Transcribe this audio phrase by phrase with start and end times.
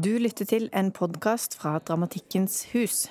[0.00, 3.10] Du lytter til en podkast fra Dramatikkens hus.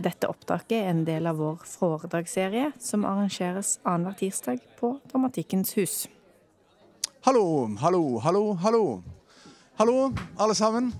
[0.00, 5.96] Dette opptaket er en del av vår foredragsserie som arrangeres annenhver tirsdag på Dramatikkens hus.
[7.26, 7.42] Hallo,
[7.82, 8.82] hallo, hallo, hallo.
[9.82, 9.96] Hallo,
[10.38, 10.92] alle sammen.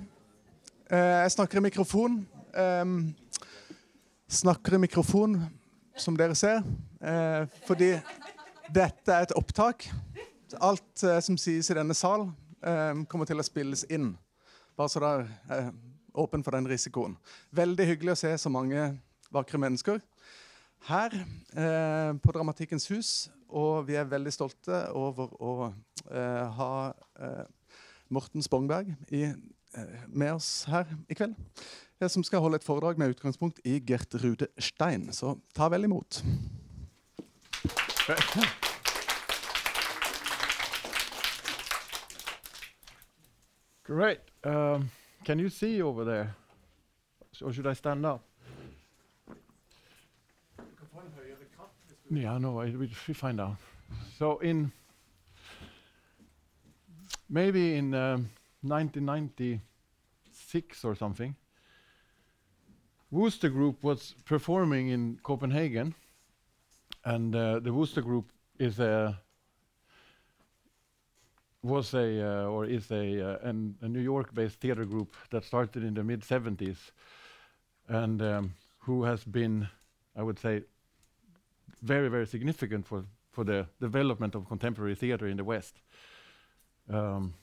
[0.91, 2.21] Eh, jeg snakker i mikrofon.
[4.29, 5.39] Snakker i mikrofon,
[5.97, 6.65] som dere ser,
[7.01, 7.95] eh, fordi
[8.69, 9.89] dette er et opptak.
[10.61, 12.29] Alt eh, som sies i denne sal,
[12.61, 14.19] kommer til å spilles inn.
[14.81, 15.67] Bare så dere er
[16.17, 17.13] åpen for den risikoen.
[17.53, 18.87] Veldig hyggelig å se så mange
[19.29, 20.01] vakre mennesker
[20.89, 23.11] her eh, på Dramatikkens hus.
[23.53, 26.71] Og vi er veldig stolte over å eh, ha
[27.21, 27.45] eh,
[28.09, 31.37] Morten Spongberg i, eh, med oss her i kveld.
[32.01, 35.11] eh, Som skal holde et foredrag med utgangspunkt i Gertrude Stein.
[35.13, 36.23] Så ta vel imot.
[43.91, 44.21] Great.
[44.45, 44.91] Um,
[45.25, 46.37] can you see over there?
[47.43, 48.23] Or should I stand up?
[52.09, 53.57] Yeah, no, I, we, we find out.
[54.17, 54.71] So in
[57.29, 58.31] maybe in um,
[58.63, 61.35] 1996 or something,
[63.11, 65.97] Wooster Group was performing in Copenhagen,
[67.05, 69.19] and uh, the Wooster Group is a
[71.63, 75.85] was a uh, or is a, uh, an, a New York-based theater group that started
[75.85, 76.79] in the mid 70s,
[77.89, 79.69] and um, who has been,
[80.17, 80.63] I would say,
[81.83, 85.81] very very significant for for the development of contemporary theater in the West.
[86.89, 87.35] Um,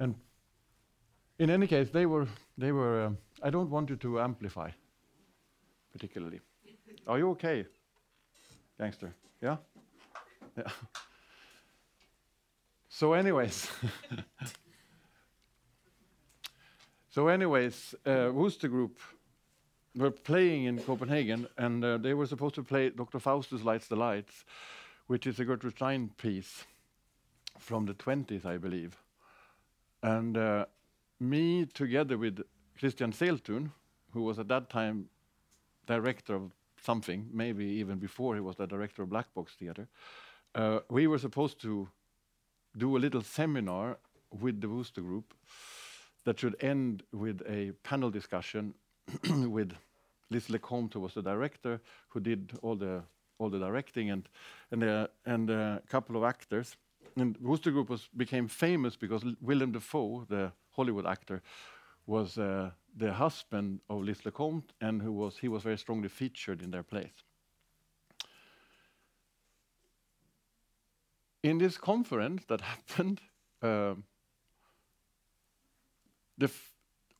[0.00, 0.14] and
[1.38, 3.06] in any case, they were they were.
[3.06, 4.70] Um, I don't want you to amplify,
[5.92, 6.40] particularly.
[7.06, 7.66] Are you okay,
[8.78, 9.14] gangster?
[9.40, 9.56] Yeah.
[10.56, 10.70] Yeah.
[13.02, 13.68] So, anyways,
[17.10, 19.00] so anyways, uh, Wooster Group
[19.96, 23.18] were playing in Copenhagen, and uh, they were supposed to play Dr.
[23.18, 24.44] Faustus Lights the Lights,
[25.08, 26.62] which is a Gertrude Stein piece
[27.58, 28.96] from the 20s, I believe.
[30.04, 30.66] And uh,
[31.18, 32.38] me, together with
[32.80, 33.72] Kristian Seltun,
[34.12, 35.08] who was at that time
[35.88, 39.88] director of something, maybe even before he was the director of Black Box Theatre,
[40.54, 41.88] uh, we were supposed to
[42.76, 43.98] do a little seminar
[44.40, 45.34] with the Wooster Group
[46.24, 48.74] that should end with a panel discussion
[49.28, 49.72] with
[50.30, 53.02] Liz LeCompte, who was the director, who did all the
[53.38, 54.28] all the directing, and
[54.70, 56.76] and uh, and a couple of actors.
[57.16, 61.42] And Wooster Group was became famous because L- Willem Dafoe, the Hollywood actor,
[62.06, 66.62] was uh, the husband of Liz LeCompte, and who was he was very strongly featured
[66.62, 67.24] in their plays.
[71.42, 73.20] In this conference that happened,
[73.62, 74.04] um,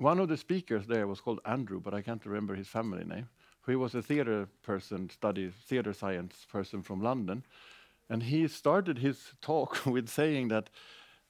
[0.02, 3.28] one of the speakers there was called Andrew, but I can't remember his family name.
[3.66, 7.44] He was a theater person, study theater science person from London,
[8.10, 10.70] and he started his talk with saying that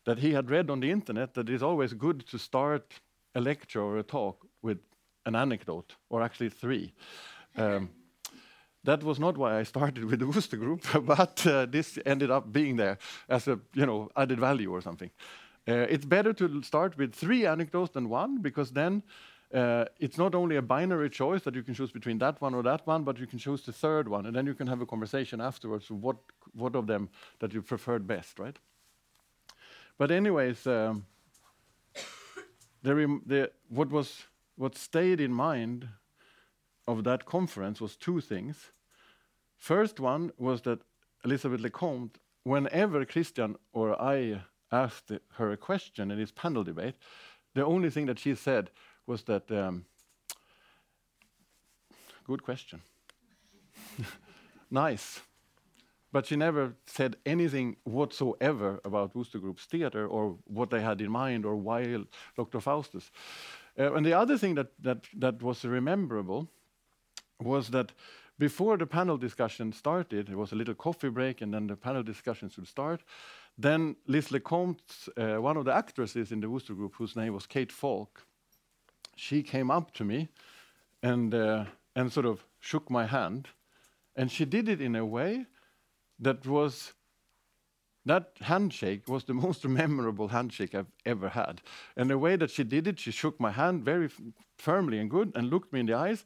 [0.05, 3.01] that he had read on the internet that it's always good to start
[3.37, 4.79] a lecture or a talk with
[5.27, 6.93] an anecdote, or actually three.
[7.57, 7.91] Um,
[8.85, 12.53] that was not why I started with the Wooster Group, but uh, this ended up
[12.53, 12.99] being there
[13.29, 15.11] as a you know added value or something.
[15.69, 19.03] Uh, it's better to start with three anecdotes than one because then
[19.55, 22.63] uh, it's not only a binary choice that you can choose between that one or
[22.63, 24.87] that one, but you can choose the third one, and then you can have a
[24.87, 25.91] conversation afterwards.
[25.91, 26.17] What
[26.55, 28.59] what of them that you preferred best, right?
[29.99, 31.07] But anyways, um,
[32.83, 34.25] the, the what was
[34.57, 35.89] what stayed in mind
[36.87, 38.73] of that conference was two things.
[39.57, 40.81] First one was that
[41.25, 46.95] Elizabeth LeCompte, whenever Kristian or I asked her a question in this panel debate,
[47.55, 48.71] the only thing that she said
[49.07, 49.85] was that, um,
[52.25, 52.81] good question.
[54.71, 55.21] nice.
[56.11, 61.11] But she never said anything whatsoever about Wooster Group's theater or what they had in
[61.11, 62.05] mind or why
[62.37, 62.61] Dr.
[62.61, 63.11] Faustus.
[63.79, 66.51] Uh, and the other thing that, that, that was rememberable
[67.45, 67.93] was that
[68.39, 72.03] before the panel discussion started, there was a little coffee break, and then the panel
[72.03, 73.03] discussion should start.
[73.59, 77.47] Then Liz LeCompte, uh, one of the actresses in the Wooster Group, whose name was
[77.47, 78.25] Kate Valk,
[79.17, 80.29] she came up to me
[81.03, 83.49] and uh, and sort of shook my hand,
[84.17, 85.47] and she did it in a way
[86.19, 86.95] that was
[88.05, 91.61] that handshake was the most memorable handshake I've ever had.
[91.97, 94.09] And the way that she did it, she shook my hand very
[94.57, 96.25] firmly and good and looked me in the eyes,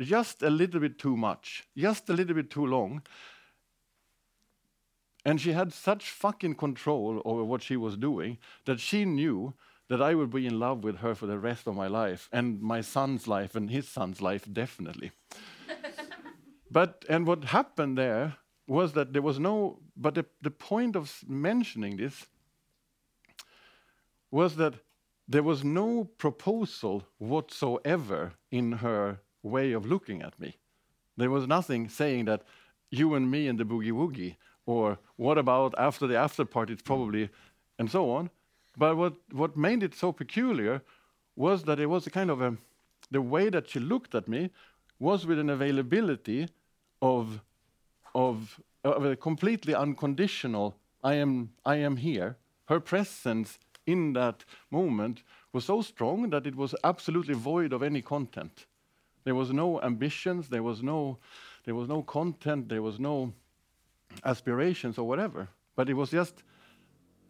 [0.00, 3.02] just a little bit too much, just a little bit too long.
[5.24, 9.54] And she had such fucking control over what she was doing that she knew
[9.88, 12.60] that I would be in love with her for the rest of my life, and
[12.60, 15.12] my son's life, and his son's life, definitely.
[16.70, 18.36] but, and what happened there
[18.66, 22.26] was that there was no, but the, the point of mentioning this
[24.30, 24.74] was that
[25.26, 30.56] there was no proposal whatsoever in her way of looking at me.
[31.16, 32.42] There was nothing saying that
[32.90, 34.36] you and me and the boogie woogie,
[34.66, 37.28] or what about after the after party, it's probably,
[37.78, 38.30] and so on.
[38.76, 40.82] But what, what made it so peculiar
[41.34, 42.56] was that it was a kind of a,
[43.10, 44.50] the way that she looked at me
[44.98, 46.48] was with an availability
[47.00, 47.40] of,
[48.14, 52.36] of, of a completely unconditional, I am, I am here.
[52.66, 55.22] Her presence in that moment
[55.52, 58.66] was so strong that it was absolutely void of any content.
[59.24, 61.18] There was no ambitions, there was no,
[61.64, 63.32] there was no content, there was no
[64.24, 65.48] aspirations or whatever.
[65.76, 66.42] But it was just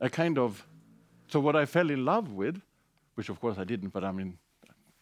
[0.00, 0.67] a kind of
[1.29, 2.61] so what I fell in love with,
[3.14, 4.38] which of course I didn't, but I mean,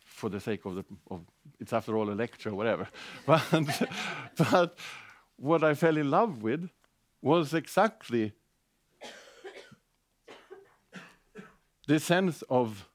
[0.05, 1.21] for the sake of the, of,
[1.61, 2.89] it's after all a lecture, or whatever.
[3.27, 3.89] but,
[4.37, 4.79] but
[5.37, 6.69] what I fell in love with
[7.23, 8.33] was exactly
[11.87, 12.89] the sense of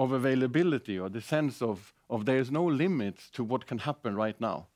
[0.00, 4.38] of availability or the sense of, of there's no limits to what can happen right
[4.40, 4.66] now.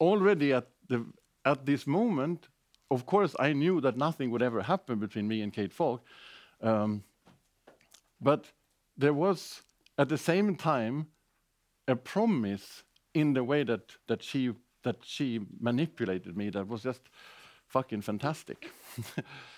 [0.00, 1.04] Already at, the,
[1.44, 2.48] at this moment,
[2.90, 6.02] of course, I knew that nothing would ever happen between me and Kate Valk.
[6.62, 7.02] Um,
[8.20, 8.46] but
[8.96, 9.62] there was,
[9.98, 11.08] at the same time,
[11.88, 14.52] a promise in the way that, that, she,
[14.84, 17.02] that she manipulated me that was just
[17.66, 18.70] fucking fantastic.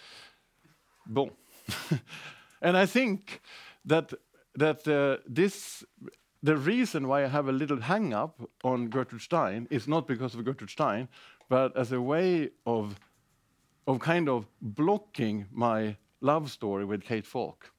[1.07, 1.31] bon.
[2.63, 3.43] and I think
[3.85, 4.13] that,
[4.57, 5.85] that uh, this,
[6.43, 10.35] the reason why I have a little hang up on Gertrude Stein is not because
[10.35, 11.09] of Gertrude Stein,
[11.49, 12.99] but as a way of
[13.87, 17.71] of kind of blocking my love story with Kate Valk.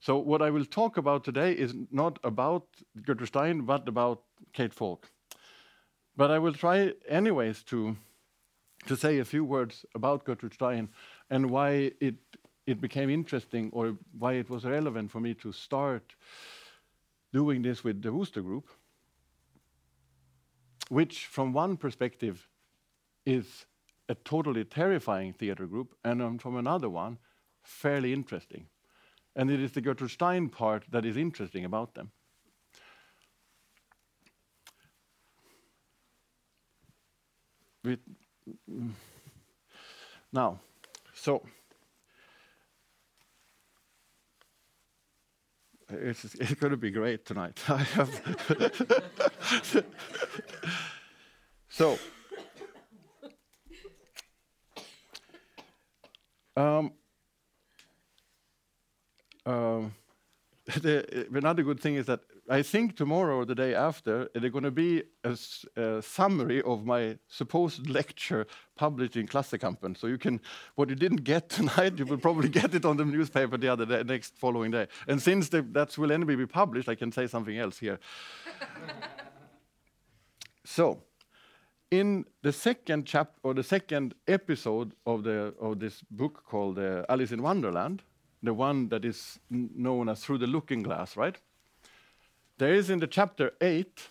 [0.00, 2.66] So what I will talk about today is not about
[3.04, 5.10] Gertrude Stein, but about Kate Valk.
[6.16, 7.96] But I will try anyways to,
[8.86, 10.88] to say a few words about Gertrude Stein
[11.30, 12.16] and why it,
[12.66, 16.14] it became interesting or why it was relevant for me to start
[17.32, 18.68] doing this with the Wooster Group,
[20.88, 22.48] which from one perspective
[23.24, 23.66] is
[24.08, 27.18] a totally terrifying theater group, and um, from another one,
[27.62, 28.66] fairly interesting.
[29.34, 32.10] And it is the Gertrude Stein part that is interesting about them.
[37.84, 38.00] With,
[40.32, 40.60] now,
[41.14, 41.42] so
[45.92, 47.60] it's, it's going to be great tonight.
[51.72, 51.98] So.
[56.54, 56.92] Um,
[59.46, 59.94] um,
[60.66, 64.64] the, another good thing is that I think tomorrow or the day after, there's going
[64.64, 69.96] to be a summary of my supposed lecture published in Klassekampen.
[69.96, 70.40] So you can,
[70.74, 73.86] what you didn't get tonight, you will probably get it on the newspaper the other
[73.86, 74.88] day, next following day.
[75.06, 78.00] And since the, that will anyway be published, I can say something else here.
[80.64, 81.02] so,
[81.92, 87.04] in the second chapter or the second episode of the of this book called uh,
[87.08, 88.02] Alice in Wonderland,
[88.42, 91.38] the one that is known as Through the Looking Glass, right?
[92.62, 94.08] There is in the chapter eight.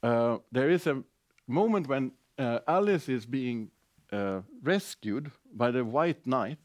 [0.00, 1.02] Uh, there is a
[1.48, 3.72] moment when uh, Alice is being
[4.12, 6.60] uh, rescued by the White Knight,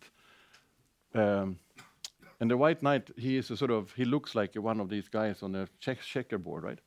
[1.15, 1.57] um,
[2.39, 5.09] and the White Knight he is a sort of he looks like one of these
[5.09, 6.79] guys on the check- checkerboard, right?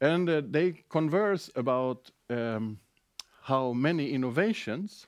[0.00, 2.80] And uh, they converse about um,
[3.42, 5.06] how many innovations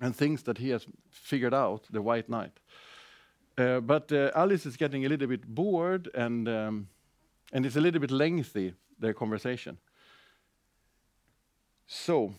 [0.00, 2.60] and things that he has figured out, the White Knight.
[3.58, 6.88] Uh, but uh, Alice is getting a little bit bored and, um,
[7.52, 9.78] and it's a little bit lengthy, their conversation.
[11.86, 12.34] So,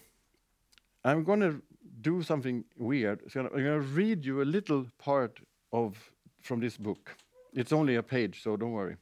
[1.06, 1.62] I'm going to
[2.02, 3.32] do something weird.
[3.32, 5.40] So I'm going to read you a little part
[5.72, 7.16] of from this book.
[7.54, 8.98] It's only a page, so don't worry.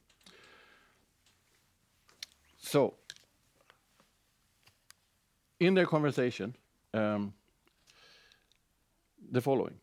[2.58, 2.94] So,
[5.58, 6.54] in their conversation,
[6.94, 7.32] um,
[9.30, 9.74] the following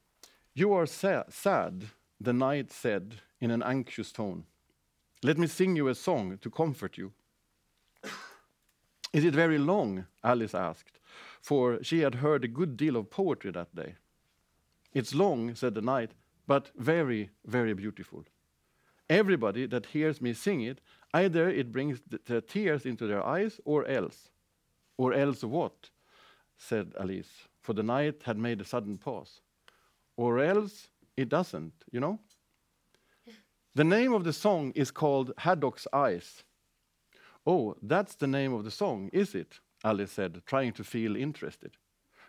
[0.53, 1.85] You are sa- sad,
[2.19, 4.43] the knight said in an anxious tone.
[5.23, 7.11] Let me sing you a song to comfort you.
[9.11, 10.05] Is it very long?
[10.23, 10.99] Alice asked,
[11.41, 13.95] for she had heard a good deal of poetry that day.
[14.93, 16.11] It's long, said the knight,
[16.45, 18.25] but very, very beautiful.
[19.09, 20.79] Everybody that hears me sing it,
[21.13, 24.29] either it brings the, tears into their eyes or else.
[24.97, 25.89] Or else what?
[26.57, 27.47] said Alice.
[27.61, 29.41] for the knight had made a sudden pause.
[30.17, 32.19] Or else it doesn't, you know?
[33.75, 36.43] The name of the song is called Haddock's Eyes.
[37.45, 39.59] Oh, that's the name of the song, is it?
[39.83, 41.77] Alice said, trying to feel interested.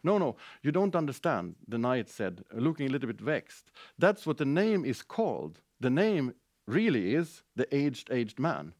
[0.02, 3.70] No, no, you don't understand, the knight said, looking a little bit vexed.
[3.98, 5.60] That's what the name is called.
[5.78, 6.34] The name
[6.66, 8.74] really is the aged, aged man.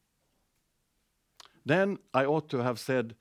[1.65, 3.15] Then I ought to have said,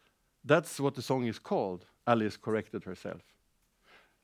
[0.45, 3.23] That's what the song is called, Alice corrected herself.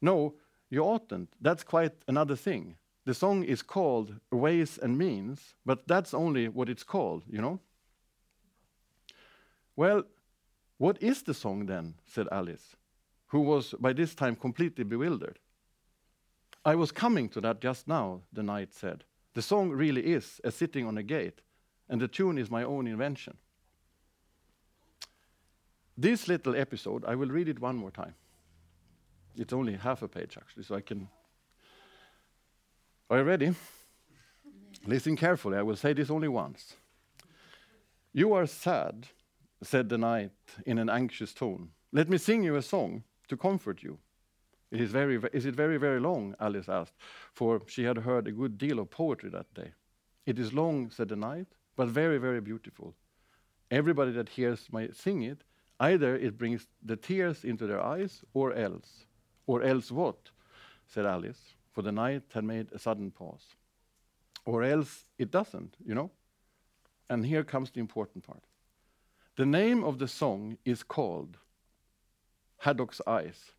[0.00, 0.34] No,
[0.70, 1.28] you oughtn't.
[1.40, 2.76] That's quite another thing.
[3.04, 7.60] The song is called Ways and Means, but that's only what it's called, you know?
[9.76, 10.04] Well,
[10.78, 11.94] what is the song then?
[12.06, 12.76] said Alice,
[13.28, 15.38] who was by this time completely bewildered.
[16.64, 19.04] I was coming to that just now, the knight said.
[19.34, 21.42] The song really is a sitting on a gate,
[21.88, 23.36] and the tune is my own invention.
[25.96, 28.14] This little episode, I will read it one more time.
[29.36, 31.08] It's only half a page, actually, so I can.
[33.10, 33.54] Are you ready?
[34.86, 36.74] Listen carefully, I will say this only once.
[38.12, 39.08] You are sad,
[39.62, 40.32] said the knight
[40.64, 41.70] in an anxious tone.
[41.92, 43.98] Let me sing you a song to comfort you.
[44.70, 46.34] It is, very, is it very, very long?
[46.40, 46.94] Alice asked,
[47.32, 49.72] for she had heard a good deal of poetry that day.
[50.24, 52.94] It is long, said the knight, but very, very beautiful.
[53.70, 55.42] Everybody that hears my sing it,
[55.78, 59.06] either it brings the tears into their eyes, or else.
[59.46, 60.30] Or else what?
[60.88, 63.54] said Alice, for the knight had made a sudden pause.
[64.44, 66.10] Or else it doesn't, you know?
[67.10, 68.44] And here comes the important part.
[69.36, 71.36] The name of the song is called
[72.58, 73.52] Haddock's Eyes.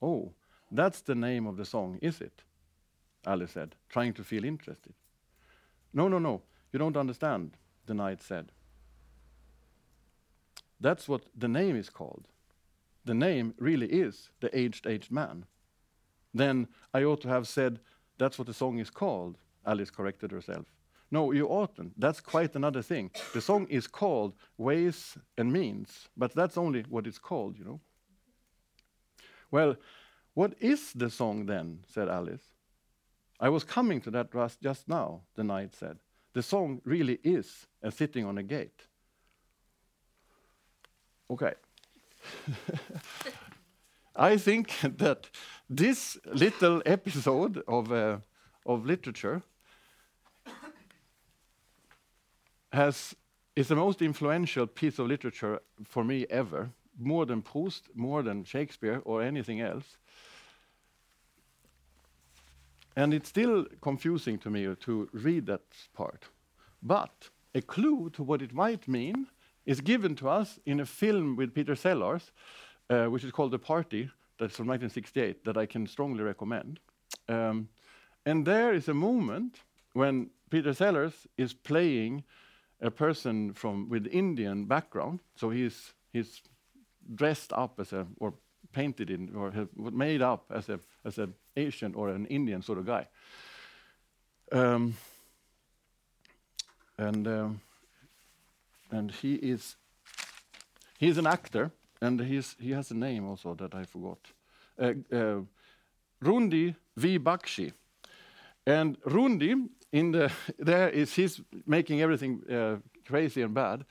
[0.00, 0.32] Oh,
[0.70, 2.42] that's the name of the song, is it?
[3.26, 4.94] Alice said, trying to feel interested.
[5.92, 8.52] No, no, no, you don't understand, the knight said.
[10.80, 12.26] That's what the name is called.
[13.04, 15.44] The name really is the aged, aged man.
[16.32, 17.80] Then I ought to have said,
[18.18, 20.66] that's what the song is called, Alice corrected herself.
[21.10, 21.98] No, you oughtn't.
[22.00, 23.10] That's quite another thing.
[23.34, 27.80] The song is called Ways and Means, but that's only what it's called, you know.
[29.50, 29.76] Well,
[30.34, 31.80] what is the song then?
[31.86, 32.54] said Alice.
[33.38, 34.30] I was coming to that
[34.62, 35.98] just now, the knight said.
[36.32, 38.86] The song really is a sitting on a gate.
[41.30, 41.52] Okay.
[44.16, 45.30] I think that
[45.68, 48.18] this little episode of, uh,
[48.66, 49.42] of literature
[52.72, 53.14] has,
[53.56, 58.44] is the most influential piece of literature for me ever more than Proust, more than
[58.44, 59.96] Shakespeare, or anything else.
[62.94, 65.62] And it's still confusing to me to read that
[65.94, 66.28] part.
[66.82, 69.28] But a clue to what it might mean
[69.66, 72.32] is given to us in a film with Peter Sellers,
[72.90, 76.80] uh, which is called The Party, that's from 1968, that I can strongly recommend.
[77.28, 77.68] Um,
[78.26, 79.60] and there is a moment
[79.92, 82.24] when Peter Sellers is playing
[82.80, 86.42] a person from with Indian background, so he's he's
[87.14, 88.34] dressed up as a or
[88.72, 92.86] painted in or made up as a as an Asian or an Indian sort of
[92.86, 93.06] guy.
[94.50, 94.96] Um,
[96.98, 97.60] and um,
[98.92, 99.76] and he is
[100.98, 104.18] he's an actor and he's he has a name also that I forgot.
[104.78, 105.40] Uh, uh,
[106.22, 107.72] Hrundi V Bakshi.
[108.66, 113.84] And Hrundi in the there is he's making everything uh, crazy and bad.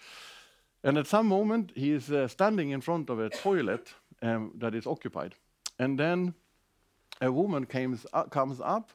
[0.83, 4.73] And at some moment, he is uh, standing in front of a toilet um, that
[4.73, 5.35] is occupied.
[5.77, 6.33] And then
[7.21, 8.91] a woman comes, uh, comes up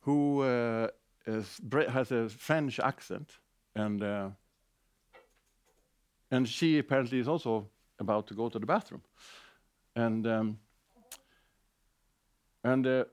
[0.00, 0.88] who uh,
[1.24, 3.38] has a French accent.
[3.76, 4.30] And, uh,
[6.34, 7.68] and she apparently is also
[8.00, 9.02] about to go to the bathroom.
[9.94, 10.58] And, um,
[12.64, 13.04] and uh,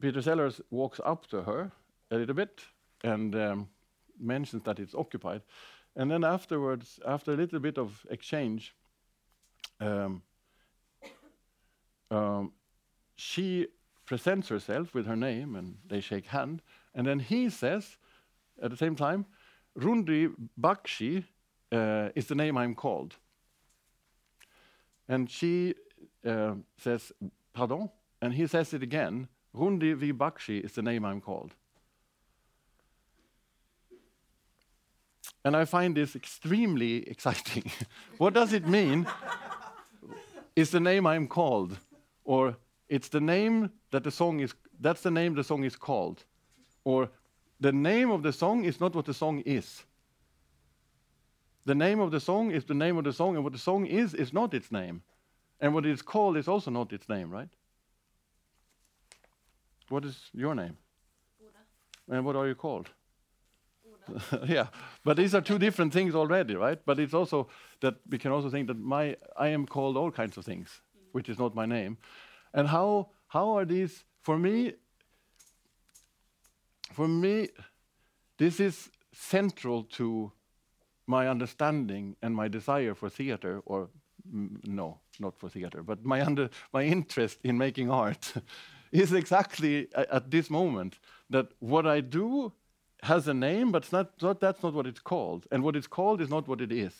[0.00, 1.70] Peter Sellers walks up to her
[2.10, 2.60] a little bit
[3.04, 3.68] and um,
[4.18, 5.42] mentions that it's occupied.
[5.94, 8.74] And then afterwards, after a little bit of exchange,
[9.80, 10.22] um,
[12.10, 12.52] um,
[13.14, 13.68] she
[14.06, 16.62] presents herself with her name and they shake hand.
[16.96, 17.96] And then he says,
[18.60, 19.26] at the same time,
[19.78, 21.24] Hrundi Bakshi
[21.72, 23.16] uh, is the name I'm called.
[25.08, 25.74] And she
[26.26, 27.12] uh, says,
[27.52, 27.90] Pardon?
[28.20, 30.12] And he says it again, Hrundi V.
[30.12, 31.54] Bakshi is the name I'm called.
[35.44, 37.70] And I find this extremely exciting.
[38.18, 39.06] what does it mean?
[40.56, 41.78] is the name I'm called,
[42.24, 42.56] or
[42.88, 46.24] it's the name that the song is, that's the name the song is called,
[46.82, 47.10] or
[47.60, 49.84] the name of the song is not what the song is.
[51.68, 53.84] The name of the song is the name of the song, and what the song
[53.84, 55.02] is is not its name.
[55.60, 57.50] And what it's called is also not its name, right?
[59.90, 60.78] What is your name?
[62.08, 62.88] And what are you called?
[64.46, 64.68] yeah,
[65.04, 66.80] but these are two different things already, right?
[66.86, 67.48] But it's also
[67.80, 71.08] that we can also think that my I am called all kinds of things, mm-hmm.
[71.12, 71.98] which is not my name.
[72.54, 74.72] And how how are these for me?
[76.94, 77.50] For me,
[78.38, 80.32] this is central to
[81.08, 83.88] my understanding and my desire for theater, or
[84.30, 88.34] no, not for theater, but my under my interest in making art
[88.92, 90.98] is exactly at this moment
[91.30, 92.52] that what I do
[93.02, 96.20] has a name, but not, not, that's not what it's called, and what it's called
[96.20, 96.94] is not what it is.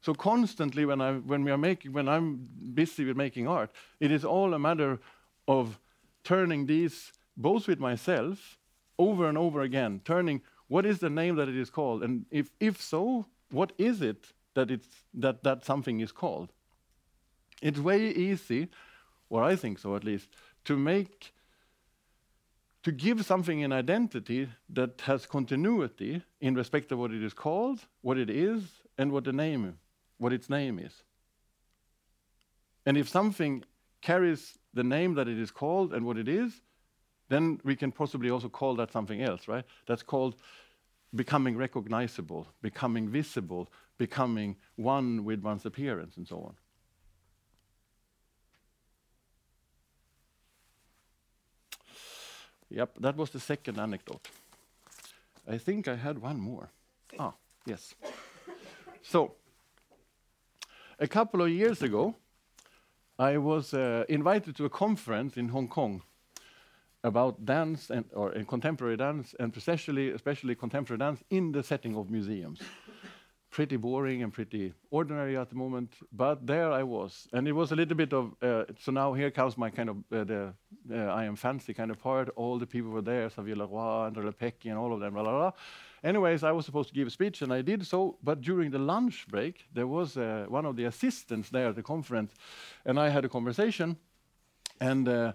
[0.00, 4.10] So constantly, when I when we are making when I'm busy with making art, it
[4.10, 4.98] is all a matter
[5.48, 5.78] of
[6.24, 8.58] turning these both with myself
[8.98, 12.50] over and over again, turning what is the name that it is called, and if
[12.60, 16.52] if so, what is it that it's that that something is called?
[17.62, 18.68] It's way easy,
[19.28, 20.28] or I think so at least,
[20.64, 21.32] to make
[22.82, 27.80] to give something an identity that has continuity in respect of what it is called,
[28.02, 28.62] what it is,
[28.98, 29.78] and what the name,
[30.18, 31.02] what its name is.
[32.84, 33.64] And if something
[34.02, 36.60] carries the name that it is called and what it is,
[37.28, 39.64] then we can possibly also call that something else, right?
[39.86, 40.36] That's called
[41.14, 46.54] becoming recognizable, becoming visible, becoming one with one's appearance, and so on.
[52.70, 54.26] Yep, that was the second anecdote.
[55.48, 56.70] I think I had one more.
[57.18, 57.34] Ah,
[57.66, 57.94] yes.
[59.02, 59.34] So,
[60.98, 62.16] a couple of years ago,
[63.18, 66.02] I was uh, invited to a conference in Hong Kong
[67.04, 71.96] about dance and or in contemporary dance, and especially especially contemporary dance in the setting
[71.96, 72.60] of museums.
[73.54, 77.70] pretty boring and pretty ordinary at the moment, but there I was, and it was
[77.70, 78.34] a little bit of.
[78.42, 80.54] Uh, so now here comes my kind of uh, the
[80.90, 82.30] uh, I am fancy kind of part.
[82.34, 85.12] All the people were there, Xavier Leroy, André Lepecki, and all of them.
[85.14, 85.52] Blah, blah, blah.
[86.02, 88.18] Anyways, I was supposed to give a speech, and I did so.
[88.22, 91.82] But during the lunch break, there was uh, one of the assistants there at the
[91.82, 92.32] conference,
[92.84, 93.96] and I had a conversation,
[94.80, 95.32] and uh,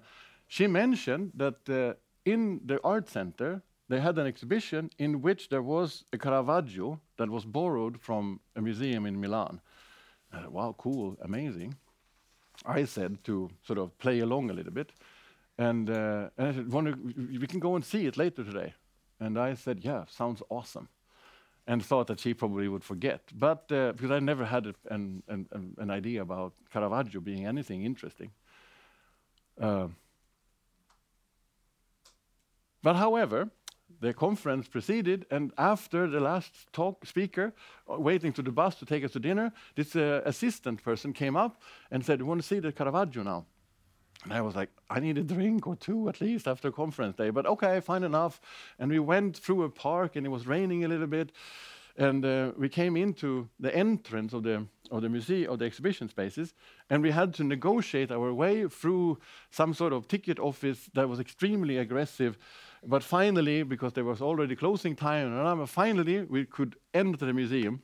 [0.49, 1.93] she mentioned that uh,
[2.25, 7.29] in the art center they had an exhibition in which there was a Caravaggio that
[7.29, 9.61] was borrowed from a museum in Milan.
[10.33, 11.75] Uh, wow, cool, amazing.
[12.65, 14.91] I said to sort of play along a little bit,
[15.57, 16.71] and, uh, and I said,
[17.39, 18.73] we can go and see it later today.
[19.19, 20.87] And I said, yeah, sounds awesome.
[21.65, 23.21] And thought that she probably would forget.
[23.33, 27.83] But uh, because I never had a, an, an, an- idea about Caravaggio being anything
[27.83, 28.31] interesting.
[29.61, 29.87] Uh,
[32.81, 33.49] but however,
[34.01, 37.53] the conference proceeded, and after the last talk speaker,
[37.89, 41.35] uh, waiting to the bus to take us to dinner, this uh, assistant person came
[41.35, 41.61] up
[41.91, 43.45] and said, "We want to see the Caravaggio now."
[44.23, 47.29] And I was like, I need a drink or two at least after conference day,
[47.29, 48.41] but okay, fine enough.
[48.77, 51.31] And we went through a park, and it was raining a little bit,
[51.95, 56.09] and uh, we came into the entrance of the of the museum of the exhibition
[56.09, 56.53] spaces,
[56.89, 59.19] and we had to negotiate our way through
[59.51, 62.37] some sort of ticket office that was extremely aggressive.
[62.85, 67.81] But finally, because there was already closing time, finally we could enter the museum.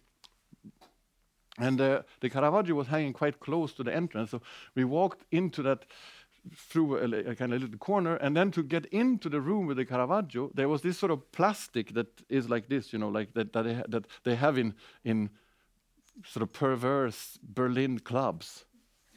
[1.58, 4.41] And uh, the Caravaggio was hanging quite close to the entrance, so
[4.75, 5.86] we walked into that
[6.53, 9.77] through a, a kind of little corner, and then to get into the room with
[9.77, 13.34] the Caravaggio, there was this sort of plastic that is like this, you know, like
[13.34, 15.29] that that they, that they have in in
[16.25, 18.65] sort of perverse Berlin clubs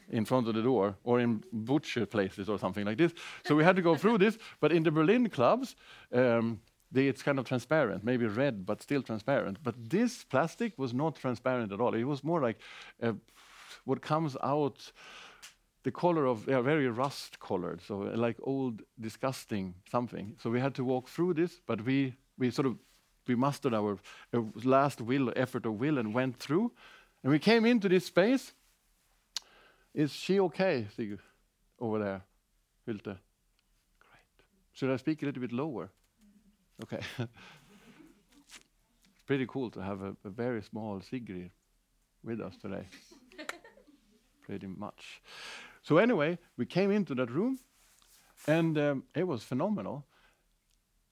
[0.09, 3.13] in front of the door or in butcher places or something like this.
[3.45, 5.75] So we had to go through this, but in the Berlin clubs,
[6.13, 6.59] um,
[6.91, 9.59] they, it's kind of transparent, maybe red, but still transparent.
[9.63, 11.93] But this plastic was not transparent at all.
[11.93, 12.59] It was more like
[13.01, 13.13] uh,
[13.85, 14.91] what comes out,
[15.83, 20.35] the color of, yeah, very rust colored, so uh, like old, disgusting something.
[20.41, 22.77] So we had to walk through this, but we, we sort of
[23.27, 23.99] we mustered our
[24.33, 26.71] uh, last will, effort of will, and went through.
[27.23, 28.53] And we came into this space.
[29.93, 30.87] Is she okay,
[31.79, 32.21] over there,
[32.87, 33.03] Hylte?
[33.05, 34.45] Great.
[34.73, 35.89] Should I speak a little bit lower?
[36.83, 36.99] Okay.
[39.25, 41.51] pretty cool to have a, a very small Sigrid
[42.23, 42.87] with us today.
[44.43, 45.21] pretty much.
[45.83, 47.59] So anyway, we came into that room,
[48.47, 50.05] and um, it was phenomenal.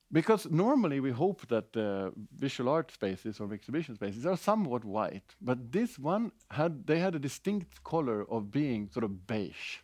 [0.10, 5.36] Because normally we hope that uh, visual art spaces or exhibition spaces are somewhat white,
[5.42, 9.80] but this one had they had a distinct color of being sort of beige,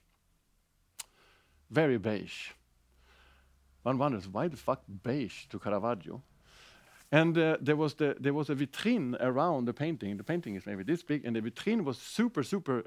[1.70, 2.52] very beige.
[3.84, 6.24] One wonders why the fuck beige to Caravaggio,
[7.12, 10.16] and uh, there was the there was a vitrine around the painting.
[10.16, 12.86] The painting is maybe this big, and the vitrine was super super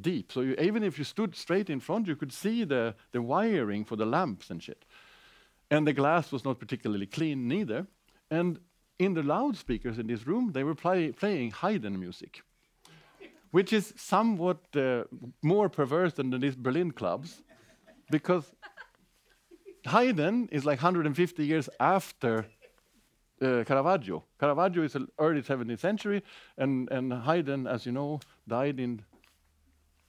[0.00, 0.30] deep.
[0.30, 3.84] So you, even if you stood straight in front, you could see the, the wiring
[3.84, 4.84] for the lamps and shit.
[5.70, 7.86] And the glass was not particularly clean neither.
[8.30, 8.60] And
[8.98, 12.42] in the loudspeakers in this room, they were play, playing Haydn music,
[13.50, 15.04] which is somewhat uh,
[15.42, 17.42] more perverse than these Berlin clubs,
[18.10, 18.54] because
[19.86, 22.46] Haydn is like 150 years after
[23.42, 24.24] uh, Caravaggio.
[24.40, 26.22] Caravaggio is early 17th century,
[26.56, 29.02] and, and Haydn, as you know, died in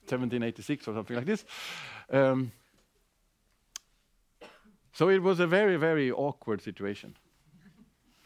[0.08, 1.44] 1786 or something like this.
[2.10, 2.52] Um,
[4.98, 7.16] so it was a very, very awkward situation.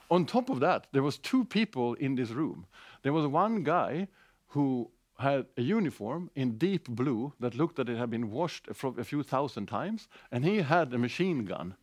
[0.10, 2.66] On top of that, there was two people in this room.
[3.02, 4.08] There was one guy
[4.48, 9.04] who had a uniform in deep blue that looked that it had been washed a
[9.04, 11.76] few thousand times, and he had a machine gun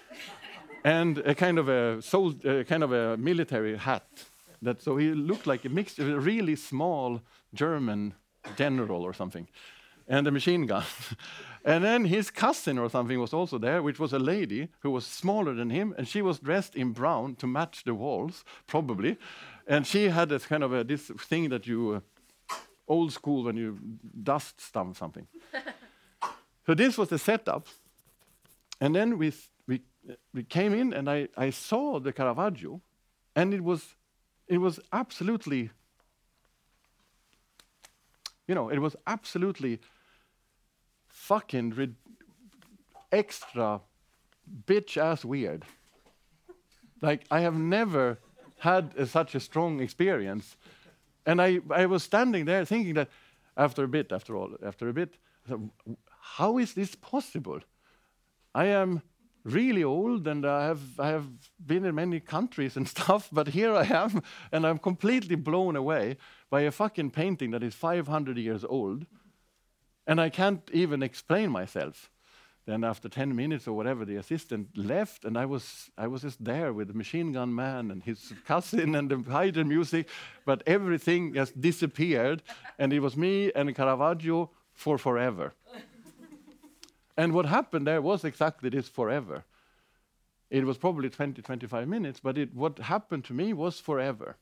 [0.84, 2.00] and a kind of a
[2.64, 4.06] kind of a military hat.
[4.62, 7.20] That so he looked like a mixed, a really small
[7.52, 8.14] German
[8.56, 9.46] general or something,
[10.08, 10.84] and a machine gun.
[11.64, 15.06] and then his cousin or something was also there, which was a lady who was
[15.06, 19.16] smaller than him, and she was dressed in brown to match the walls, probably.
[19.66, 22.02] And she had this kind of a, this thing that you,
[22.50, 22.56] uh,
[22.88, 23.78] old school, when you
[24.22, 25.26] dust stump something.
[26.66, 27.66] so this was the setup.
[28.80, 29.32] And then we
[30.32, 32.80] we came in and I, I saw the Caravaggio,
[33.34, 33.94] and it was,
[34.48, 35.70] it was absolutely,
[38.46, 39.80] you know, it was absolutely
[41.32, 41.96] fucking
[43.10, 43.80] extra
[44.66, 45.64] bitch ass weird.
[47.00, 48.18] like I have never
[48.58, 50.56] had a, such a strong experience,
[51.24, 53.08] and I I was standing there thinking that
[53.56, 55.18] after a bit, after all, after a bit,
[56.36, 57.60] how is this possible?
[58.54, 59.00] I am
[59.44, 61.26] really old and I have, I have
[61.66, 66.16] been in many countries and stuff, but here I am and I'm completely blown away
[66.50, 69.06] by a fucking painting that is 500 years old
[70.06, 72.10] and I can't even explain myself.
[72.64, 76.44] Then after 10 minutes or whatever, the assistant left and I was, I was just
[76.44, 80.08] there with the machine gun man and his cousin and the Haydn music,
[80.44, 82.42] but everything just disappeared
[82.78, 85.54] and it was me and Caravaggio for forever.
[87.16, 89.44] And what happened there was exactly this forever.
[90.50, 94.36] It was probably 20, 25 minutes, but it, what happened to me was forever.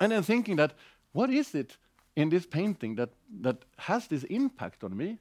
[0.00, 0.72] And then thinking that,
[1.12, 1.76] what is it
[2.16, 3.10] in this painting that,
[3.42, 5.18] that has this impact on me?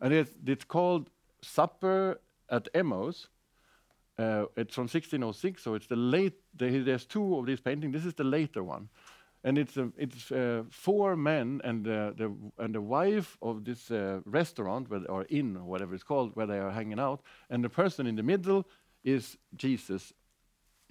[0.00, 1.10] And it, it's called
[1.42, 3.28] Supper at Emmaus.
[4.18, 6.40] Uh, it's from 1606, so it's the late.
[6.56, 7.92] The, there's two of these paintings.
[7.92, 8.88] This is the later one,
[9.44, 14.20] and it's uh, it's uh, four men and the and the wife of this uh,
[14.24, 17.68] restaurant where, or inn or whatever it's called where they are hanging out, and the
[17.68, 18.66] person in the middle
[19.04, 20.14] is Jesus,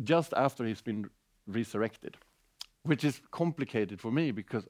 [0.04, 1.10] just after he's been
[1.48, 2.17] resurrected,
[2.86, 4.65] which is complicated for me because.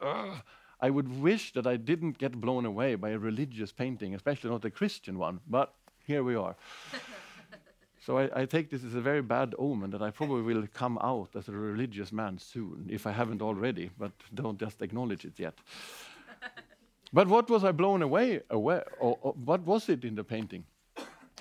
[0.00, 0.36] Uh,
[0.84, 4.64] I would wish that I didn't get blown away by a religious painting, especially not
[4.64, 5.72] a Christian one, but
[6.04, 6.56] here we are.
[8.04, 10.98] So I, I, take this as a very bad omen that I probably will come
[11.02, 15.38] out as a religious man soon, if I haven't already, but don't just acknowledge it
[15.38, 15.54] yet.
[17.12, 20.64] but what was I blown away, away or, or what was it in the painting?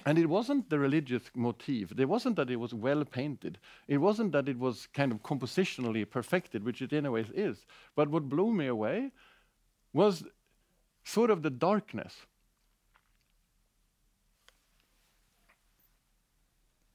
[0.06, 1.94] And it wasn't the religious motif.
[1.98, 3.60] It wasn't that it was well painted.
[3.88, 7.66] It wasn't that it was kind of compositionally perfected, which it anyways is.
[7.96, 9.12] But what blew me away
[9.94, 10.24] was
[11.04, 12.16] sort of the darkness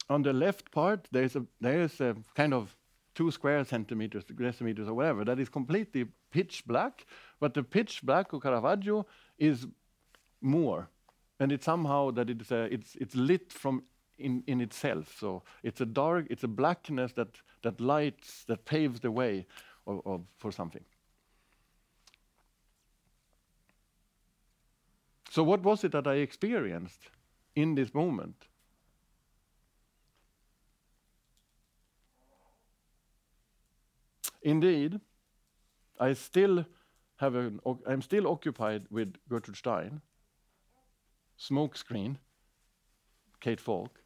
[0.09, 2.77] on the left part, there's a, there's a kind of
[3.15, 7.07] two square centimeters, decimeters, or whatever, that is completely pitch black,
[7.41, 9.07] but the pitch black of Caravaggio
[9.39, 9.67] is
[10.41, 10.89] more.
[11.39, 13.83] And it's somehow that it's, it's, it's lit from
[14.19, 15.17] in, in itself.
[15.19, 17.29] So it's a dark, it's a blackness that,
[17.63, 19.47] that lights, that paves the way
[19.87, 20.85] of, of, for something.
[25.31, 27.11] So, what was it that I experienced
[27.55, 28.47] in this moment?
[34.41, 35.01] Indeed,
[35.99, 36.65] I still
[37.17, 40.01] have an, I'm still occupied with Gertrude Stein,
[41.39, 42.17] Smokescreen,
[43.41, 44.01] Kate Valk.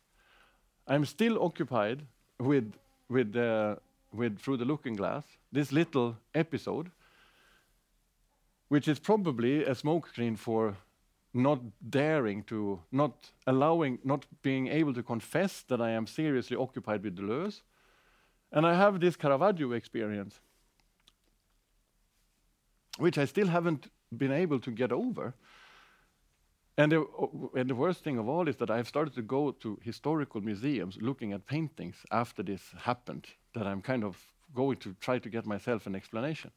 [0.87, 2.07] I'm still occupied
[2.39, 2.73] with,
[3.09, 3.77] with, uh,
[4.13, 6.91] with Through the Looking Glass, this little episode,
[8.69, 10.77] which is probably a smokescreen for
[11.33, 17.05] not daring to, not allowing, not being able to confess that I am seriously occupied
[17.05, 17.63] with Deleuze,
[18.53, 20.41] and I have this Caravaggio experience,
[22.99, 25.35] which I still haven't been able to get over.
[26.81, 27.05] And the,
[27.55, 30.97] and the worst thing of all is that I've started to go to historical museums
[31.03, 34.17] looking at paintings after this happened, that I'm kind of
[34.55, 36.53] going to try to get myself an explanation.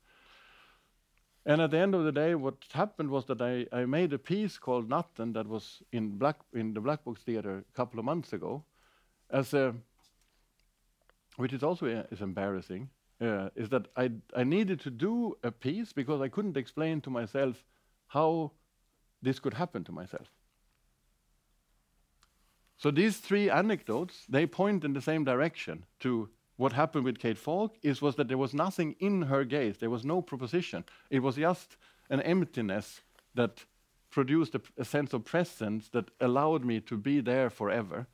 [1.45, 4.17] And at the end of the day, what happened was that I, I made a
[4.17, 8.05] piece called Nothing that was in, Black, in the Black Box Theatre a couple of
[8.05, 8.63] months ago,
[9.29, 9.75] as a,
[11.36, 15.51] which is also uh, is embarrassing, uh, is that I, I needed to do a
[15.51, 17.62] piece because I couldn't explain to myself
[18.07, 18.53] how
[19.23, 20.29] this could happen to myself.
[22.77, 27.38] So these three anecdotes, they point in the same direction to what happened with Kate
[27.38, 29.77] Valk is was that there was nothing in her gaze.
[29.77, 30.83] There was no proposition.
[31.09, 31.77] It was just
[32.09, 33.01] an emptiness
[33.36, 33.65] that
[34.12, 38.07] produced a, a sense of presence that allowed me to be there forever.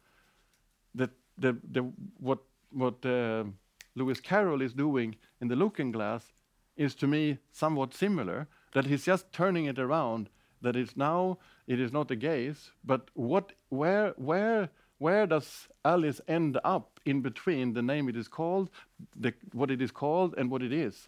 [0.95, 1.81] That the, the,
[2.19, 2.39] what
[2.71, 3.45] what uh,
[3.95, 6.31] Lewis Carroll is doing in the Looking Glass
[6.77, 8.47] is to me somewhat similar.
[8.73, 10.29] That he's just turning it around.
[10.61, 14.69] That it's now it is not a gaze, but what where where
[14.99, 18.69] where does Alice end up in between the name it is called,
[19.15, 21.07] the, what it is called, and what it is?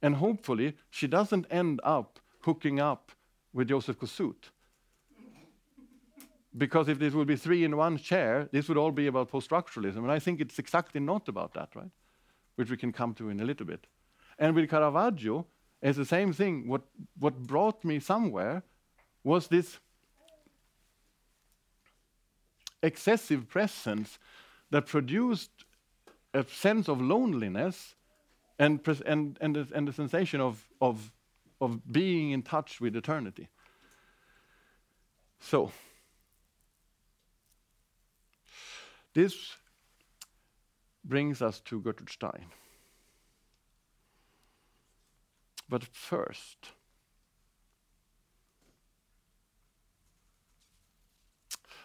[0.00, 3.12] And hopefully, she doesn't end up hooking up
[3.52, 4.50] with Joseph Kosuth.
[6.56, 9.50] because if this would be three in one chair, this would all be about post
[9.50, 9.98] structuralism.
[9.98, 11.90] And I think it's exactly not about that, right?
[12.56, 13.86] Which we can come to in a little bit.
[14.38, 15.46] And with Caravaggio,
[15.84, 16.66] it's the same thing.
[16.66, 16.80] What,
[17.18, 18.62] what brought me somewhere
[19.22, 19.78] was this
[22.82, 24.18] excessive presence
[24.70, 25.50] that produced
[26.32, 27.94] a sense of loneliness
[28.58, 31.12] and, and, and, the, and the sensation of, of,
[31.60, 33.48] of being in touch with eternity.
[35.40, 35.70] So,
[39.12, 39.34] this
[41.04, 42.46] brings us to Gertrude Stein.
[45.68, 46.70] But first,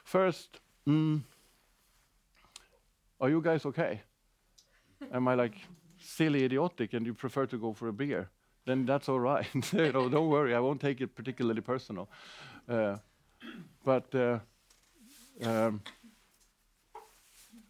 [0.03, 1.21] first, mm,
[3.21, 4.01] are you guys okay?
[5.13, 5.55] Am I like
[5.97, 8.29] silly idiotic and you prefer to go for a beer?
[8.65, 9.47] Then that's all right.
[9.73, 12.09] you know, don't worry, I won't take it particularly personal.
[12.67, 12.97] Uh,
[13.83, 14.39] but uh,
[15.43, 15.81] um,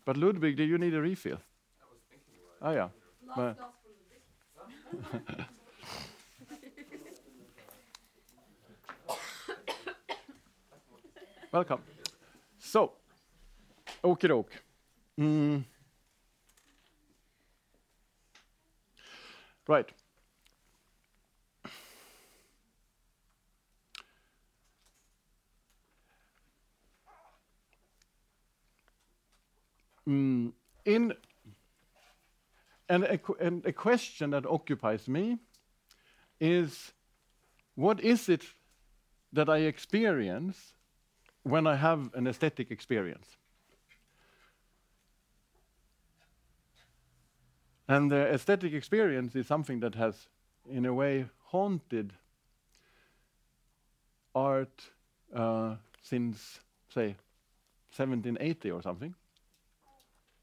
[0.05, 1.37] but Ludwig, do you need a refill?
[1.37, 2.91] I was thinking about it.
[3.37, 3.55] Oh
[5.35, 5.45] yeah.
[11.51, 11.81] Welcome.
[12.59, 12.91] So,
[14.03, 14.45] Okidok.
[15.19, 15.63] Mm.
[19.67, 19.89] Right.
[30.07, 30.53] Mm.
[30.85, 31.13] In
[32.89, 35.37] and a, and a question that occupies me
[36.39, 36.93] is
[37.75, 38.43] what is it
[39.33, 40.73] that I experience
[41.43, 43.37] when I have an aesthetic experience.
[47.87, 50.27] And the aesthetic experience is something that has,
[50.69, 52.13] in a way, haunted
[54.35, 54.83] art
[55.33, 56.59] uh, since,
[56.93, 57.15] say,
[57.95, 59.15] 1780 or something.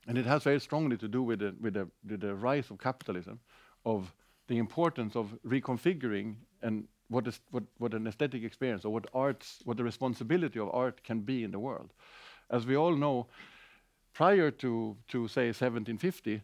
[0.09, 2.79] And it has very strongly to do with the, with the, with the rise of
[2.79, 3.39] capitalism,
[3.85, 4.13] of
[4.49, 9.61] the importance of reconfiguring and what is what, what an aesthetic experience or what arts
[9.65, 11.93] what the responsibility of art can be in the world.
[12.51, 13.27] As we all know,
[14.13, 16.43] prior to to say 1750,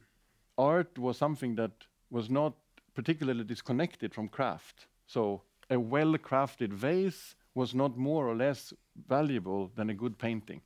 [0.59, 1.73] art was something that
[2.11, 2.55] was not
[2.95, 4.87] particularly disconnected from craft.
[5.07, 8.73] So a well-crafted vase was not more or less
[9.09, 10.61] valuable than a good painting.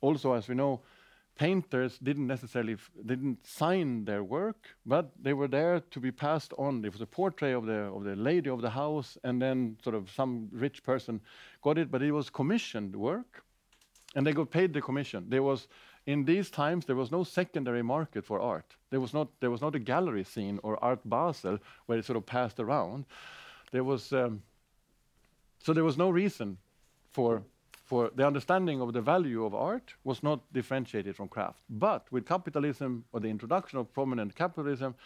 [0.00, 0.80] Also, as we know,
[1.36, 6.84] painters didn't necessarily didn't sign their work, but they were there to be passed on.
[6.84, 9.94] It was a portrait of the of the lady of the house, and then sort
[9.94, 11.20] of some rich person
[11.62, 13.44] got it, but it was commissioned work,
[14.14, 15.26] and they got paid the commission.
[15.28, 15.68] There was
[16.06, 18.76] in these times there was no secondary market for art.
[18.90, 22.16] There was not there was not a gallery scene or Art Basel where it sort
[22.16, 23.04] of passed around.
[23.72, 24.42] There was um,
[25.58, 26.58] so there was no reason
[27.12, 27.42] for
[27.86, 31.60] for the understanding of the value of art was not differentiated from craft.
[31.70, 34.96] But with capitalism or the introduction of prominent capitalism,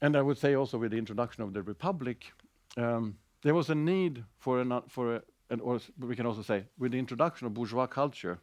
[0.00, 2.32] and I would say also with the introduction of the republic,
[2.76, 6.62] um, there was a need for an, for a, an, or we can also say
[6.78, 8.38] with the introduction of bourgeois culture,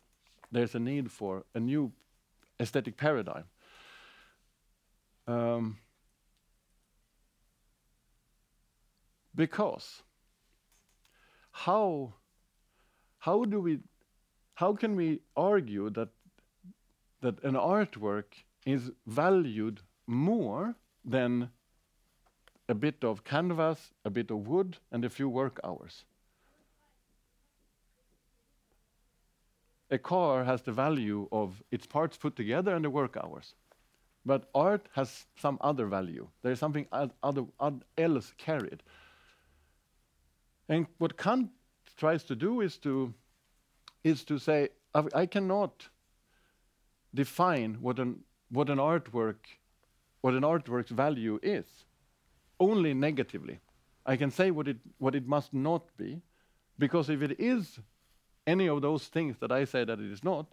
[0.52, 1.90] there's a need for a new
[2.60, 3.46] aesthetic paradigm.
[5.26, 5.78] Um,
[9.34, 10.04] because
[11.52, 12.14] how
[13.26, 13.80] how do we
[14.56, 16.10] how can we argue that
[17.22, 21.50] that an artwork is valued more than
[22.68, 26.04] a bit of canvas, a bit of wood, and a few work hours.
[29.90, 33.56] A car has the value of its parts put together and the work hours.
[34.26, 36.28] But art has some other value.
[36.42, 38.84] There is something oth- other, oth- else carried.
[40.68, 41.52] And what Kant
[41.98, 43.14] tries to do is to,
[44.04, 45.88] is to say, I, cannot
[47.14, 49.38] define what an, what an artwork,
[50.22, 51.66] what an artwork's value is,
[52.60, 53.60] only negatively.
[54.06, 56.22] I can say what it, what it must not be,
[56.78, 57.80] because if it is
[58.46, 60.48] any of those things that I say that it is not,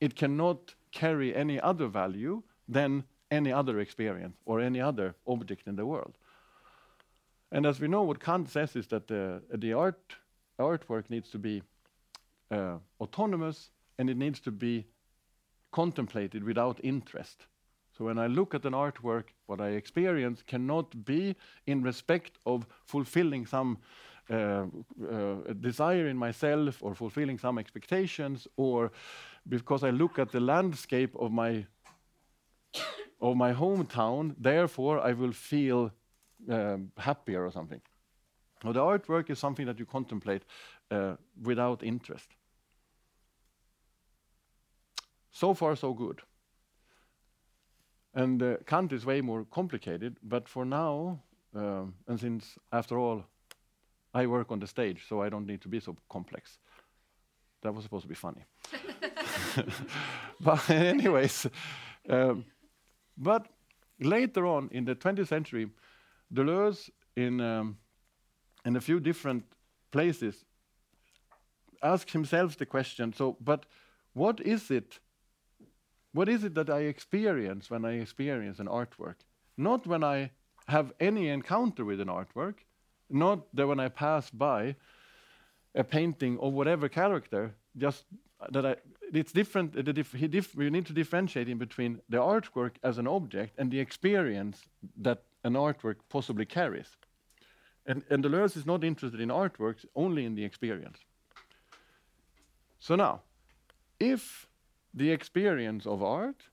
[0.00, 5.76] it cannot carry any other value than any other experience or any other object in
[5.76, 6.16] the world.
[7.52, 10.16] And as we know, what Kant says is that the, the art,
[10.58, 11.62] artwork needs to be
[12.50, 14.86] uh, autonomous and it needs to be
[15.72, 17.46] contemplated without interest.
[17.96, 21.36] So when I look at an artwork, what I experience cannot be
[21.66, 23.78] in respect of fulfilling some
[24.30, 28.90] uh, uh, desire in myself or fulfilling some expectations or
[29.48, 31.66] because I look at the landscape of my
[33.20, 35.90] of my hometown, therefore I will feel
[36.50, 37.80] um, happier or something.
[38.64, 40.42] Now, the artwork is something that you contemplate
[40.90, 42.28] uh, without interest.
[45.30, 46.22] So far, so good.
[48.14, 51.20] And uh, Kant is way more complicated, but for now,
[51.54, 53.24] um, and since after all,
[54.14, 56.58] I work on the stage, so I don't need to be so complex.
[57.62, 58.44] That was supposed to be funny.
[60.40, 61.48] but, anyways,
[62.08, 62.44] um,
[63.16, 63.48] but
[64.00, 65.68] later on in the 20th century,
[66.32, 67.76] Deleuze, in, um,
[68.64, 69.44] in a few different
[69.90, 70.44] places,
[71.82, 73.66] ask himself the question so, but
[74.14, 74.98] what is it?
[76.12, 79.16] What is it that I experience when I experience an artwork?
[79.56, 80.30] Not when I
[80.68, 82.54] have any encounter with an artwork,
[83.10, 84.76] not that when I pass by
[85.74, 88.04] a painting of whatever character, just
[88.50, 88.76] that I,
[89.12, 89.72] it's different.
[89.72, 93.80] The dif dif need to differentiate in between the artwork as an object and the
[93.80, 94.62] experience
[94.96, 96.96] that an artwork possibly carries.
[97.86, 100.98] And, and Deleuze is not interested in artworks, only in the experience.
[102.78, 103.22] So now,
[104.00, 104.46] if
[104.92, 106.44] the experience of art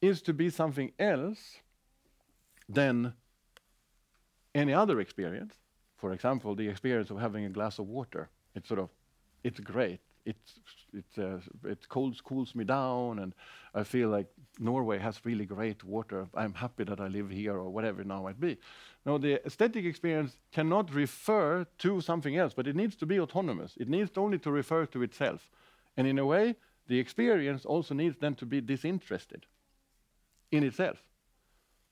[0.00, 1.58] is to be something else
[2.68, 3.12] than
[4.54, 5.54] any other experience,
[5.96, 8.90] for example, the experience of having a glass of water, it's sort of,
[9.42, 10.00] it's great.
[10.30, 10.50] It's,
[10.92, 13.32] it, uh, it cools, cools me down, and
[13.74, 14.26] I feel like
[14.58, 16.28] Norway has really great water.
[16.34, 18.58] I'm happy that I live here, or whatever it now might be.
[19.06, 23.72] Now, the aesthetic experience cannot refer to something else, but it needs to be autonomous.
[23.78, 25.50] It needs only to refer to itself.
[25.96, 26.56] And in a way,
[26.88, 29.46] the experience also needs then to be disinterested
[30.50, 30.98] in itself.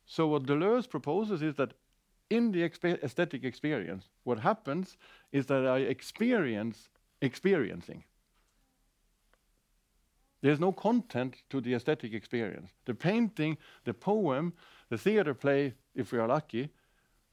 [0.07, 1.73] So what Deleuze proposes is that
[2.29, 4.97] in the aesthetic experience, what happens
[5.33, 6.89] is that I experience
[7.21, 8.05] experiencing.
[10.47, 12.71] There's no content to the aesthetic experience.
[12.85, 14.53] The painting, the poem,
[14.91, 16.69] the theater play, if we are lucky,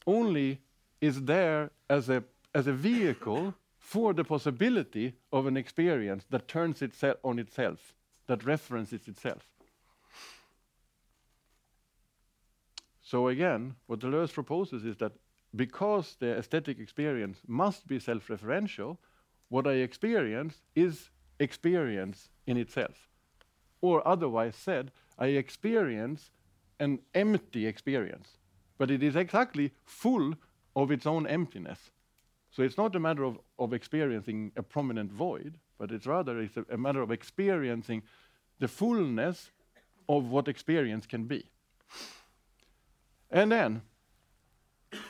[0.08, 0.62] only
[1.00, 2.24] is there as a,
[2.56, 7.94] as a vehicle for the possibility of an experience that turns itself on itself,
[8.26, 9.48] that references itself.
[13.04, 15.12] So again, what Deleuze proposes is that
[15.56, 18.98] because the aesthetic experience must be self-referential,
[19.50, 23.08] what I experience is experience in itself.
[23.82, 26.32] Or otherwise said, I experience
[26.80, 28.38] an empty experience,
[28.78, 30.34] but it is exactly full
[30.76, 31.92] of its own emptiness.
[32.52, 36.58] So it's not a matter of, of experiencing a prominent void, but it's rather it's
[36.58, 38.04] a, a matter of experiencing
[38.60, 39.50] the fullness
[40.08, 41.50] of what experience can be.
[43.32, 43.82] And then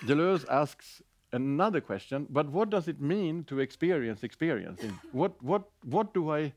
[0.06, 1.02] Deleuze asks
[1.34, 4.98] another question, but what does it mean to experience experiencing?
[5.12, 6.54] what, what, what do I,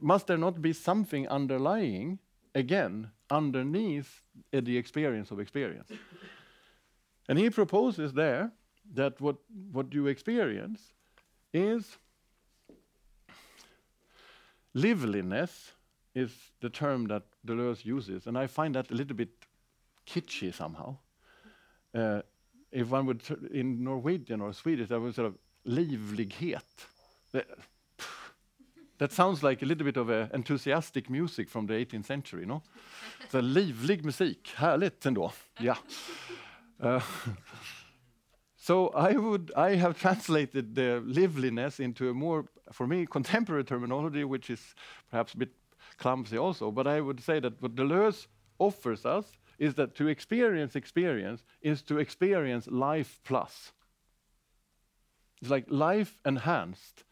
[0.00, 2.18] must there not be something underlying,
[2.54, 5.90] again, underneath uh, the experience of experience?
[7.28, 8.52] and he proposes there
[8.94, 9.36] that what,
[9.70, 10.92] what you experience
[11.52, 11.98] is
[14.74, 15.72] liveliness
[16.14, 19.30] is the term that Deleuze uses, and I find that a little bit
[20.06, 20.96] kitschy somehow.
[21.94, 22.22] Uh,
[22.70, 23.22] if one would,
[23.52, 26.62] in Norwegian or Swedish, that would sort of livlighet.
[29.02, 32.62] That, sounds like a little bit of a enthusiastic music from the 18th century, no?
[33.30, 35.32] Så livlig musik, härligt ändå.
[35.58, 35.76] Ja.
[36.78, 37.02] Uh,
[38.56, 44.24] so I would, I have translated the liveliness into a more, for me, contemporary terminology,
[44.24, 44.74] which is
[45.10, 45.50] perhaps a bit
[45.96, 48.28] clumsy also, but I would say that what Deleuze
[48.58, 53.72] offers us is that to experience experience is to experience life plus.
[55.40, 57.04] It's like life enhanced.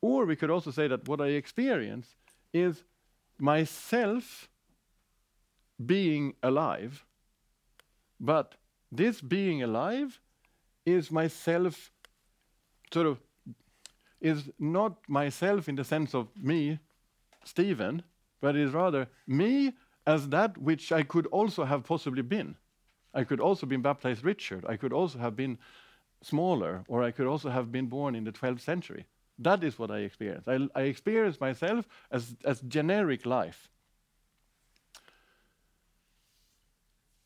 [0.00, 2.14] Or we could also say that what I experience
[2.52, 2.84] is
[3.38, 4.48] myself
[5.84, 7.04] being alive,
[8.20, 8.54] but
[8.90, 10.20] this being alive
[10.86, 11.92] is myself
[12.92, 13.20] sort of
[14.20, 16.78] is not myself in the sense of me,
[17.44, 18.02] Stephen,
[18.40, 19.72] but is rather me
[20.06, 22.56] as that which I could also have possibly been.
[23.14, 24.64] I could also been baptized Richard.
[24.68, 25.58] I could also have been
[26.22, 29.06] smaller, or I could also have been born in the 12th century.
[29.38, 30.48] That is what I experience.
[30.48, 33.68] I, I experience myself as, as generic life.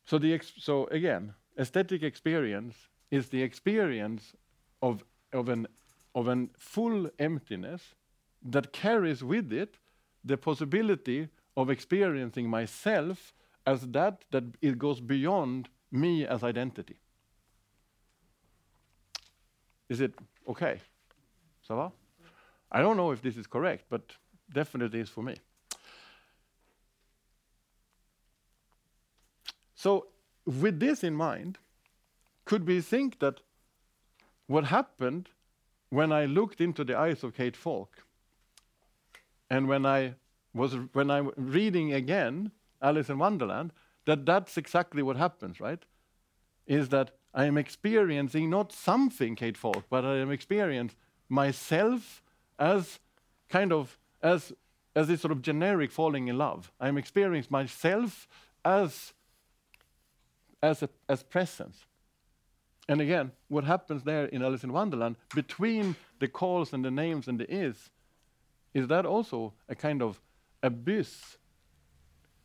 [0.04, 2.74] So, the so again, aesthetic experience
[3.10, 4.34] is the experience
[4.82, 5.66] of, of, an,
[6.14, 7.94] of an full emptiness
[8.42, 9.78] that carries with it
[10.24, 13.32] the possibility of experiencing myself
[13.66, 16.96] as that that it goes beyond me as identity.
[19.88, 20.14] Is it
[20.48, 20.80] okay?
[21.68, 21.92] Ça va?
[22.72, 24.14] I don't know if this is correct, but
[24.52, 25.36] definitely is for me.
[29.74, 30.06] So,
[30.46, 31.58] with this in mind,
[32.44, 33.40] could we think that
[34.46, 35.28] what happened
[35.90, 38.04] when I looked into the eyes of Kate Valk
[39.50, 40.14] and when I
[40.54, 43.72] was when I reading again Alice in Wonderland,
[44.06, 45.84] that that's exactly what happens, right?
[46.66, 50.96] Is that I am experiencing not something, Kate Valk, but I am experiencing
[51.28, 52.21] myself
[52.62, 53.00] as
[53.48, 54.52] kind of as
[54.94, 56.70] as this sort of generic falling in love.
[56.78, 58.28] I am experiencing myself
[58.64, 59.12] as
[60.62, 61.76] as a, as presence.
[62.88, 67.28] And again, what happens there in Alice in Wonderland between the calls and the names
[67.28, 67.90] and the is,
[68.74, 70.20] is that also a kind of
[70.62, 71.38] abyss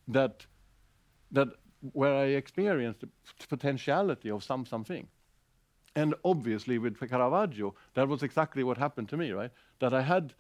[0.08, 0.46] that
[1.32, 1.50] that
[1.94, 3.10] where I experienced the
[3.48, 5.08] potentiality of some something.
[5.98, 9.50] And obviously with Caravaggio, that was exactly what happened to me, right?
[9.80, 10.36] That I had,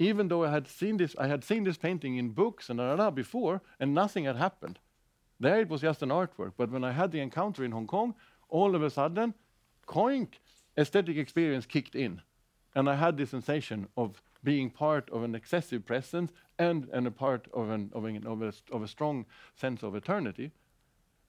[0.00, 2.88] even though I had seen this, I had seen this painting in books and da,
[2.88, 4.80] da, da, before, and nothing had happened.
[5.38, 6.54] There it was just an artwork.
[6.56, 8.16] But when I had the encounter in Hong Kong,
[8.48, 9.34] all of a sudden,
[9.86, 10.40] coink,
[10.76, 12.20] aesthetic experience kicked in.
[12.74, 17.12] And I had this sensation of being part of an excessive presence and, and a
[17.12, 19.24] part of, an, of, an, of, a, of a strong
[19.54, 20.50] sense of eternity.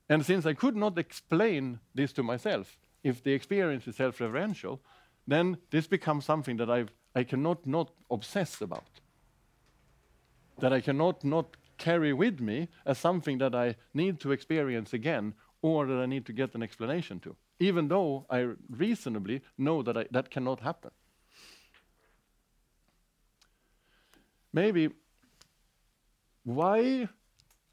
[0.09, 4.79] And since I could not explain this to myself, if the experience is self-referential,
[5.27, 9.01] then this becomes something that I've, I cannot not obsess about.
[10.59, 15.33] That I cannot not carry with me as something that I need to experience again
[15.61, 19.97] or that I need to get an explanation to, even though I reasonably know that
[19.97, 20.91] I, that cannot happen.
[24.53, 24.89] Maybe
[26.43, 27.07] why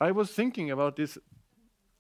[0.01, 1.19] I was thinking about this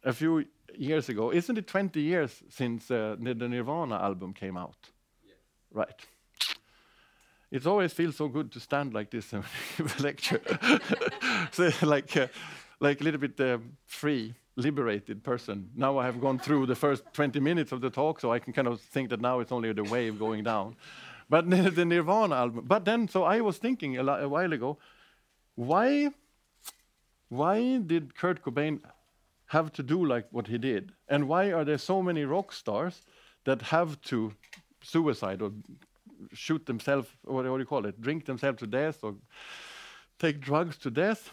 [0.04, 0.44] a few
[0.76, 1.32] years ago.
[1.32, 4.76] Isn't it 20 years since uh, the Nirvana album came out?
[5.24, 5.36] Yes.
[5.72, 6.06] Right.
[7.50, 9.44] It always feels so good to stand like this and
[9.76, 10.40] give a lecture.
[11.52, 12.26] so like, uh,
[12.80, 15.70] like a little bit uh, free, liberated person.
[15.74, 18.52] Now I have gone through the first 20 minutes of the talk, so I can
[18.52, 20.76] kind of think that now it's only the wave going down.
[21.30, 22.64] But the Nirvana album.
[22.66, 24.78] But then, so I was thinking a, a while ago,
[25.54, 26.10] why,
[27.28, 28.80] why did Kurt Cobain
[29.48, 30.92] have to do like what he did?
[31.08, 33.02] And why are there so many rock stars
[33.44, 34.32] that have to
[34.82, 35.52] suicide or
[36.32, 39.14] shoot themselves, or what do you call it, drink themselves to death or
[40.18, 41.30] take drugs to death?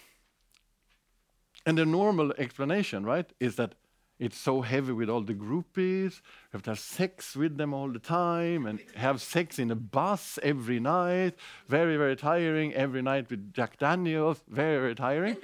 [1.66, 3.76] And the normal explanation, right, is that
[4.18, 6.14] it's so heavy with all the groupies.
[6.16, 9.76] You have to have sex with them all the time and have sex in a
[9.76, 11.34] bus every night.
[11.68, 12.74] Very, very tiring.
[12.74, 14.42] Every night with Jack Daniels.
[14.48, 15.36] Very, very tiring.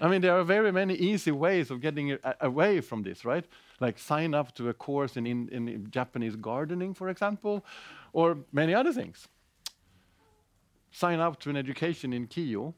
[0.00, 3.44] I mean, there are very many easy ways of getting away from this, right?
[3.78, 7.64] Like sign up to a course in, in, in Japanese gardening, for example,
[8.12, 9.28] or many other things.
[10.90, 12.74] Sign up to an education in Kyo.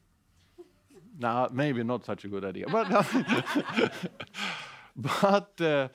[1.17, 2.85] Now, maybe not such a good idea, but.
[5.21, 5.89] but uh,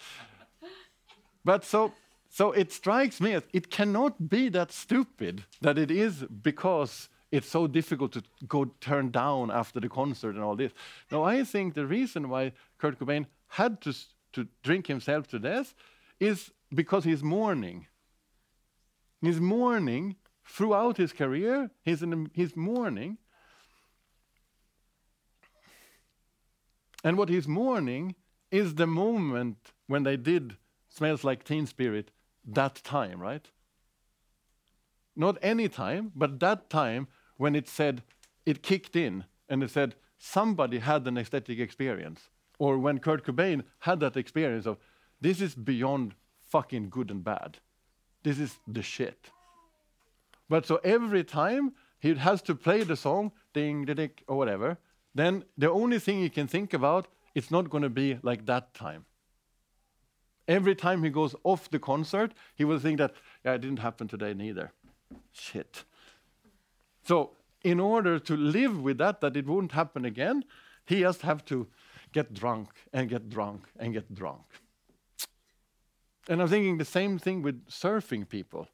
[1.45, 1.93] but so
[2.29, 7.49] so it strikes me as it cannot be that stupid that it is because it's
[7.49, 10.73] so difficult to go turn down after the concert and all this.
[11.11, 13.95] No, I think the reason why Kurt Cobain had to
[14.33, 15.75] to drink himself to death
[16.19, 17.87] is because he's mourning.
[19.23, 21.71] He's mourning throughout his career.
[21.83, 23.19] He's in he's mourning.
[27.03, 28.15] And what he's mourning
[28.51, 30.57] is the moment when they did
[30.89, 32.11] Smells Like Teen Spirit
[32.45, 33.49] that time, right?
[35.15, 38.03] Not any time, but that time when it said,
[38.45, 42.29] it kicked in and it said, somebody had an aesthetic experience.
[42.61, 44.77] or when Kurt Cobain had that experience of
[45.21, 46.15] this is beyond
[46.51, 47.59] fucking good and bad.
[48.23, 49.31] This is the shit.
[50.49, 54.79] But so every time he has to play the song, ding, ding, ding, or whatever,
[55.15, 58.75] then the only thing he can think about, it's not going to be like that
[58.75, 59.05] time.
[60.49, 63.13] Every time he goes off the concert, he will think that,
[63.45, 64.73] yeah, it didn't happen today neither.
[65.33, 65.85] Shit.
[67.05, 70.45] So, in order to live with that, that it won't happen again,
[70.87, 71.69] he just have to
[72.13, 74.43] get drunk and get drunk and get drunk.
[76.29, 78.69] And I'm thinking the same thing with surfing people.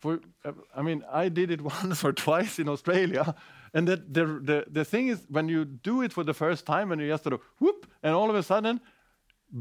[0.00, 3.34] For, uh, I mean, I did it once or twice in Australia,
[3.74, 6.90] and that the, the, the thing is, when you do it for the first time,
[6.90, 8.80] and you just sort of whoop, and all of a sudden,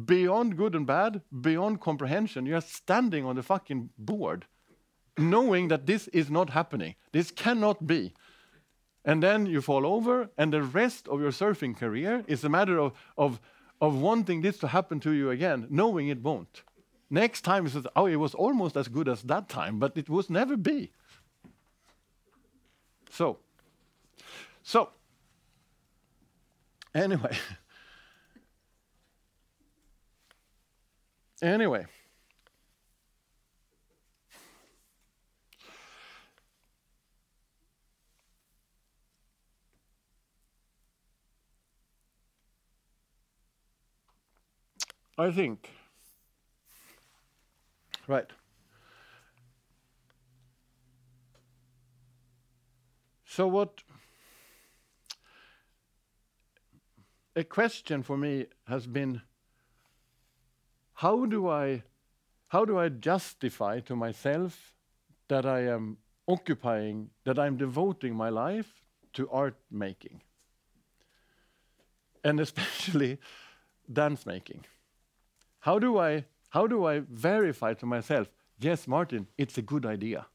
[0.06, 4.46] beyond good and bad, beyond comprehension, you're standing on the fucking board,
[5.18, 6.96] knowing that this is not happening.
[7.12, 8.14] This cannot be.
[9.06, 12.80] And then you fall over, and the rest of your surfing career is a matter
[12.80, 13.40] of, of,
[13.82, 16.64] of wanting this to happen to you again, knowing it won't.
[17.10, 20.10] Next time, he says, oh, it was almost as good as that time, but it
[20.10, 20.92] was never be.
[23.10, 23.40] So,
[24.62, 24.90] so,
[26.94, 27.36] anyway.
[31.42, 31.86] anyway.
[45.18, 45.70] I think.
[48.10, 48.32] Right.
[53.24, 53.84] So, what
[57.36, 59.22] a question for me has been
[60.94, 61.84] how do I
[62.48, 64.74] how do I justify to myself
[65.28, 65.98] that I am
[66.28, 68.82] occupying that I'm devoting my life
[69.14, 70.24] to art making
[72.24, 73.20] and especially
[74.02, 74.66] dance making
[75.60, 78.28] how do I how do I verify to myself
[78.60, 80.26] yes Mårten it's a good idea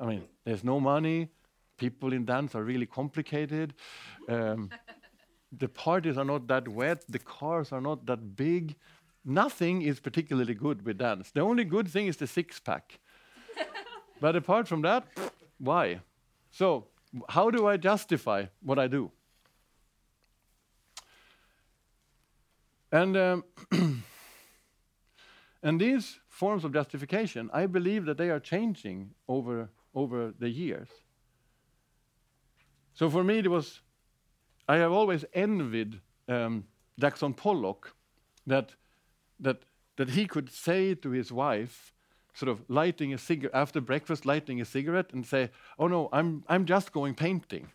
[0.00, 1.28] I mean there's no money
[1.76, 3.74] people in dance are really complicated
[4.28, 4.70] um,
[5.58, 8.76] the parties are not that wet, the cars are not that big.
[9.24, 11.30] Nothing is particularly good with dance.
[11.30, 12.98] The only good thing is the six pack.
[14.20, 15.06] but apart from that,
[15.58, 16.00] why?
[16.50, 16.86] So,
[17.28, 19.10] how do I justify what I do?
[22.92, 23.44] And um,
[25.64, 30.88] and these forms of justification, I believe that they are changing over over the years.
[32.92, 33.80] So for me, it was
[34.68, 36.64] I have always envied um,
[36.98, 37.94] Jackson Pollock
[38.46, 38.74] that,
[39.40, 39.62] that,
[39.96, 41.92] that he could say to his wife,
[42.32, 46.42] sort of lighting a cigarette after breakfast, lighting a cigarette, and say, "Oh no, I'm
[46.48, 47.68] I'm just going painting."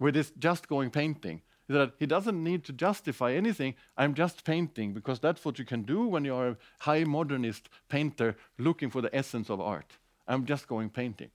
[0.00, 3.74] With this just going painting, that he doesn't need to justify anything.
[3.96, 7.68] I'm just painting because that's what you can do when you are a high modernist
[7.88, 9.96] painter looking for the essence of art.
[10.26, 11.30] I'm just going painting,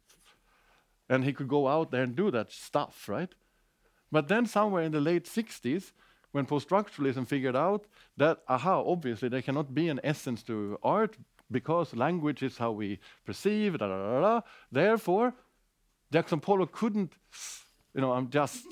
[1.09, 3.30] and he could go out there and do that stuff, right?
[4.11, 5.91] But then somewhere in the late 60s,
[6.32, 7.86] when post-structuralism figured out
[8.17, 11.17] that, aha, obviously there cannot be an essence to art
[11.51, 14.41] because language is how we perceive, da, da, da, da.
[14.71, 15.34] Therefore,
[16.11, 17.13] Jackson Pollock couldn't,
[17.93, 18.65] you know, I'm just,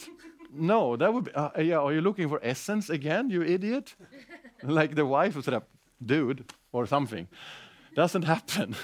[0.54, 3.96] no, that would be, uh, yeah, are you looking for essence again, you idiot?
[4.64, 5.60] like the wife would say,
[6.04, 7.28] dude, or something.
[7.96, 8.76] Doesn't happen.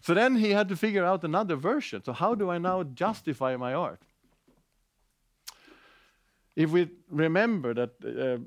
[0.00, 2.02] so then he had to figure out another version.
[2.04, 4.00] So how do I now justify my art?
[6.56, 8.38] if we remember that, uh,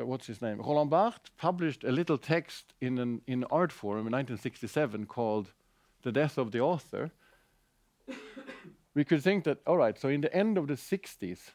[0.00, 0.60] uh, what's his name?
[0.60, 5.52] Roland Barthes published a little text in an in Artforum in 1967 called
[6.02, 7.10] The Death of the Author,
[8.96, 11.50] we could think that, all right, so in the end of the 60s,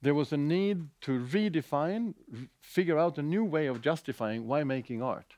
[0.00, 2.14] there was a need to redefine,
[2.60, 5.34] figure out a new way of justifying why making art.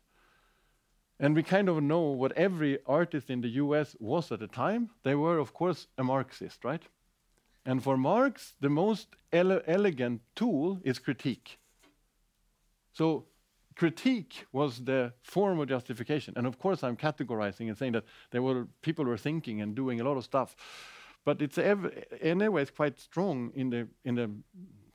[1.19, 4.91] And we kind of know what every artist in the US was at the time.
[5.05, 6.83] They were, of course, a Marxist, right?
[7.65, 11.59] And for Marx, the most ele elegant tool is critique.
[12.93, 13.25] So
[13.77, 16.35] critique was the form of justification.
[16.37, 20.01] And of course, I'm categorizing and saying that there were people were thinking and doing
[20.01, 20.57] a lot of stuff,
[21.25, 21.59] but it's
[22.21, 24.31] anyways quite strong in the in the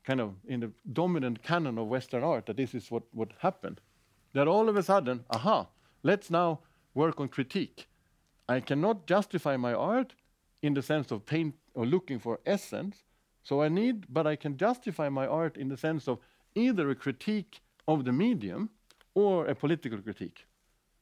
[0.03, 3.81] kind of in the dominant canon of Western art that this is what what happened.
[4.33, 5.67] That all of a sudden, aha,
[6.03, 6.59] let's now
[6.93, 7.87] work on critique.
[8.47, 10.13] I cannot justify my art
[10.61, 13.03] in the sense of paint or looking for essence.
[13.43, 16.19] So I need, but I can justify my art in the sense of
[16.55, 18.69] either a critique of the medium
[19.15, 20.45] or a political critique.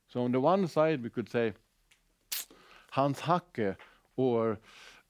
[0.07, 1.53] So on the one side, we could say
[2.91, 3.75] Hans Haacke
[4.15, 4.57] or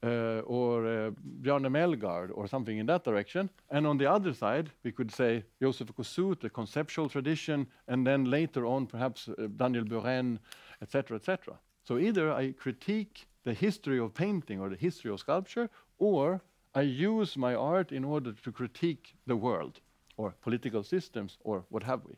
[0.04, 1.12] uh, or uh,
[1.42, 3.50] Bjarne Melgaard or something in that direction.
[3.72, 8.26] And on the other side, we could say Joseph Kosuth, the conceptual tradition, and then
[8.26, 10.40] later on perhaps uh, Daniel Buren,
[10.84, 11.60] etc., etc.
[11.84, 16.42] So either I critique the history of painting or the history of sculpture, or
[16.76, 19.82] I use my art in order to critique the world
[20.18, 22.16] or political systems or what have we.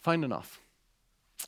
[0.00, 0.60] Fine enough.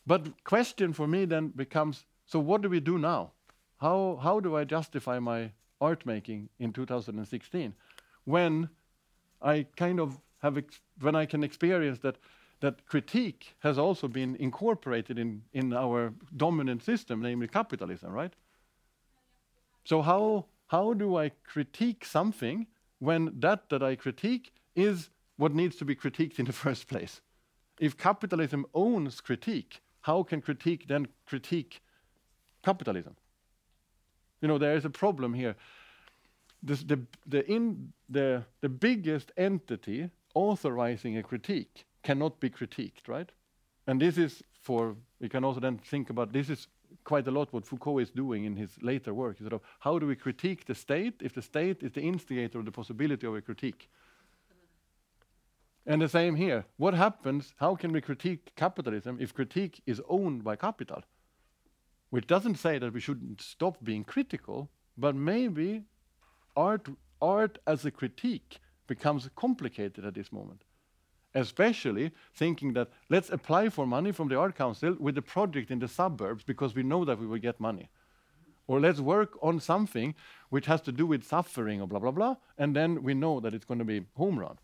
[0.07, 3.33] But question for me then becomes, so what do we do now?
[3.79, 5.51] How, how do I justify my
[5.81, 7.75] art making in 2016
[8.25, 8.69] when
[9.43, 10.63] I kind of have,
[11.01, 12.17] when I can experience that,
[12.61, 18.33] that critique has also been incorporated in, in our dominant system, namely capitalism, right?
[19.85, 22.67] So how, how do I critique something
[22.99, 27.21] when that that I critique is what needs to be critiqued in the first place?
[27.81, 31.83] If capitalism owns critique, how can critique then critique
[32.63, 33.17] capitalism?
[34.41, 35.57] You know, there is a problem here.
[36.63, 43.31] This, the, the, in, the, the biggest entity authorizing a critique cannot be critiqued, right?
[43.87, 46.69] And this is for, we can also then think about this is
[47.05, 49.39] quite a lot what Foucault is doing in his later work.
[49.39, 52.65] Sort of how do we critique the state if the state is the instigator of
[52.65, 53.89] the possibility of a critique?
[55.87, 56.65] And the same here.
[56.77, 57.55] What happens?
[57.59, 61.03] How can we critique capitalism if critique is owned by capital?
[62.11, 65.83] which doesn't say that we shouldn't stop being critical, but maybe
[66.57, 66.89] art,
[67.21, 70.63] art as a critique becomes complicated at this moment.
[71.35, 75.79] Especially thinking that let's apply for money from the Art Council with a project in
[75.79, 77.91] the suburbs because we know that we will get money.
[78.69, 80.15] Or let's work on something
[80.49, 83.53] which has to do with suffering or blah, blah, blah, and then we know that
[83.53, 84.59] it's going to be home run.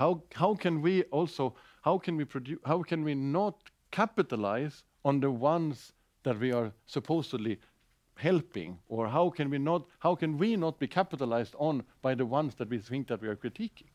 [0.00, 5.20] How, how can we also, how can we produce, how can we not capitalize on
[5.20, 5.92] the ones
[6.22, 7.58] that we are supposedly
[8.14, 8.78] helping?
[8.88, 12.54] Or how can we not how can we not be capitalized on by the ones
[12.54, 13.90] that we think that we are critiquing?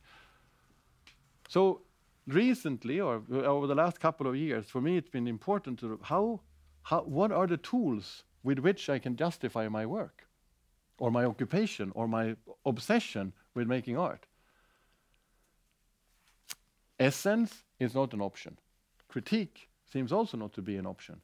[1.49, 1.81] So
[2.27, 6.41] recently or over the last couple of years for me it's been important to how,
[6.83, 10.27] how what are the tools with which i can justify my work?
[10.99, 14.27] Or my occupation or my obsession with making art
[16.99, 18.57] essence is not an option
[19.07, 21.21] critique seems also not to be an option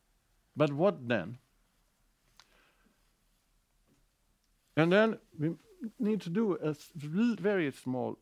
[0.55, 1.37] but what then?
[4.77, 5.55] And then we
[5.99, 8.17] need to do a very small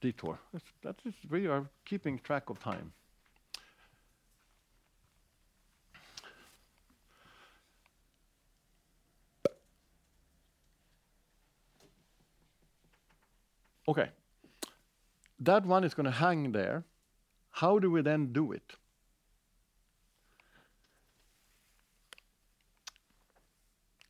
[0.00, 0.38] detour.
[0.82, 2.92] That is, we are keeping track of time.
[13.88, 14.08] Okay.
[15.40, 16.84] That one is going to hang there.
[17.50, 18.74] How do we then do it?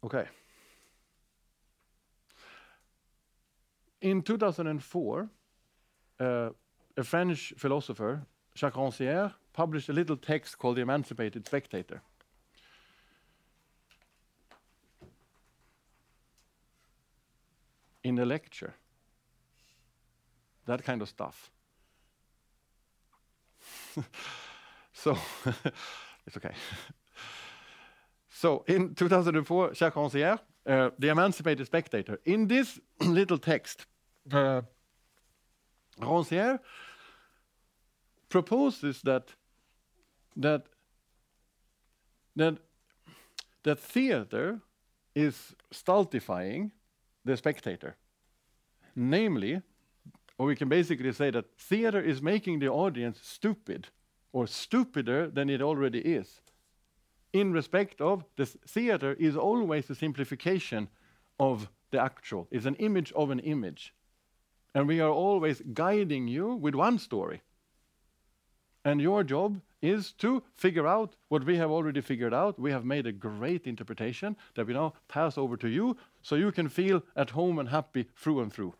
[0.04, 0.26] Okay.
[4.00, 5.28] In 2004,
[6.20, 6.50] uh,
[6.96, 8.22] a French philosopher,
[8.56, 12.02] Jacques Rancière, published a little text called The Emancipated Spectator.
[18.02, 18.74] In a lecture.
[20.64, 21.50] That kind of stuff.
[24.92, 25.16] so,
[26.26, 26.54] it's okay.
[28.30, 33.86] So in 2004, Jacques Rancière, uh, The Emancipated Spectator, in this little text,
[34.32, 34.62] uh,
[36.00, 36.58] Rancière
[38.28, 39.34] proposes that
[40.36, 40.66] that
[42.36, 42.58] that
[43.62, 44.60] that theater
[45.14, 46.72] is stultifying
[47.24, 47.96] the spectator.
[48.96, 49.62] Namely,
[50.40, 53.88] or we can basically say that theater is making the audience stupid
[54.32, 56.40] or stupider than it already is
[57.32, 60.88] in respect of the theater is always a simplification
[61.38, 62.48] of the actual.
[62.50, 63.94] It's an image of an image.
[64.74, 67.42] And we are always guiding you with one story.
[68.84, 72.58] And your job is to figure out what we have already figured out.
[72.58, 76.52] We have made a great interpretation that we now pass over to you so you
[76.52, 78.74] can feel at home and happy through and through.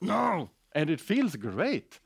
[0.00, 0.50] No!
[0.72, 2.00] And it feels great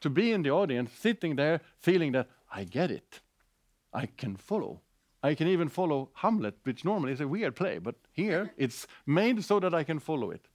[0.00, 3.20] to be in the audience, sitting there, feeling that I get it.
[3.92, 4.80] I can follow.
[5.22, 9.44] I can even follow Hamlet, which normally is a weird play, but here it's made
[9.44, 10.48] so that I can follow it.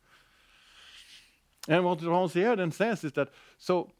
[1.67, 3.91] And what Rancière then says is that so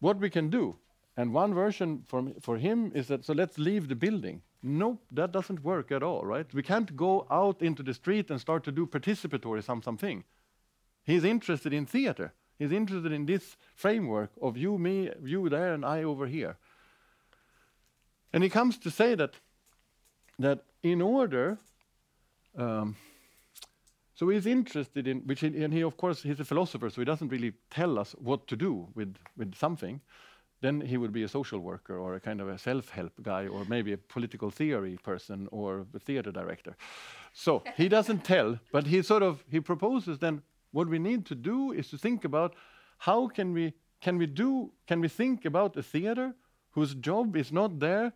[0.00, 0.76] what we can do,
[1.16, 4.42] and one version for, for him is that so let's leave the building.
[4.62, 6.52] Nope, that doesn't work at all, right?
[6.52, 10.24] We can't go out into the street and start to do participatory some something.
[11.08, 12.32] He's interested in theater.
[12.58, 16.56] He's interested in this framework of you, me, you there, and I over here.
[18.32, 19.40] And he comes to say that,
[20.38, 21.58] that in order
[22.58, 22.96] Um,
[24.14, 27.04] so he's interested in, which he, and he of course he's a philosopher, so he
[27.04, 30.00] doesn't really tell us what to do with with something.
[30.60, 33.64] Then he would be a social worker or a kind of a self-help guy, or
[33.68, 36.74] maybe a political theory person or a theater director.
[37.32, 40.42] So he doesn't tell, but he sort of he proposes then
[40.72, 42.54] what we need to do is to think about
[42.98, 46.34] how can we can we do can we think about a theater
[46.70, 48.12] whose job is not there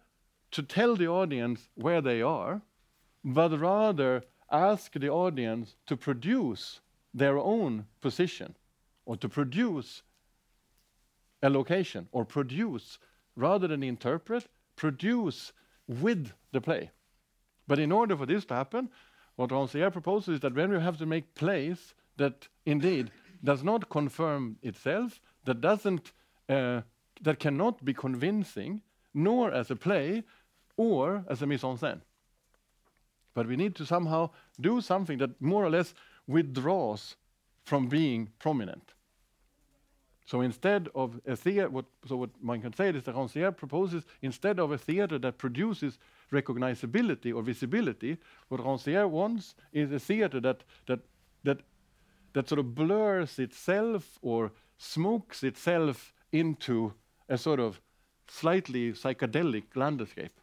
[0.53, 2.63] to tell the audience where they are,
[3.25, 6.81] but rather ask the audience to produce
[7.15, 8.55] their own position
[9.07, 10.03] or to produce
[11.43, 12.99] a location or produce
[13.35, 14.47] rather than interpret,
[14.77, 15.53] produce
[15.89, 16.91] with the play.
[17.67, 18.91] But in order for this to happen,
[19.37, 23.11] what Rancière proposes is that when you have to make plays that indeed
[23.43, 26.13] does not confirm itself, that doesn't,
[26.49, 26.83] uh,
[27.21, 28.83] that cannot be convincing,
[29.15, 30.23] nor as a play,
[30.77, 32.01] or as a mise en scène.
[33.35, 35.95] But we need to somehow do something that more or less
[36.27, 37.17] withdraws
[37.65, 38.95] from being prominent.
[40.27, 44.05] So instead of a theater, what, so what one can say is that Rancière proposes
[44.23, 45.99] instead of a theater that produces
[46.33, 48.17] recognizability or visibility,
[48.49, 51.01] what Rancière wants is a theater that, that,
[51.45, 51.61] that,
[52.33, 56.95] that sort of blurs itself or smokes itself into
[57.29, 57.81] a sort of
[58.29, 60.39] slightly psychedelic landscape.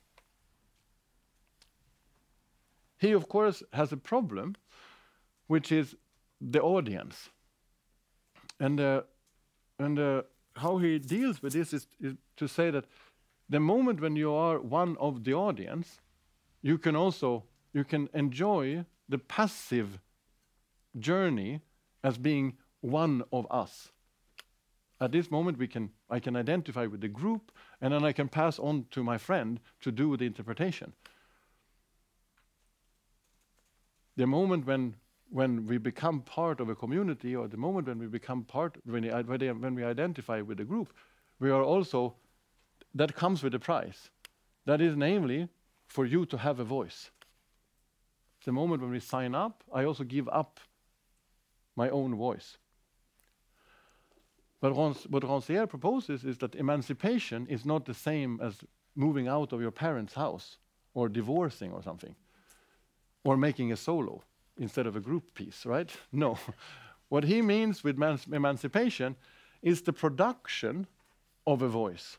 [2.98, 4.56] He, of course, has a problem,
[5.48, 5.96] which is
[6.42, 7.30] the audience.
[8.60, 9.02] And, uh,
[9.80, 10.22] and uh,
[10.56, 12.86] how he deals with this is, is to say that
[13.48, 16.00] the moment when you are one of the audience,
[16.62, 20.00] you can also you can enjoy the passive
[20.98, 21.62] journey
[22.04, 23.90] as being one of us.
[25.02, 28.28] At this moment, we can I can identify with the group, and then I can
[28.28, 30.94] pass on to my friend to do the interpretation.
[34.20, 34.96] the moment when
[35.30, 39.06] when we become part of a community or the moment when we become part when
[39.62, 40.92] when we identify with a group
[41.40, 42.02] we are also
[42.94, 44.10] that comes with a price
[44.66, 45.48] that is namely
[45.88, 47.12] for you to have a voice
[48.44, 50.60] the moment when we sign up i also give up
[51.84, 52.50] my own voice
[54.62, 58.56] but what Rancière proposes is that emancipation is not the same as
[58.96, 60.58] moving out of your parents' house
[60.94, 62.16] or divorcing or something
[63.24, 64.24] or making a solo
[64.58, 65.90] instead of a group piece, right?
[66.12, 66.38] No.
[67.10, 68.02] what he means with
[68.32, 69.16] emancipation
[69.62, 70.88] is the production
[71.48, 72.18] of a voice.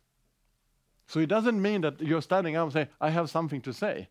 [1.07, 4.09] So it doesn't mean that you're standing up and saying, I have something to say.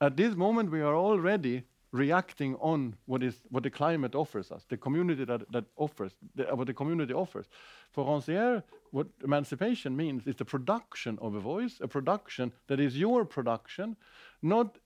[0.00, 4.64] At this moment, we are already reacting on what is what the climate offers us,
[4.68, 7.46] the community that, that offers, the, what the community offers.
[7.92, 12.98] For Rancière, what emancipation means is the production of a voice, a production that is
[12.98, 13.96] your production,
[14.42, 14.78] not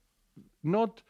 [0.63, 1.01] not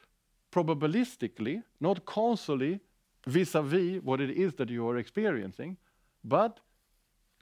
[0.52, 2.80] probabilistically, not causally
[3.26, 5.78] vis-a-vis what it is that you are experiencing,
[6.24, 6.60] but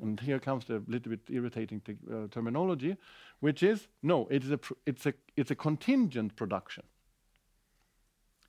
[0.01, 2.97] and here comes the little bit irritating uh, terminology,
[3.39, 6.83] which is no, it is a it's a it's a contingent production.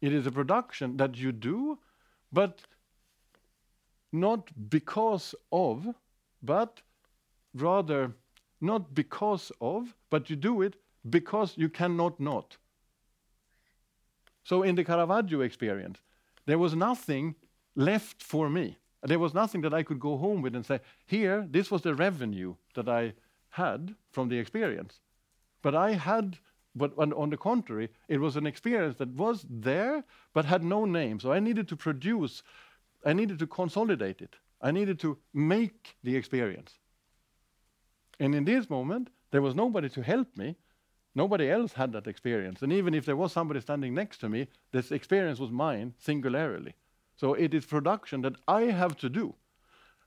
[0.03, 1.79] It is a production that you do,
[2.31, 2.61] but
[4.13, 5.95] not because of,
[6.43, 6.83] but
[7.55, 8.13] rather
[8.61, 10.77] not because of, but you do it
[11.09, 12.57] because you cannot not.
[14.45, 16.01] So in the Caravaggio experience,
[16.47, 17.37] there was nothing
[17.75, 18.77] left for me.
[19.03, 21.95] There was nothing that I could go home with and say, here, this was the
[21.95, 23.15] revenue that I
[23.51, 25.01] had from the experience.
[25.63, 26.39] But I had,
[26.75, 30.85] but on, on the contrary, it was an experience that was there but had no
[30.85, 31.21] name.
[31.21, 32.43] So I needed to produce,
[33.05, 34.37] I needed to consolidate it.
[34.61, 36.79] I needed to make the experience.
[38.21, 40.57] And in this moment, there was nobody to help me
[41.15, 42.63] Nobody else had that experience.
[42.63, 46.75] And even if there was somebody standing next to me, this experience was mine singularly.
[47.17, 49.35] So it is production that I have to do.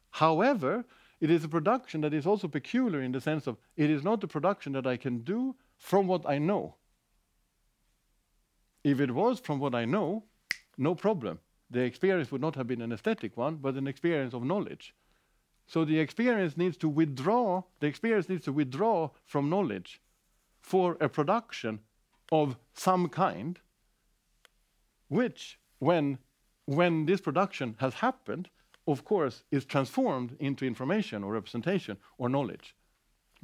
[0.09, 0.85] However,
[1.21, 4.23] it is a production that is also peculiar in the sense of it is not
[4.23, 6.75] a production that I can do from what I know.
[8.83, 10.23] If it was from what I know,
[10.77, 11.39] no problem.
[11.69, 14.93] The experience would not have been an aesthetic one, but an experience of knowledge.
[15.67, 20.01] So the experience needs to withdraw, the experience needs to withdraw from knowledge
[20.61, 21.79] for a production
[22.31, 23.59] of some kind,
[25.07, 26.19] which, when,
[26.65, 28.49] when this production has happened,
[28.87, 32.75] of course, is transformed into information or representation or knowledge.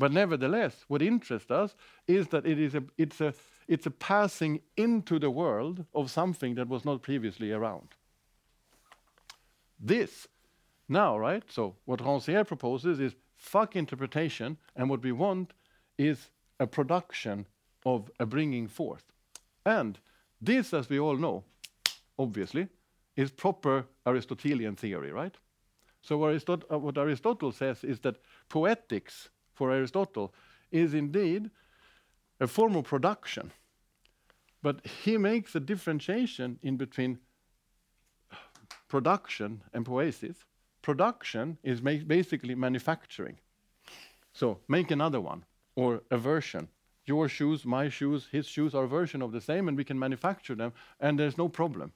[0.02, 1.76] But nevertheless, what interests us
[2.08, 3.36] is that it is a, it's, a,
[3.68, 7.90] it's a passing into the world of something that was not previously around.
[9.80, 10.28] This,
[10.90, 11.44] now, right?
[11.52, 15.54] So, what Rancière proposes is fuck interpretation, and what we want
[16.00, 17.46] is a production
[17.86, 19.04] of a bringing forth.
[19.68, 20.00] And
[20.42, 21.44] This, as we all know,
[22.18, 22.70] obviously,
[23.16, 25.38] is proper Aristotelian theory, right?
[26.02, 28.16] So Aristot- uh, what Aristotle says is that
[28.50, 29.30] poetics,
[29.62, 30.34] for Aristotle,
[30.72, 31.52] is indeed
[32.40, 33.52] a form of production.
[34.64, 37.20] But he makes a differentiation in between
[38.88, 40.38] production and poesis.
[40.82, 43.38] Production is ma- basically manufacturing.
[44.34, 45.46] So make another one
[45.76, 46.68] or a version.
[47.06, 50.00] Your shoes, my shoes, his shoes are a version of the same, and we can
[50.00, 51.94] manufacture them, and there's no problem.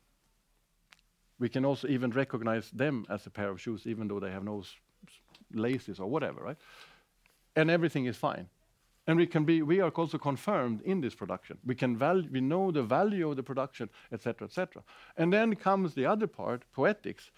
[1.39, 4.43] We can also even recognize them as a pair of shoes, even though they have
[4.43, 4.63] no
[5.51, 6.57] laces or whatever, right?
[7.55, 8.49] And everything is fine.
[9.07, 11.57] And we can be, we are also confirmed in this production.
[11.63, 14.83] We can value, we know the value of the production, etc., etc.
[15.15, 17.29] And then comes the other part, poetics,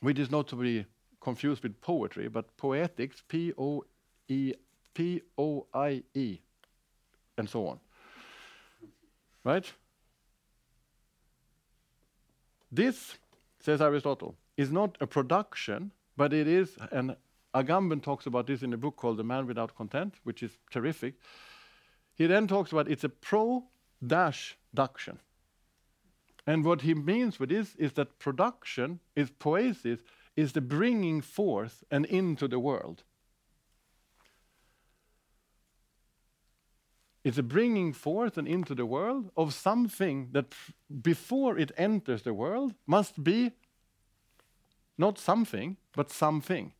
[0.00, 0.84] which is not to be
[1.20, 3.84] confused with poetry, but poetics, P O
[4.28, 4.52] E
[4.92, 6.38] P O I E,
[7.38, 7.80] and so on.
[9.44, 9.72] Right?
[12.70, 13.16] This,
[13.60, 17.16] says Aristotle, is not a production, but it is, and
[17.54, 21.14] Agamben talks about this in a book called The Man Without Content, which is terrific.
[22.14, 23.64] He then talks about it's a pro
[24.06, 25.18] dash duction.
[26.46, 30.00] And what he means with this is that production is poesis,
[30.36, 33.04] is the bringing forth and into the world.
[37.24, 40.54] It's a bringing forth and into the world of something that
[41.02, 43.52] before it enters the world must be
[44.96, 46.72] not something, but something.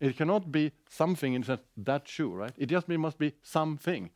[0.00, 2.52] It cannot be something in that, that shoe, right?
[2.56, 4.10] It just must be something.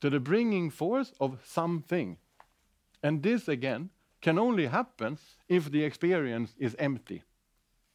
[0.00, 2.18] To the bringing forth of something.
[3.02, 3.90] And this again
[4.22, 5.18] can only happen
[5.48, 7.22] if the experience is empty.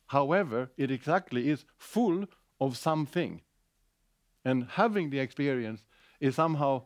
[0.07, 2.25] However, it exactly is full
[2.59, 3.41] of something.
[4.45, 5.83] And having the experience
[6.19, 6.83] is somehow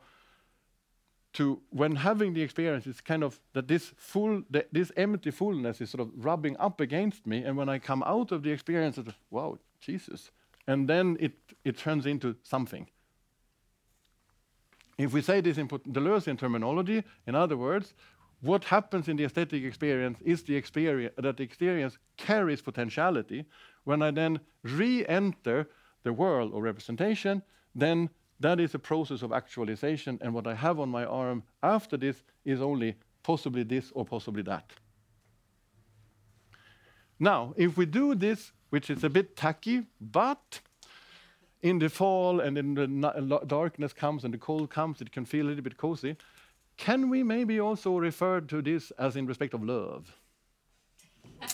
[1.34, 5.82] to when having the experience it's kind of that this full th- this empty fullness
[5.82, 8.98] is sort of rubbing up against me and when i come out of the experience
[8.98, 10.32] it's wow jesus.
[10.68, 11.34] And then it
[11.66, 12.88] it turns into something.
[14.98, 17.94] If we say this in deleuzean terminology in other words
[18.42, 23.46] what happens in the aesthetic experience is the experience that the experience carries potentiality.
[23.84, 25.70] When i then re-enter
[26.04, 27.42] the world of representation
[27.76, 28.10] then
[28.40, 32.24] that is a process of actualization, and what I have on my arm after this
[32.46, 34.72] is only possibly this or possibly that.
[37.20, 40.60] Now, if we do this, which is a bit tacky, but
[41.62, 45.46] in the fall and in the darkness comes and the cold comes, it can feel
[45.46, 46.18] a little bit cozy.
[46.76, 50.12] Can we maybe also refer to this as in respect of love?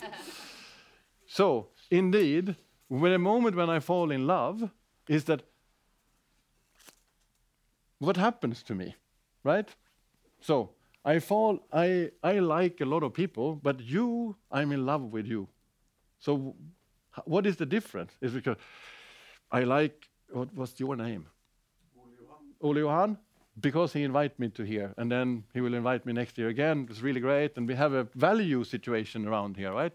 [1.26, 2.56] so, indeed,
[2.88, 4.70] when a moment when I fall in love
[5.08, 5.42] is that
[8.00, 8.96] what happens to me,
[9.44, 9.68] right?
[10.40, 10.70] So
[11.04, 15.26] I fall, I, I like a lot of people, but you, I'm in love with
[15.26, 15.48] you.
[16.18, 16.56] So
[17.24, 18.12] what is the difference?
[18.20, 18.56] Is because
[19.52, 21.26] I like, what was your name?
[22.60, 23.18] Ole Johan.
[23.60, 26.86] Because he invited me to here, and then he will invite me next year again.
[26.88, 29.94] It's really great, and we have a value situation around here, right?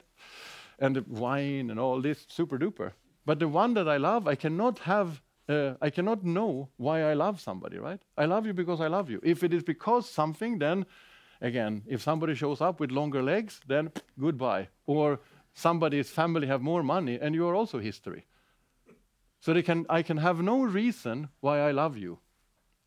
[0.77, 2.91] And the wine and all this, super duper.
[3.25, 7.13] But the one that I love, I cannot have uh, I cannot know why I
[7.13, 8.01] love somebody, right?
[8.17, 9.19] I love you because I love you.
[9.23, 10.85] If it is because something, then
[11.41, 14.69] again, if somebody shows up with longer legs, then goodbye.
[14.87, 15.19] Or
[15.53, 18.25] somebody's family have more money, and you are also history.
[19.39, 22.19] So they can, I can have no reason why I love you.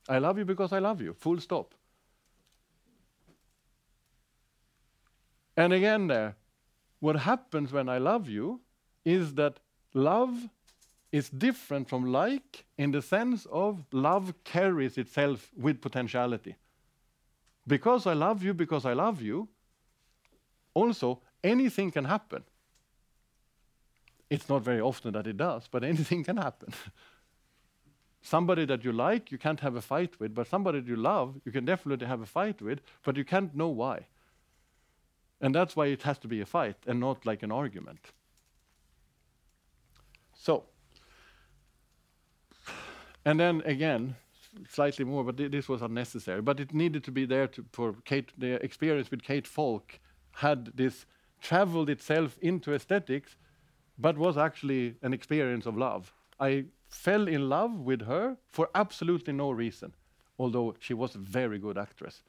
[0.08, 1.12] I love you because I love you.
[1.12, 1.74] Full stop.
[5.56, 6.36] And again, there,
[7.00, 8.60] what happens when I love you
[9.04, 9.60] is that
[9.94, 10.48] love
[11.10, 16.54] is different from like in the sense of love carries itself with potentiality.
[17.66, 19.48] Because I love you, because I love you,
[20.74, 22.44] also anything can happen.
[24.30, 26.72] It's not very often that it does, but anything can happen.
[28.22, 31.40] somebody that you like, you can't have a fight with, but somebody that you love,
[31.44, 34.06] you can definitely have a fight with, but you can't know why.
[35.40, 38.00] And that's why it has to be a fight and not like an argument.
[40.34, 40.64] So,
[43.28, 44.16] and then again,
[44.70, 46.40] slightly more, but thi- this was unnecessary.
[46.40, 48.32] But it needed to be there to, for Kate.
[48.38, 50.00] The experience with Kate Valk
[50.32, 51.04] had this
[51.42, 53.36] traveled itself into aesthetics,
[53.98, 56.14] but was actually an experience of love.
[56.40, 59.92] I fell in love with her for absolutely no reason,
[60.38, 62.22] although she was a very good actress,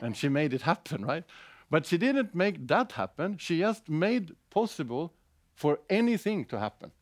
[0.00, 1.24] and she made it happen, right?
[1.70, 3.38] But she didn't make that happen.
[3.38, 5.12] She just made possible
[5.56, 6.92] for anything to happen.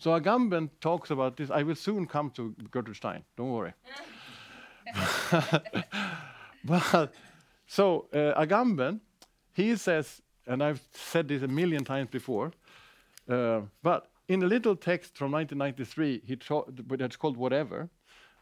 [0.00, 1.50] So Agamben talks about this.
[1.50, 3.74] I will soon come to Gertrude Stein, don't worry.
[6.64, 7.12] but
[7.66, 9.00] so uh, Agamben,
[9.52, 12.52] he says, and I've said this a million times before,
[13.28, 16.38] uh, but in a little text from 1993, he
[16.96, 17.90] that's called Whatever,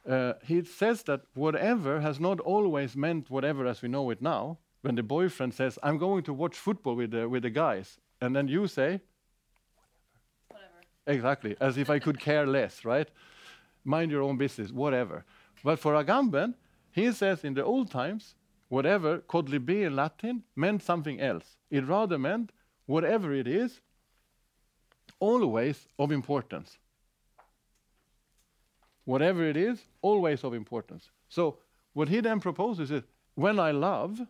[0.09, 4.59] uh, he says that whatever has not always meant whatever as we know it now.
[4.83, 8.37] When the boyfriend says, I'm going to watch football with the, with the guys, and
[8.37, 9.01] then you say.
[11.09, 13.09] Exactly, as if I could care less, right?
[13.83, 15.25] Mind your own business, whatever.
[15.65, 16.55] But for Agamben,
[16.93, 18.35] he says in the old times,
[18.69, 21.57] whatever, quodlibet in Latin, meant something else.
[21.71, 22.53] It rather meant
[22.85, 23.81] whatever it is,
[25.19, 26.77] always of importance.
[29.07, 31.09] Whatever it is, always of importance.
[31.31, 31.57] So
[31.95, 33.05] what he then proposes is
[33.35, 34.21] when I love,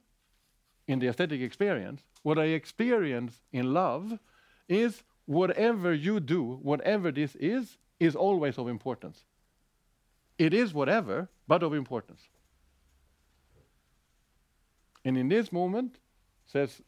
[0.86, 4.20] in the aesthetic experience, what I experience in love
[4.68, 9.26] is whatever you do, whatever this is, is always of importance.
[10.38, 12.22] It is whatever, but of importance.
[15.04, 15.98] And in this moment,
[16.46, 16.80] says,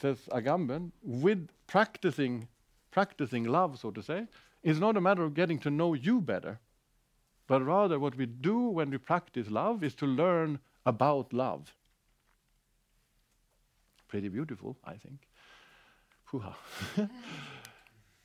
[0.00, 2.48] says Agamben, with practicing,
[2.90, 4.26] practicing love, so to say,
[4.62, 6.60] is not a matter of getting to know you better,
[7.46, 11.74] but rather what we do when we practice love is to learn about love.
[14.08, 15.28] Pretty beautiful, I think.
[16.24, 16.56] Hoo-ha.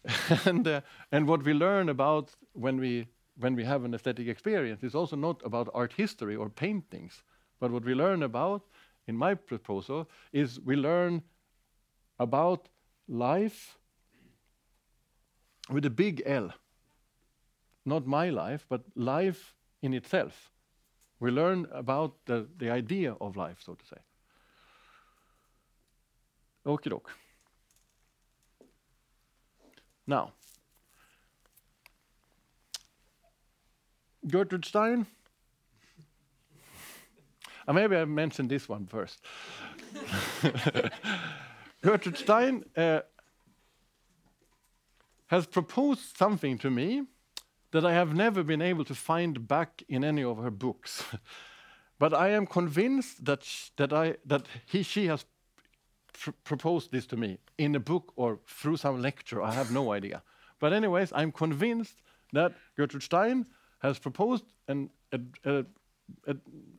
[0.46, 0.82] and, uh,
[1.12, 5.16] and what we learn about when we, when we have an aesthetic experience is also
[5.16, 7.24] not about art history or paintings,
[7.60, 8.64] but what we learn about,
[9.08, 11.24] in my proposal, is we learn
[12.20, 12.68] about
[13.08, 13.78] life
[15.70, 16.54] with a big L.
[17.86, 20.52] Not my life, but life in itself.
[21.20, 23.98] We learn about the, the idea of life, so to say.
[26.66, 27.12] Okie doke.
[30.08, 30.32] Now,
[34.26, 35.06] Gertrude Stein.
[37.68, 39.20] Uh, maybe I mentioned this one first.
[41.82, 43.02] Gertrude Stein uh,
[45.28, 47.04] has proposed something to me
[47.72, 51.04] that I have never been able to find back in any of her books.
[52.00, 53.46] but I am convinced that,
[53.76, 55.26] that, I, that he, she has
[56.44, 59.42] proposed this to me in a book or through some lecture.
[59.42, 60.22] I have no idea.
[60.60, 62.02] But, anyways, I'm convinced
[62.34, 63.46] that Gertrude Stein
[63.80, 65.66] has proposed an, a, a,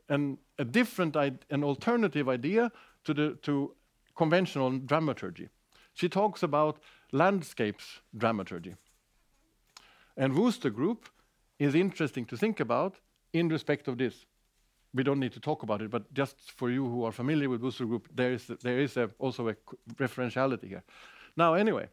[0.09, 2.72] an, a different, an alternative idea
[3.05, 3.74] to, the, to
[4.16, 5.49] conventional dramaturgy.
[5.95, 6.78] She talks about
[7.12, 8.74] landscapes dramaturgy.
[10.16, 11.09] And Wooster Group
[11.59, 12.97] is interesting to think about
[13.32, 14.26] in respect of this.
[14.99, 17.61] We don't need to talk about it, but just for you who are familiar with
[17.63, 19.55] Wooster Group, there is, there is a, also a
[19.95, 20.83] referentiality here.
[21.37, 21.89] Now, anyway,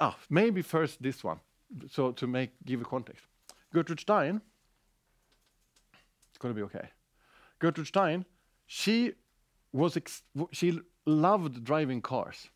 [0.00, 1.40] ah, maybe first this one,
[1.90, 3.26] so to make give a context.
[3.74, 4.40] Gertrude Stein,
[6.30, 6.88] it's going to be okay.
[7.58, 8.24] Gertrude Stein,
[8.66, 9.12] she
[9.74, 9.98] was
[10.52, 12.48] she loved driving cars.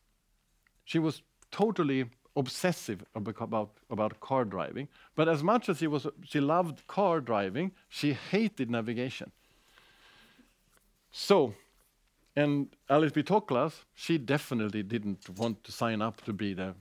[0.87, 2.07] She was totally
[2.37, 4.89] obsessive about, about car driving.
[5.15, 9.33] But as much as she, was, she loved car driving, she hated navigation.
[11.11, 11.55] So,
[12.37, 13.23] and Alice B.
[13.23, 16.75] Toklas, she definitely didn't want to sign up to be the,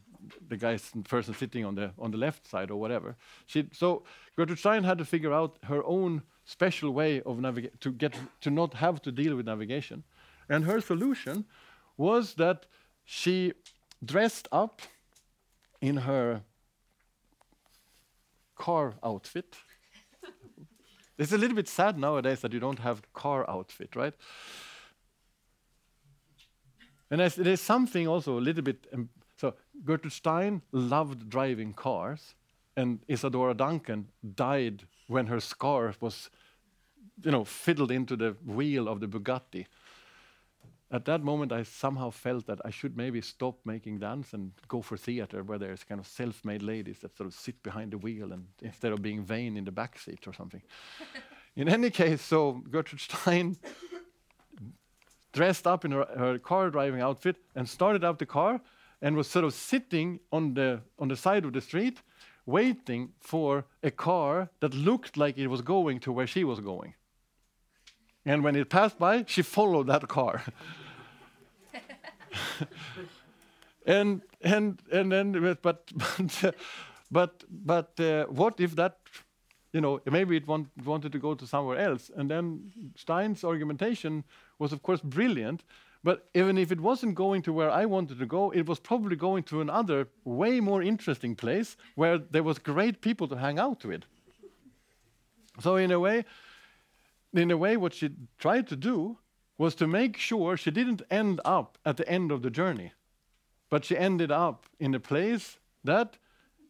[0.50, 0.78] the guy
[1.08, 3.16] person sitting on the, on the left side or whatever.
[3.46, 4.04] She, so
[4.36, 8.52] Gertrude Stein had to figure out her own special way of navigate to get to
[8.52, 10.04] not have to deal with navigation.
[10.50, 11.46] And her solution
[11.98, 12.66] was that
[13.06, 13.54] she
[14.04, 14.82] dressed up
[15.86, 16.42] in her
[18.56, 19.56] car outfit.
[21.18, 24.14] it's a little bit sad nowadays that you don't have car outfit, right?
[27.12, 28.88] And there's, something also a little bit.
[28.92, 32.34] Um, so Gertrude Stein loved driving cars,
[32.76, 36.32] and Isadora Duncan died when her scarf was,
[37.24, 39.68] you know, fiddled into the wheel of the Bugatti
[40.96, 44.82] at that moment, I somehow felt that I should maybe stop making dance and go
[44.82, 48.32] for theater, where there's kind of self-made ladies that sort of sit behind the wheel
[48.32, 50.62] and instead of being vain in the back seat or something.
[51.58, 53.58] in any case, so Gertrude Stein
[55.34, 58.62] dressed up in her, her car driving outfit and started up the car
[59.02, 62.02] and was sort of sitting on the on the side of the street,
[62.46, 66.94] waiting for a car that looked like it was going to where she was going.
[68.26, 70.42] And when it passed by, she followed that car.
[73.86, 75.92] and and and then, but
[76.42, 76.54] but
[77.12, 78.98] but but uh, what if that,
[79.74, 82.12] you know, maybe it want, wanted to go to somewhere else?
[82.16, 84.24] And then Stein's argumentation
[84.60, 85.64] was, of course, brilliant,
[86.06, 89.16] But even if it wasn't going to where I wanted to go, it was probably
[89.16, 93.84] going to another, way more interesting place where there was great people to hang out
[93.84, 94.04] with.
[95.60, 96.26] So in a way,
[97.34, 99.18] in a way, what she tried to do
[99.58, 102.92] was to make sure she didn't end up at the end of the journey,
[103.70, 106.18] but she ended up in a place that,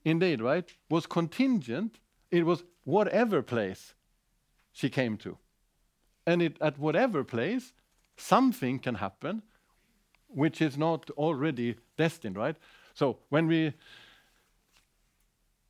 [0.04, 2.00] indeed, right, was contingent.
[2.32, 3.94] It was whatever place
[4.72, 5.38] she came to.
[6.28, 7.74] And it, at whatever place,
[8.18, 9.42] something can happen
[10.36, 12.58] which is not already destined, right?
[12.94, 13.74] So when we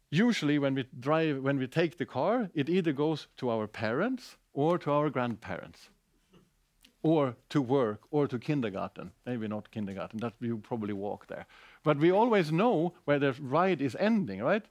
[0.10, 4.38] usually when we drive when we take the car, it either goes to our parents
[4.54, 5.90] or to our grandparents.
[7.06, 9.12] Or to work or to kindergarten.
[9.28, 11.46] Maybe not kindergarten, that you probably walk there.
[11.84, 14.66] But we always know where the ride is ending, right?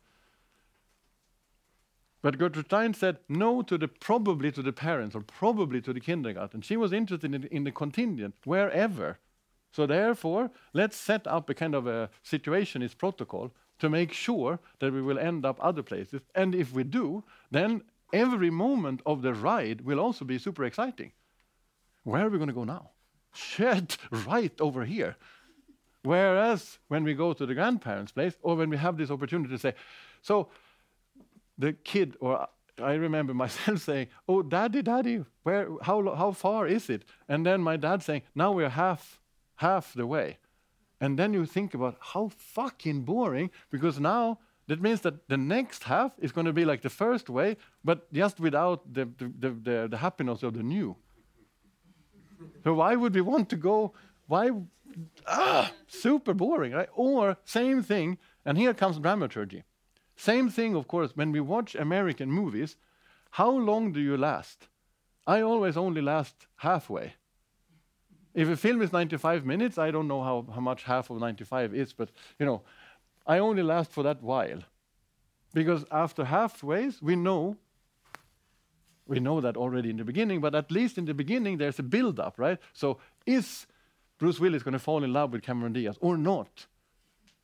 [2.22, 6.00] But Gertrude Stein said no to the probably to the parents or probably to the
[6.00, 6.62] kindergarten.
[6.62, 9.18] She was interested in, in the contingent, wherever.
[9.70, 14.92] So therefore, let's set up a kind of a situationist protocol to make sure that
[14.92, 16.22] we will end up other places.
[16.34, 17.22] And if we do,
[17.52, 17.82] then
[18.12, 21.12] every moment of the ride will also be super exciting.
[22.04, 22.90] Where are we going to go now?
[23.34, 25.16] Shit, right over here.
[26.02, 29.58] Whereas when we go to the grandparents' place, or when we have this opportunity to
[29.58, 29.74] say,
[30.20, 30.50] so
[31.58, 32.46] the kid, or
[32.80, 35.68] I remember myself saying, "Oh, daddy, daddy, where?
[35.82, 39.20] How how far is it?" And then my dad saying, "Now we're half
[39.56, 40.38] half the way."
[41.00, 44.38] And then you think about how fucking boring, because now
[44.68, 48.12] that means that the next half is going to be like the first way, but
[48.12, 50.96] just without the the, the, the, the happiness of the new.
[52.62, 53.92] So why would we want to go?
[54.26, 54.50] Why?
[55.26, 56.88] Ah, super boring, right?
[56.94, 59.64] Or same thing, and here comes dramaturgy.
[60.16, 62.76] Same thing, of course, when we watch American movies,
[63.30, 64.68] how long do you last?
[65.26, 67.14] I always only last halfway.
[68.34, 71.74] If a film is 95 minutes, I don't know how, how much half of 95
[71.74, 72.62] is, but you know,
[73.26, 74.62] I only last for that while.
[75.52, 77.56] Because after halfways, we know,
[79.06, 81.82] we know that already in the beginning, but at least in the beginning, there's a
[81.82, 82.58] build up, right?
[82.72, 83.66] So is
[84.18, 86.66] Bruce Willis going to fall in love with Cameron Diaz or not?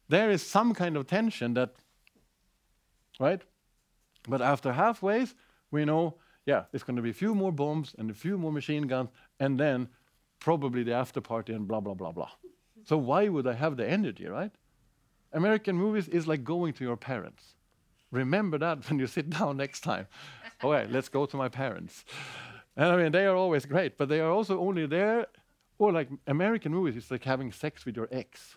[0.08, 1.74] There is some kind of tension that
[3.20, 3.42] right?
[4.28, 5.34] But after halfways,
[5.70, 8.50] we know, yeah, it's going to be a few more bombs and a few more
[8.50, 9.88] machine guns, and then
[10.40, 12.30] probably the after party and blah, blah, blah, blah.
[12.84, 14.50] So why would I have the energy, right?
[15.32, 17.54] American movies is like going to your parents.
[18.10, 20.08] Remember that when you sit down next time.
[20.62, 22.04] Oh, All right, let's go to my parents.
[22.76, 25.26] And I mean, they are always great, but they are also only there,
[25.78, 28.56] or like American movies, it's like having sex with your ex.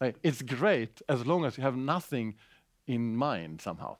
[0.00, 0.16] Right?
[0.22, 2.34] It's great as long as you have nothing
[2.86, 3.96] in mind somehow.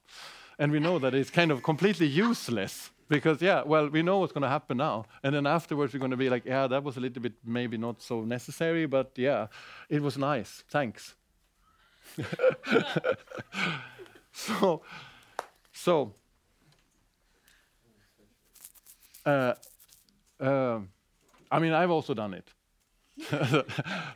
[0.59, 4.33] And we know that it's kind of completely useless because, yeah, well, we know what's
[4.33, 5.07] going to happen now.
[5.23, 7.77] And then afterwards, we're going to be like, yeah, that was a little bit maybe
[7.77, 9.49] not so necessary, but yeah,
[9.89, 10.65] it was nice.
[10.69, 11.15] Thanks.
[14.33, 14.83] so,
[15.75, 16.15] so,
[19.27, 19.55] uh,
[20.41, 20.79] uh,
[21.51, 22.49] I mean, I've also done it.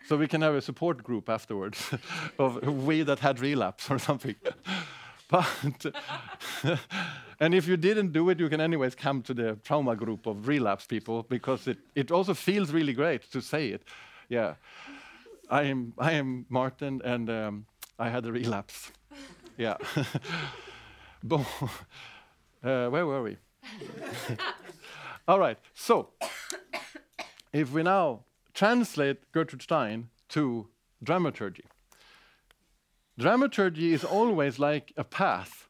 [0.08, 1.90] so we can have a support group afterwards
[2.38, 4.34] of we that had relapse or something.
[5.28, 5.86] but
[7.40, 10.48] and if you didn't do it, you can anyways come to the trauma group of
[10.48, 13.82] relapse people because it, it also feels really great to say it.
[14.28, 14.54] Yeah,
[15.50, 17.66] I am I am Mårten and um,
[17.98, 18.90] I had a relapse.
[19.56, 19.76] yeah.
[21.22, 21.44] Bon.
[22.62, 23.36] Uh, where were we?
[25.28, 25.58] All right.
[25.74, 26.10] So
[27.52, 28.24] if we now
[28.54, 30.66] translate Gertrude Stein to
[31.02, 31.64] dramaturgy.
[33.16, 35.68] Dramaturgy is always like a path.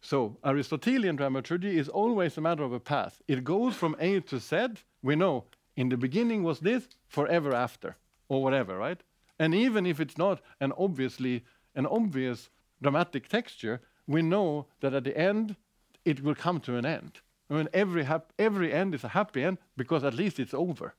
[0.00, 3.20] So, Aristotelian dramaturgy is always a matter of a path.
[3.26, 4.68] It goes from A to Z.
[5.02, 5.46] We know
[5.76, 7.96] in the beginning was this, forever after,
[8.28, 9.02] or whatever, right?
[9.38, 12.48] And even if it's not an obviously an obvious
[12.82, 15.56] dramatic texture, we know that at the end
[16.04, 17.20] it will come to an end.
[17.50, 20.94] I mean, every, hap- every end is a happy end because at least it's over.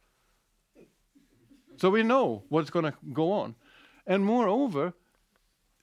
[1.77, 3.55] so we know what's going to go on.
[4.05, 4.93] And moreover,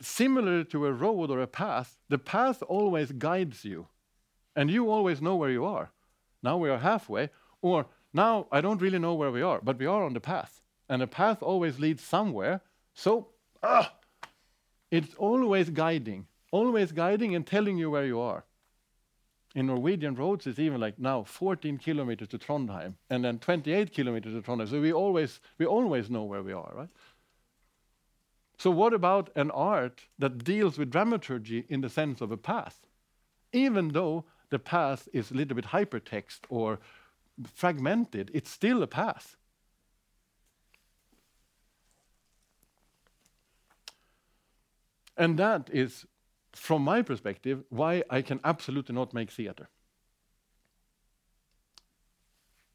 [0.00, 3.88] similar to a road or a path, the path always guides you.
[4.56, 5.90] And you always know where you are.
[6.42, 7.30] Now we are halfway,
[7.60, 10.60] or now I don't really know where we are, but we are on the path.
[10.88, 12.60] And the path always leads somewhere.
[12.92, 13.28] So,
[13.62, 13.94] ah,
[14.96, 18.44] it's always guiding, always guiding and telling you where you are
[19.54, 24.34] in Norwegian roads, it's even like now 14 kilometers to Trondheim and then 28 kilometers
[24.34, 24.68] to Trondheim.
[24.68, 26.88] So we always, we always know where we are, right?
[28.58, 32.86] So, what about an art that deals with dramaturgy in the sense of a path?
[33.52, 36.78] Even though the path is a little bit hypertext or
[37.52, 39.36] fragmented, it's still a path.
[45.16, 46.06] And that is,
[46.52, 49.68] from my perspective, why I can absolutely not make theater.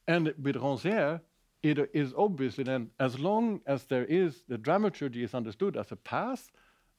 [0.08, 1.22] And with Rancière,
[1.62, 5.96] it is obviously then, as long as there is the dramaturgy is understood as a
[5.96, 6.52] path,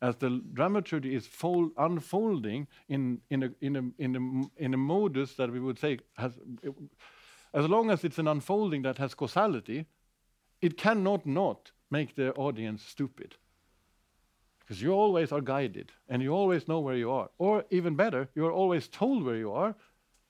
[0.03, 4.77] as the dramaturgy is fold, unfolding in in a in a in a in a
[4.77, 6.39] modus that we would say has,
[7.53, 9.87] as long as it's an unfolding that has causality,
[10.61, 13.37] it cannot not make the audience stupid.
[14.70, 17.28] Because you always are guided and you always know where you are.
[17.38, 19.74] Or even better, you are always told where you are,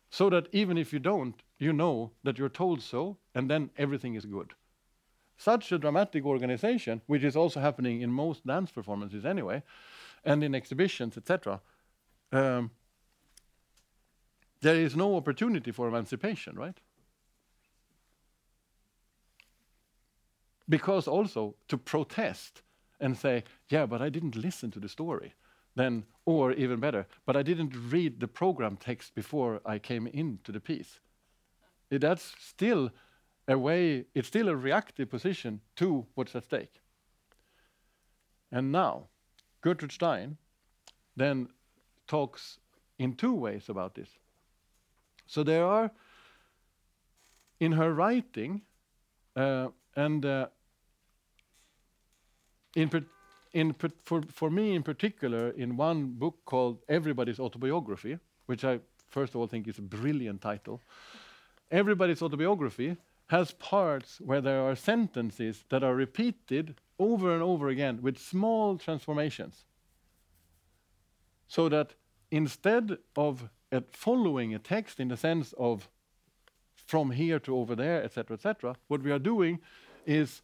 [0.08, 4.14] so that even if you don't, you know that you're told so, and then everything
[4.14, 4.54] is good.
[5.36, 9.62] Such a dramatic organization, which is also happening in most dance performances anyway,
[10.24, 11.60] and in exhibitions, etc.,
[12.32, 12.70] um,
[14.62, 16.78] there is no opportunity for emancipation, right?
[20.66, 22.62] Because also to protest
[23.00, 25.34] and say, yeah, but I didn't listen to the story,
[25.74, 30.52] then, or even better, but I didn't read the program text before I came into
[30.52, 31.00] the piece.
[31.90, 32.90] That's still
[33.48, 36.82] a way, it's still a reactive position to what's at stake.
[38.52, 39.08] And now,
[39.60, 40.36] Gertrude Stein
[41.16, 41.48] then
[42.06, 42.58] talks
[42.98, 44.08] in two ways about this.
[45.26, 45.90] So there are,
[47.60, 48.62] in her writing,
[49.36, 50.46] uh, and uh,
[52.74, 53.06] in,
[53.52, 58.80] in for, for me in particular, in one book called Everybody's Autobiography, which I
[59.10, 60.80] first of all think is a brilliant title,
[61.70, 62.96] Everybody's Autobiography
[63.28, 68.76] has parts where there are sentences that are repeated over and over again with small
[68.76, 69.64] transformations.
[71.46, 71.94] So that
[72.30, 73.48] instead of
[73.92, 75.88] following a text in the sense of
[76.74, 79.60] from here to over there, etc., etc., what we are doing
[80.06, 80.42] is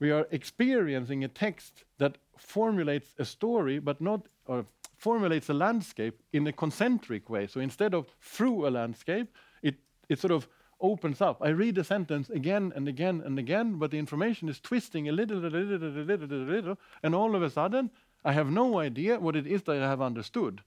[0.00, 4.64] we are experiencing a text that formulates a story, but not or
[4.96, 7.46] formulates a landscape in a concentric way.
[7.46, 9.28] So instead of through a landscape,
[9.62, 9.76] it
[10.08, 10.48] it sort of
[10.80, 11.42] opens up.
[11.42, 15.12] I read a sentence again and again and again, but the information is twisting a
[15.12, 17.90] little, a little, a little, a little, a little, and all of a sudden,
[18.24, 20.62] I have no idea what it is that I have understood.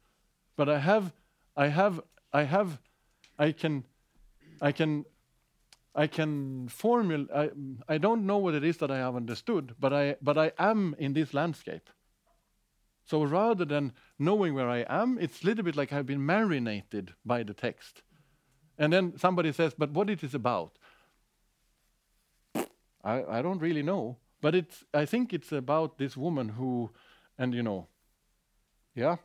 [0.55, 1.13] But I have,
[1.55, 2.01] I have,
[2.33, 2.79] I have,
[3.39, 3.83] I can,
[4.61, 5.05] I can,
[5.93, 7.29] I can formulate.
[7.35, 7.49] I,
[7.87, 10.95] I don't know what it is that I have understood, but I, but I am
[10.97, 11.89] in this landscape.
[13.05, 17.13] So rather than knowing where I am, it's a little bit like I've been marinated
[17.25, 18.03] by the text.
[18.77, 20.77] And then somebody says, but what it is about?
[23.03, 24.17] I, I don't really know.
[24.39, 26.89] But it's I think it's about this woman who
[27.37, 27.87] and you know
[28.95, 29.17] yeah.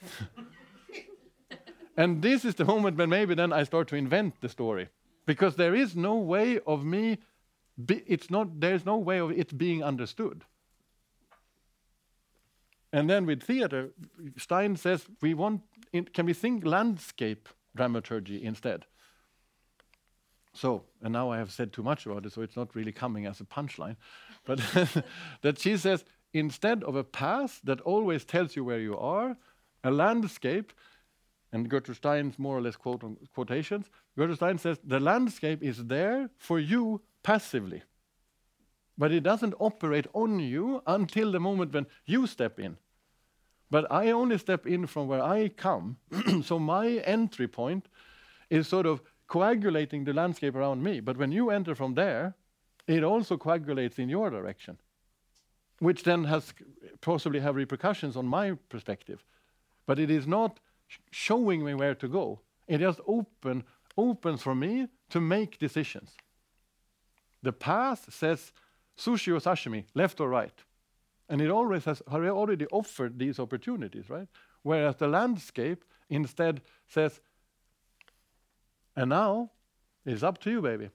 [1.96, 4.88] and this is the moment when maybe then I start to invent the story.
[5.26, 7.18] Because there is no way of me
[7.84, 10.44] be, it's not there's no way of it being understood.
[12.92, 13.90] And then with theater,
[14.36, 18.86] Stein says we want in, can we think landscape dramaturgy instead?
[20.52, 23.26] So, and now I have said too much about it, so it's not really coming
[23.26, 23.96] as a punchline.
[24.44, 24.60] But
[25.42, 29.36] that she says instead of a path that always tells you where you are,
[29.84, 30.72] a landscape,
[31.52, 35.84] and Gertrude Stein's more or less quote on, quotations, Gertrude Stein says the landscape is
[35.86, 37.82] there for you passively.
[38.96, 42.76] But it doesn't operate on you until the moment when you step in.
[43.70, 45.96] But I only step in from where I come.
[46.44, 47.88] so my entry point
[48.50, 51.00] is sort of coagulating the landscape around me.
[51.00, 52.34] But when you enter from there,
[52.86, 54.78] it also coagulates in your direction,
[55.78, 56.52] which then has
[57.00, 59.24] possibly have repercussions on my perspective.
[59.86, 60.58] But it is not
[61.10, 62.40] showing me where to go.
[62.66, 63.64] It just open
[63.96, 66.16] opens for me to make decisions.
[67.42, 68.52] The path says
[68.96, 70.54] sushi or sashimi, left or right.
[71.28, 74.28] And it always has already offered these opportunities, right?
[74.62, 77.20] Whereas the landscape instead says,
[78.96, 79.50] and now
[80.04, 80.90] it's up to you, baby.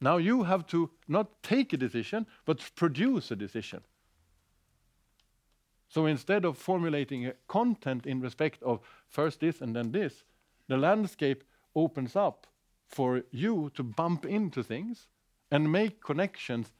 [0.00, 3.80] Now you have to not take a decision, but produce a decision.
[5.88, 10.24] So instead of formulating a content in respect of first this and then this,
[10.68, 11.44] the landscape
[11.74, 12.46] opens up
[12.86, 15.06] for you to bump into things
[15.50, 16.72] and make connections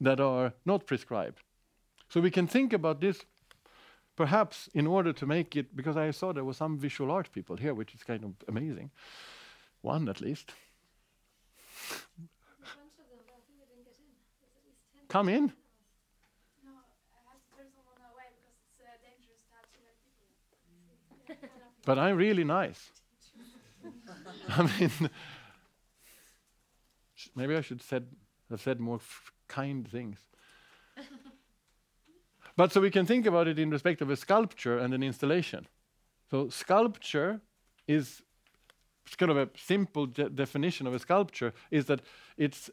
[0.00, 1.42] that are not prescribed.
[2.08, 3.24] So we can think about this
[4.16, 7.56] perhaps in order to make it, because I saw there were some visual art people
[7.56, 8.90] here, which is kind of amazing.
[9.80, 10.52] One at least.
[11.88, 12.28] Come
[12.76, 14.12] bunch of them, but I think we didn't get in.
[14.44, 15.08] There's at least 10.
[15.08, 15.44] Come in.
[16.68, 16.72] No,
[17.16, 21.69] I have to turn someone away because it's uh, dangerous to have too many people.
[21.84, 22.90] But I'm really nice.
[24.48, 24.90] I mean,
[27.34, 28.06] maybe I should said
[28.50, 29.00] have said more
[29.48, 30.18] kind things.
[32.56, 35.66] but so we can think about it in respect of a sculpture and an installation.
[36.30, 37.40] So sculpture
[37.86, 38.22] is
[39.16, 42.00] kind of a simple de- definition of a sculpture is that
[42.36, 42.70] it's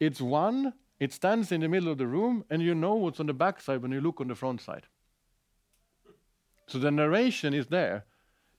[0.00, 3.26] it's one, it stands in the middle of the room, and you know what's on
[3.26, 4.86] the back side when you look on the front side.
[6.68, 8.04] So the narration is there.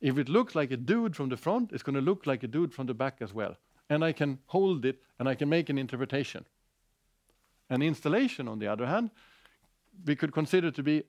[0.01, 2.47] If it looks like a dude from the front, it's going to look like a
[2.47, 3.57] dude from the back as well.
[3.89, 6.45] And I can hold it and I can make an interpretation.
[7.69, 9.11] An installation, on the other hand,
[10.05, 11.03] we could consider to be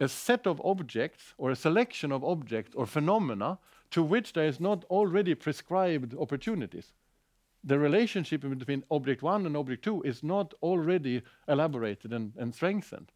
[0.00, 3.58] a set of objects or a selection of objects or phenomena
[3.90, 6.92] to which there is not already prescribed opportunities.
[7.64, 13.10] The relationship between object one and object two is not already elaborated and, and strengthened.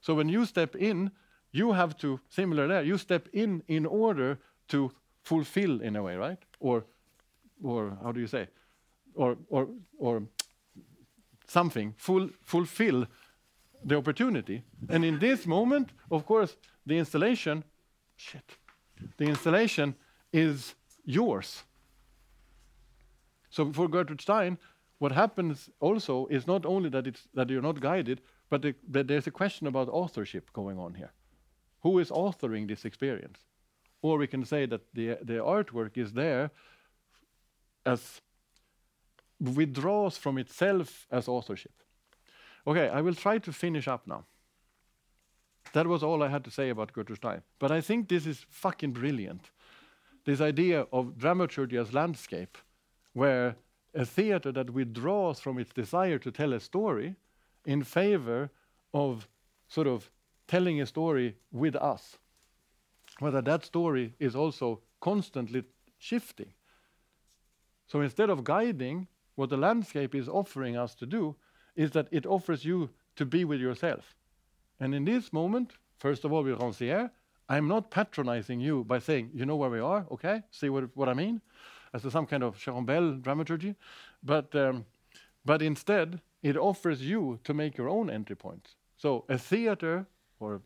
[0.00, 1.10] So when you step in,
[1.50, 4.38] you have to, similar there, you step in in order
[4.68, 4.92] to
[5.22, 6.38] fulfill in a way, right?
[6.60, 6.84] Or,
[7.62, 8.48] or how do you say?
[9.14, 9.68] Or, or,
[9.98, 10.22] or
[11.46, 13.06] something, full, fulfill
[13.84, 14.62] the opportunity.
[14.88, 17.64] And in this moment, of course, the installation,
[18.16, 18.56] shit,
[19.16, 19.94] the installation
[20.32, 20.74] is
[21.04, 21.62] yours.
[23.50, 24.58] So for Gertrude Stein,
[24.98, 28.20] what happens also is not only that it's that you're not guided,
[28.50, 31.12] but the, that there's a question about authorship going on here.
[31.82, 33.38] Who is authoring this experience?
[34.02, 36.50] Or we can say that the the artwork is there
[37.84, 38.20] as
[39.40, 41.72] withdraws from itself as authorship.
[42.66, 44.24] Okay, I will try to finish up now.
[45.72, 47.42] That was all I had to say about Gertrude Stein.
[47.58, 49.50] But I think this is fucking brilliant.
[50.24, 52.58] This idea of dramaturgy as landscape,
[53.12, 53.56] where
[53.94, 57.16] a theater that withdraws from its desire to tell a story
[57.64, 58.50] in favor
[58.92, 59.28] of
[59.68, 60.10] sort of
[60.46, 62.18] telling a story with us.
[63.20, 65.64] Whether that story is also constantly
[65.98, 66.52] shifting.
[67.86, 71.36] So instead of guiding, what the landscape is offering us to do
[71.74, 74.14] is that it offers you to be with yourself.
[74.80, 77.10] And in this moment, first of all, with Rancière,
[77.48, 80.42] I'm not patronizing you by saying, you know where we are, okay?
[80.50, 81.40] See what, what I mean?
[81.94, 83.74] As some kind of Sharon Bell dramaturgy.
[84.22, 84.84] But, um,
[85.44, 88.76] but instead, it offers you to make your own entry points.
[88.96, 90.06] So a theater
[90.38, 90.60] or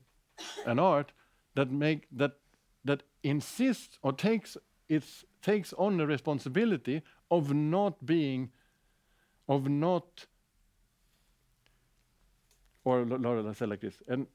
[0.66, 1.12] an art
[1.54, 2.32] that make that
[2.84, 4.56] that insists or takes
[4.88, 8.50] its takes on the responsibility of not being
[9.48, 10.26] of not
[12.84, 14.02] or Laura, let's say like this.
[14.08, 14.26] And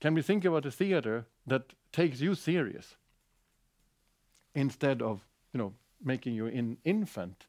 [0.00, 2.96] can we think about a theater that takes you serious
[4.54, 5.72] instead of, you know,
[6.02, 7.46] making you an infant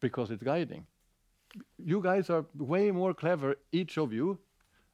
[0.00, 0.86] because it's guiding?
[1.78, 4.38] You guys are way more clever, each of you,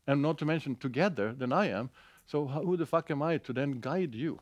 [0.07, 1.91] and not to mention together than I am.
[2.27, 4.41] So who the fuck am I to then guide you?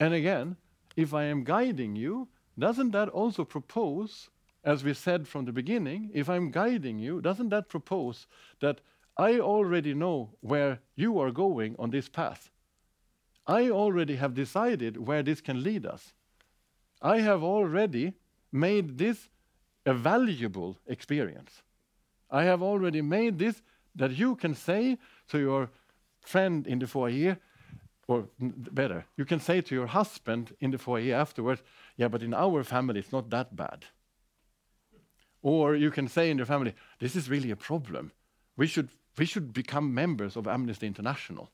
[0.00, 0.56] And again,
[0.96, 4.30] if I am guiding you, doesn't that also propose,
[4.64, 8.26] as we said from the beginning, if I'm guiding you, doesn't that propose
[8.60, 8.80] that
[9.16, 12.50] I already know where you are going on this path?
[13.46, 16.12] I already have decided where this can lead us.
[17.02, 18.14] I have already
[18.50, 19.28] made this
[19.84, 21.62] a valuable experience.
[22.30, 23.62] I have already made this
[23.94, 24.98] that you can say
[25.28, 25.70] to your
[26.20, 27.38] friend in the foyer,
[28.06, 31.62] or better, you can say to your husband in the foyer afterwards,
[31.96, 33.86] yeah, but in our family it's not that bad.
[35.42, 38.12] Or you can say in your family, this is really a problem.
[38.56, 41.50] We should, we should become members of Amnesty International.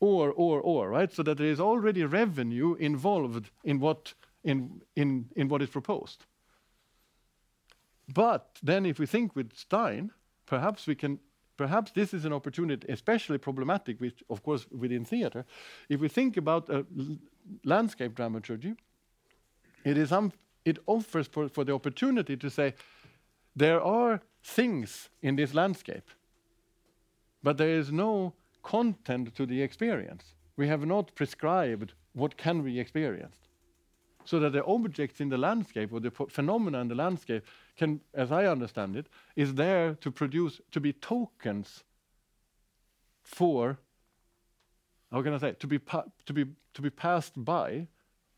[0.00, 1.12] Or, or, or, right?
[1.12, 6.24] So that there is already revenue involved in what, in, in, in what is proposed.
[8.12, 10.10] But then if we think with Stein,
[10.46, 11.20] perhaps we can
[11.56, 15.44] perhaps this is an opportunity, especially problematic, which of course within theater.
[15.88, 16.68] If we think about
[17.64, 18.74] landscape dramaturgy,
[19.84, 20.32] it is some,
[20.64, 22.74] it offers for, for the opportunity to say
[23.56, 26.10] there are things in this landscape,
[27.42, 28.32] but there is no
[28.62, 30.34] content to the experience.
[30.56, 33.48] We have not prescribed what can be experienced
[34.24, 37.44] so that the objects in the landscape or the ph- phenomena in the landscape
[37.76, 39.06] can, as I understand it,
[39.36, 41.84] is there to produce to be tokens
[43.22, 43.78] for
[45.10, 47.86] how can I say to be to be to be passed by,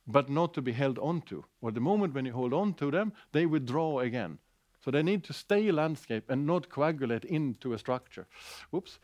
[0.07, 1.43] but not to be held onto.
[1.61, 4.39] Or the moment when you hold on to them, they withdraw again.
[4.85, 8.27] So they need to stay landscape and not coagulate into a structure.
[8.71, 8.99] Whoops.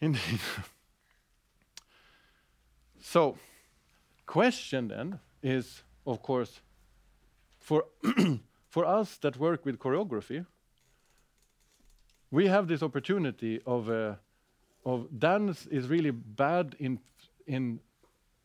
[0.00, 0.40] Indeed.
[3.00, 3.36] so,
[4.26, 6.60] question then is, of course,
[7.58, 7.86] for
[8.70, 10.46] for us that work with choreography,
[12.30, 14.14] we have this opportunity of uh,
[14.84, 16.98] of dance is really bad in
[17.46, 17.80] in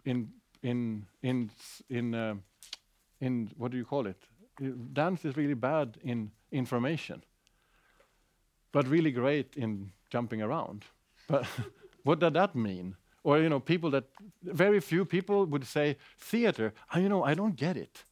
[0.04, 0.32] in
[0.62, 1.50] in in
[1.90, 2.36] in uh,
[3.22, 4.18] in what do you call it
[4.94, 7.24] dance is really bad in information,
[8.72, 10.86] but really great in jumping around.
[11.28, 11.46] But
[12.04, 12.96] what does that mean?
[13.24, 14.06] Or you know, people that
[14.44, 16.74] very few people would say theater.
[16.92, 18.06] "Ah, you know, I don't get it.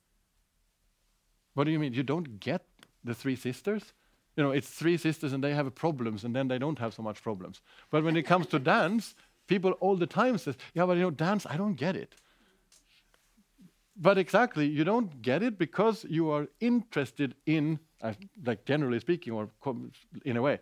[1.53, 1.93] What do you mean?
[1.93, 2.65] You don't get
[3.03, 3.93] the three sisters?
[4.35, 7.03] You know, it's three sisters and they have problems, and then they don't have so
[7.03, 7.61] much problems.
[7.91, 9.15] But when it comes to dance,
[9.47, 12.15] people all the time says, "Yeah, but you know, dance, I don't get it."
[13.95, 18.13] But exactly, you don't get it because you are interested in, uh,
[18.43, 19.91] like generally speaking, or com-
[20.25, 20.59] in a way,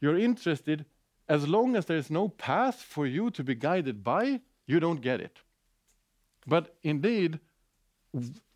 [0.00, 0.84] you're interested.
[1.28, 5.00] As long as there is no path for you to be guided by, you don't
[5.00, 5.38] get it.
[6.46, 7.40] But indeed,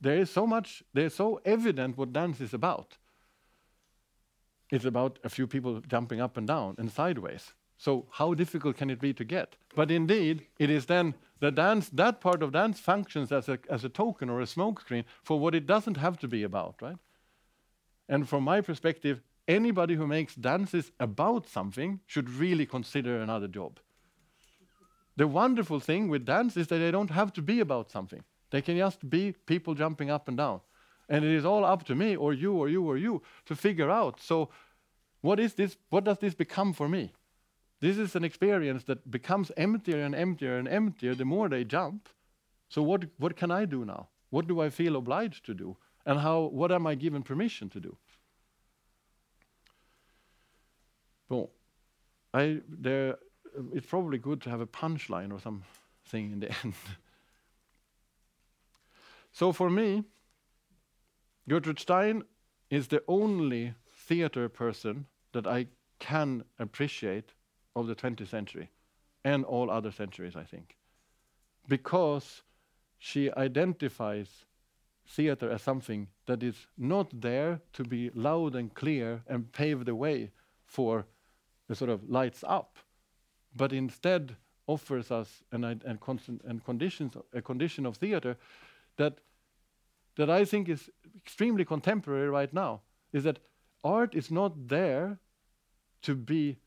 [0.00, 2.96] there is so much, there is so evident what dance is about.
[4.70, 7.52] It's about a few people jumping up and down and sideways.
[7.76, 9.56] So how difficult can it be to get?
[9.74, 13.84] But indeed, it is then the dance, that part of dance functions as a, as
[13.84, 16.96] a token or a smokescreen for what it doesn't have to be about, right?
[18.08, 23.80] And from my perspective, anybody who makes dances about something should really consider another job.
[25.16, 28.22] The wonderful thing with dance is that they don't have to be about something.
[28.52, 30.60] They can just be people jumping up and down.
[31.08, 33.90] And it is all up to me or you or you or you to figure
[33.90, 34.20] out.
[34.20, 34.50] So
[35.22, 37.12] what is this what does this become for me?
[37.80, 42.08] This is an experience that becomes emptier and emptier and emptier the more they jump.
[42.68, 44.08] So what what can I do now?
[44.28, 45.76] What do I feel obliged to do?
[46.04, 47.96] And how what am I given permission to do?
[51.28, 51.48] Bon.
[52.34, 53.16] I there
[53.72, 56.74] it's probably good to have a punchline or something in the end.
[59.32, 60.04] So for me,
[61.48, 62.22] Gertrude Stein
[62.70, 65.66] is the only theater person that I
[65.98, 67.32] can appreciate
[67.74, 68.70] of the 20th century
[69.24, 70.76] and all other centuries, I think.
[71.68, 72.42] Because
[72.98, 74.44] she identifies
[75.06, 79.94] theater as something that is not there to be loud and clear and pave the
[79.94, 80.30] way
[80.64, 81.06] for
[81.68, 82.78] the sort of lights up,
[83.54, 84.36] but instead
[84.66, 88.36] offers us an, constant, and conditions, a condition of theater
[88.96, 89.18] that
[90.16, 92.82] that I think is extremely contemporary right now
[93.12, 93.38] is that
[93.82, 95.18] art is not there
[96.02, 96.58] to be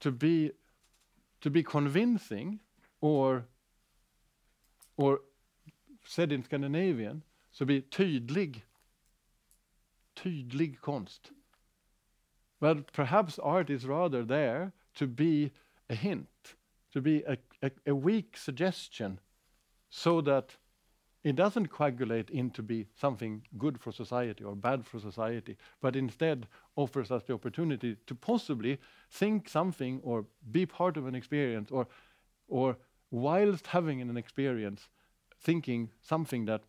[0.00, 0.52] to be
[1.40, 2.60] to be convincing
[3.00, 3.46] or
[4.96, 5.20] or
[6.04, 7.22] said in Scandinavian
[7.56, 8.62] to be tydlig
[10.16, 11.30] tydlig konst.
[12.60, 15.52] But perhaps art is rather there to be
[15.88, 16.54] a hint
[16.92, 19.20] to be a, a, a weak suggestion
[19.90, 20.56] so that
[21.24, 26.46] it doesn't coagulate into be something good for society or bad for society, but instead
[26.76, 28.78] offers us the opportunity to possibly
[29.10, 31.86] think something or be part of an experience or
[32.48, 32.76] or
[33.10, 34.88] whilst having an experience
[35.40, 36.62] thinking something that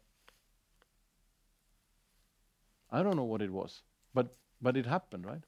[2.91, 3.81] I don't know what it was,
[4.13, 5.43] but but it happened, right?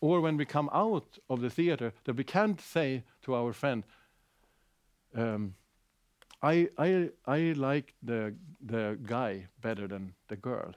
[0.00, 3.84] Or when we come out of the theater that we can't say to our friend,
[5.16, 5.54] um,
[6.42, 10.74] I I I like the the guy better than the girl,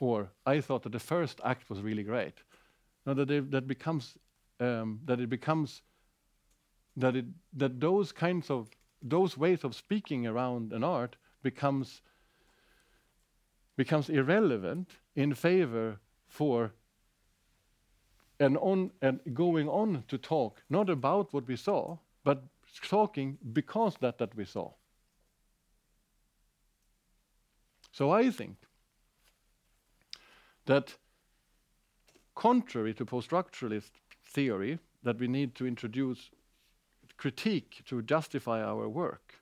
[0.00, 2.42] or I thought that the first act was really great.
[3.06, 4.16] Now that they, that becomes
[4.60, 5.82] um, that it becomes
[6.96, 7.26] that it
[7.56, 8.68] that those kinds of
[9.02, 12.02] those ways of speaking around an art becomes
[13.76, 15.98] becomes irrelevant in favor
[16.28, 16.72] for
[18.38, 22.42] and on and going on to talk not about what we saw but
[22.78, 24.72] talking because that that we saw.
[27.92, 28.56] So I think
[30.66, 30.96] that
[32.34, 33.90] contrary to post-structuralist
[34.24, 36.30] theory that we need to introduce
[37.16, 39.34] critique to justify our work,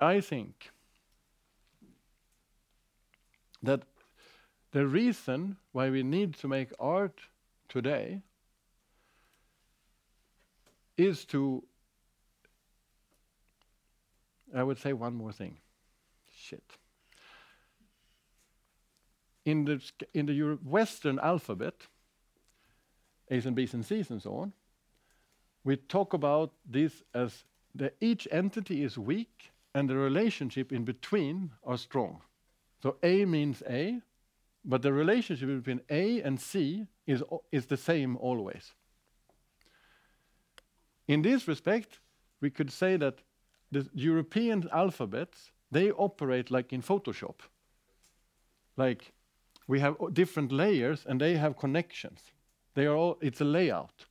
[0.00, 0.70] I think
[3.62, 3.82] that
[4.72, 7.20] the reason why we need to make art
[7.68, 8.22] today
[10.96, 11.64] is to
[14.54, 15.58] I would say one more thing.
[16.36, 16.78] Shit.
[19.44, 19.80] In the
[20.14, 21.88] in the Euro- Western alphabet,
[23.30, 24.52] A's and B's and C's and so on,
[25.64, 27.44] we talk about this as
[27.74, 32.22] the each entity is weak and the relationship in between are strong.
[32.82, 34.00] So A means A,
[34.64, 38.74] but the relationship between A and C is is the same always.
[41.06, 42.00] In this respect,
[42.40, 43.22] we could say that
[43.70, 47.40] the European alphabets they operate like in Photoshop.
[48.76, 49.12] Like
[49.66, 52.20] we have different layers and they have connections.
[52.74, 54.06] They are all it's a layout.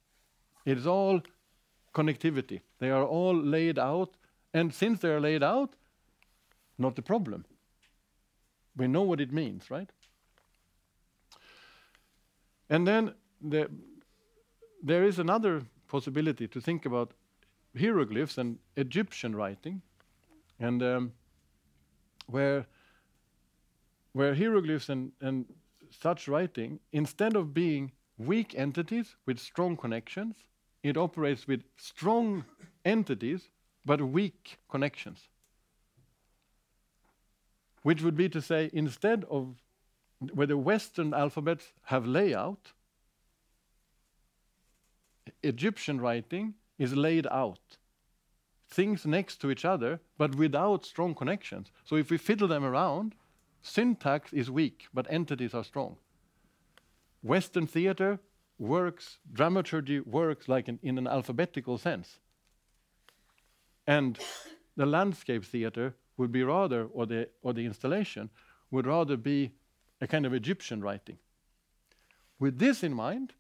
[0.65, 1.21] It's all
[1.93, 2.61] connectivity.
[2.79, 4.17] They are all laid out
[4.53, 5.75] And since they are laid out,
[6.77, 7.45] not a problem.
[8.75, 9.89] We know what it means, right?
[12.69, 13.69] And then the,
[14.81, 15.63] there is another
[15.93, 17.13] possibility to think about
[17.79, 19.81] hieroglyphs and Egyptian writing,
[20.59, 21.11] and um,
[22.25, 22.65] where
[24.13, 25.45] where hieroglyphs and, and
[26.05, 30.35] such writing, instead of being weak entities with strong connections,
[30.83, 32.43] it operates with strong
[32.85, 33.49] entities
[33.85, 35.29] but weak connections.
[37.81, 39.55] Which would be to say, instead of
[40.33, 42.71] where the Western alphabets have layout,
[45.43, 47.77] Egyptian writing is laid out.
[48.69, 51.71] Things next to each other, but without strong connections.
[51.83, 53.13] So if we fiddle them around,
[53.61, 55.97] syntax is weak, but entities are strong.
[57.21, 58.19] Western theater
[58.57, 62.19] works, dramaturgy works like in an alphabetical sense.
[63.85, 64.17] And
[64.75, 68.29] the landscape theater would be rather, or the, or the installation,
[68.71, 69.51] would rather be
[70.01, 71.17] a kind of Egyptian writing.
[72.39, 73.33] With this in mind,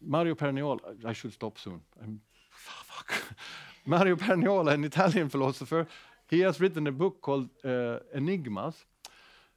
[0.00, 1.80] Mario Perniola, I should stop soon.
[2.02, 2.20] I'm,
[2.50, 3.22] fuck.
[3.86, 5.86] Mario Perniola, an Italian philosopher,
[6.28, 8.84] he has written a book called uh, Enigmas,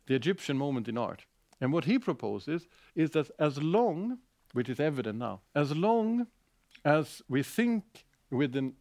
[0.07, 1.25] the Egyptian moment in art.
[1.61, 4.17] And what he proposes is that as long,
[4.53, 6.27] which is evident now, as long
[6.83, 8.73] as we think with an,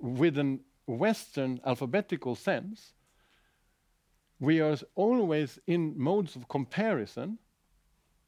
[0.00, 2.92] with an Western alphabetical sense,
[4.38, 7.38] we are always in modes of comparison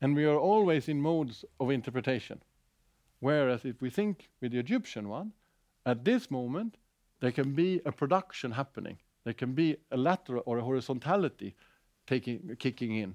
[0.01, 2.41] and we are always in modes of interpretation.
[3.23, 5.31] Whereas if we think with the Egyptian one,
[5.87, 6.77] at this moment,
[7.21, 8.99] there can be a production happening.
[9.23, 11.55] There can be a lateral or a horizontality
[12.05, 13.15] taking, kicking in,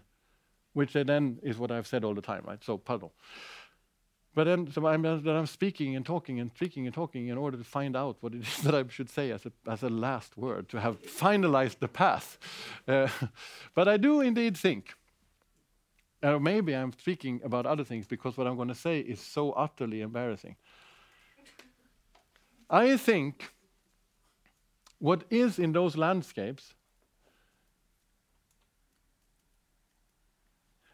[0.72, 2.64] which then is what I've said all the time, right?
[2.64, 3.10] So, pardon.
[4.34, 7.58] But then, so I'm, then I'm speaking and talking and speaking and talking in order
[7.58, 10.38] to find out what it is that I should say as a, as a last
[10.38, 12.38] word, to have finalized the path.
[12.88, 13.10] Uh,
[13.76, 14.94] but I do indeed think,
[16.24, 19.52] or maybe I'm speaking about other things because what I'm going to say is so
[19.52, 20.56] utterly embarrassing.
[22.70, 23.52] I think
[25.00, 26.74] what is in those landscapes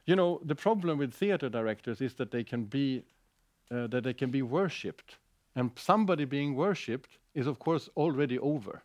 [0.05, 3.03] You know, the problem with theater directors is that they can be
[3.71, 5.17] uh, that they can be worshipped,
[5.55, 8.83] and somebody being worshipped is of course already over.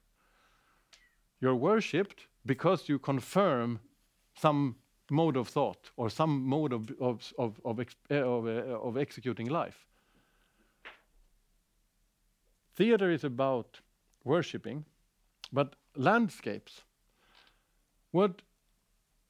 [1.40, 3.81] You're worshipped because you confirm
[4.36, 4.77] some
[5.10, 8.97] mode of thought or some mode of of of of, ex uh, of, uh, of
[8.97, 9.86] executing life.
[12.76, 13.80] Theater is about
[14.24, 14.85] worshipping,
[15.52, 16.82] but landscapes.
[18.12, 18.43] What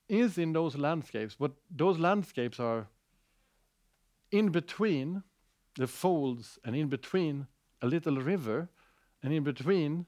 [0.09, 2.86] is in those landscapes, what those landscapes are
[4.30, 5.22] in between
[5.76, 7.46] the folds and in between
[7.80, 8.68] a little river
[9.22, 10.06] and in between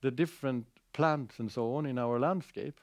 [0.00, 2.80] the different plants and so on in our landscape.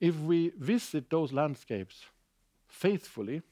[0.00, 2.04] If we visit those landscapes
[2.68, 3.42] faithfully,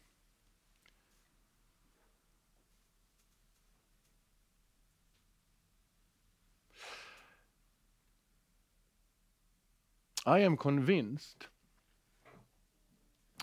[10.24, 11.48] I am convinced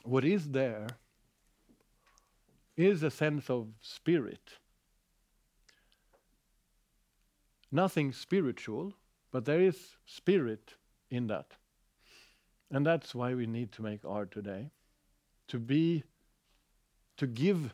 [0.03, 0.87] what is there
[2.77, 4.53] is a sense of spirit.
[7.71, 8.93] Nothing spiritual,
[9.31, 10.75] but there is spirit
[11.11, 11.57] in that.
[12.71, 14.69] And that's why we need to make art today.
[15.47, 16.03] To be,
[17.17, 17.73] to give,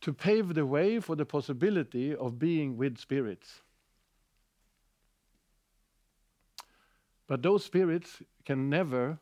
[0.00, 3.62] to pave the way for the possibility of being with spirits.
[7.26, 9.18] But those spirits can never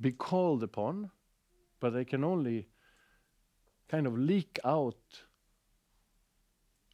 [0.00, 1.10] be called upon,
[1.80, 2.66] but they can only
[3.88, 4.96] kind of leak out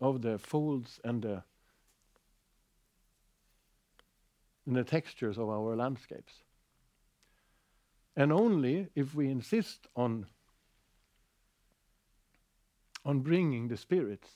[0.01, 1.43] of the folds and the,
[4.71, 6.45] and the textures of our landscapes.
[8.15, 10.27] And only if we insist on,
[13.05, 14.29] on bringing the spirits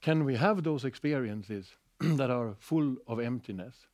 [0.00, 3.88] can we have those experiences that are full of emptiness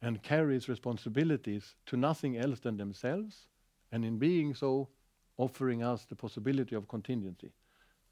[0.00, 3.48] and carries responsibilities to nothing else than themselves,
[3.90, 4.88] and in being so,
[5.36, 7.50] offering us the possibility of contingency.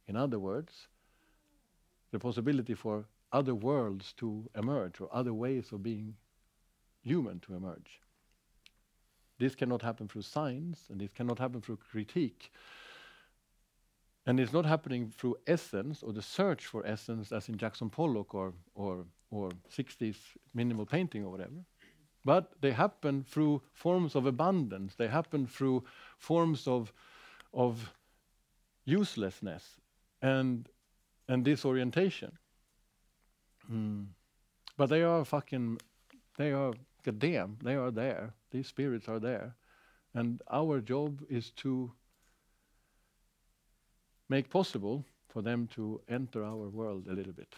[0.08, 0.88] In other words,
[2.10, 6.16] the possibility for other worlds to emerge or other ways of being
[7.02, 8.00] human to emerge.
[9.38, 12.52] This cannot happen through science, and this cannot happen through critique,
[14.26, 18.34] and it's not happening through essence or the search for essence as in Jackson Pollock
[18.34, 20.16] or, or, or 60s
[20.54, 21.64] minimal painting or whatever.
[22.24, 24.96] but they happen through forms of abundance.
[24.96, 25.84] They happen through
[26.18, 26.92] forms of
[27.54, 27.92] of
[28.86, 29.80] uselessness
[30.22, 30.68] and
[31.28, 32.38] and disorientation.
[33.70, 34.06] Mm.
[34.76, 35.78] But they are fucking,
[36.36, 36.72] they are
[37.04, 38.34] goddamn, they are there.
[38.50, 39.54] These spirits are there,
[40.14, 41.92] and our job is to
[44.28, 47.54] make possible for them to enter our world a little bit.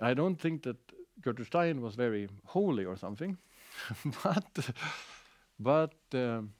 [0.00, 0.76] I don't think that
[1.20, 3.36] Gertrude Stein was very holy or something,
[4.24, 4.70] but
[5.58, 6.52] but um,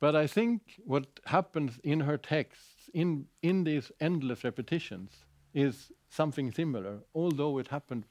[0.00, 6.52] but I think what happens in her texts, in in these endless repetitions, is something
[6.52, 6.98] similar.
[7.14, 8.04] Although it happened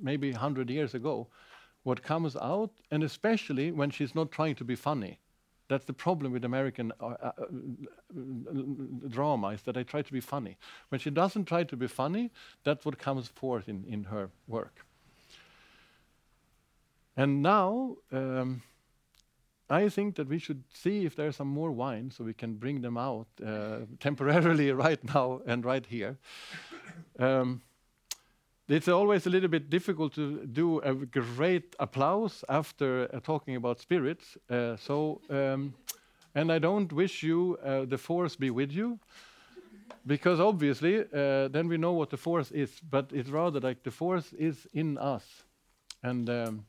[0.00, 1.28] maybe hundred years ago,
[1.82, 5.18] what comes out, and especially when she's not trying to be funny.
[5.68, 7.44] That's the problem with American uh, uh, uh,
[9.08, 10.58] drama is that they try to be funny.
[10.90, 12.30] When she doesn't try to be funny,
[12.64, 14.84] that's what comes forth in, in her work.
[17.16, 18.62] And now, um,
[19.70, 22.82] I think that we should see if there's some more wine so we can bring
[22.82, 26.18] them out uh, temporarily right now and right here.
[27.18, 27.62] Um,
[28.68, 33.78] it's always a little bit difficult to do a great applause after uh, talking about
[33.78, 34.36] spirits.
[34.48, 35.74] Uh, so, um,
[36.34, 38.98] and I don't wish you uh, the force be with you,
[40.06, 42.80] because obviously uh, then we know what the force is.
[42.90, 45.44] But it's rather like the force is in us,
[46.02, 46.64] and um,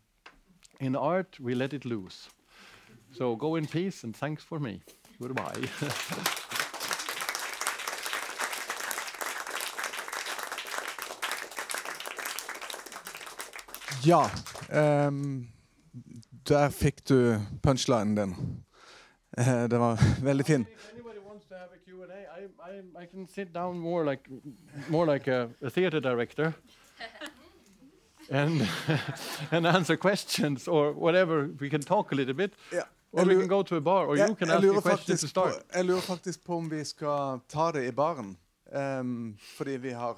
[0.81, 2.29] in art we let it loose.
[3.17, 4.81] So go in peace and thanks for me.
[5.19, 5.69] Goodbye.
[14.05, 14.29] Ja.
[14.69, 15.47] ehm,
[16.47, 18.63] der fikk du punchlinen din.
[19.37, 20.61] Eh, det var veldig fin.
[20.61, 24.29] If anybody wants to have a Q&A, I, I, I can sit down more like,
[24.89, 26.53] more like a, a theater director
[28.29, 28.61] and,
[29.51, 31.49] and answer questions or whatever.
[31.59, 32.53] We can talk a little bit.
[32.71, 32.83] Ja.
[33.15, 35.27] Or we can go to a bar, or yeah, you can ask a question to
[35.27, 35.53] start.
[35.59, 38.33] På, jeg lurer faktisk på om vi skal ta det i baren.
[38.71, 40.17] Um, fordi vi har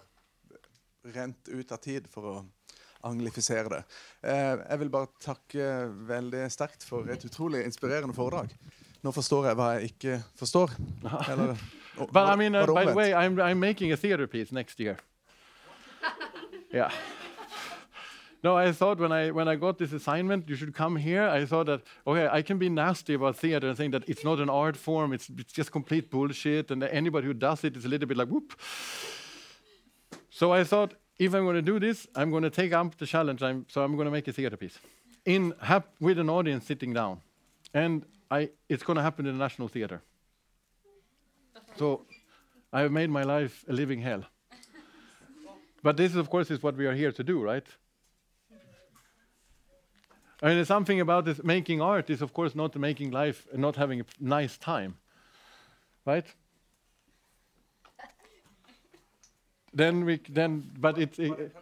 [1.14, 2.36] rent ut av tid for å
[3.08, 3.84] anglifisere det.
[4.26, 5.68] Uh, jeg vil bare takke
[6.10, 8.56] veldig sterkt for et utrolig inspirerende foredrag.
[9.06, 10.74] Nå forstår jeg hva jeg ikke forstår.
[11.32, 11.54] Eller,
[11.98, 14.80] og- But I mean, uh, by the way, I'm, I'm making a theater piece next
[14.80, 14.98] year.
[16.74, 16.92] yeah.
[18.44, 21.28] No, I thought when I when I got this assignment, you should come here.
[21.28, 24.40] I thought that okay, I can be nasty about theater and saying that it's not
[24.40, 27.90] an art form; it's it's just complete bullshit, and anybody who does it is a
[27.90, 28.54] little bit like whoop.
[30.30, 33.08] So I thought if I'm going to do this, I'm going to take up the
[33.08, 33.42] challenge.
[33.42, 34.78] I'm, so I'm going to make a theater piece
[35.26, 37.22] in hap- with an audience sitting down,
[37.74, 40.02] and I it's going to happen in the National Theater.
[41.76, 42.06] So
[42.72, 44.24] I have made my life a living hell.
[45.84, 47.66] but this, of course, is what we are here to do, right?
[50.42, 53.76] I mean, there's something about this making art is, of course, not making life, not
[53.76, 54.98] having a nice time,
[56.06, 56.26] right?
[59.78, 61.20] then we, then, but it's.
[61.20, 61.56] It,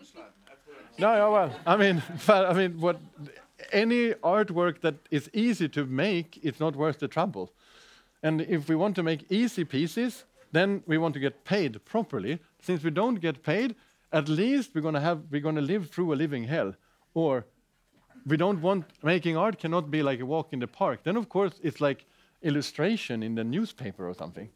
[0.97, 2.97] no, yeah, well, I mean, but I mean, what
[3.72, 7.52] any artwork that is easy to make, it's not worth the trouble.
[8.23, 12.39] And if we want to make easy pieces, then we want to get paid properly.
[12.61, 13.76] Since we don't get paid,
[14.11, 16.73] at least we're to have we're to live through a living hell.
[17.14, 17.45] Or
[18.26, 21.02] we don't want making art cannot be like a walk in the park.
[21.03, 22.06] Then of course it's like
[22.41, 24.49] illustration in the newspaper or something.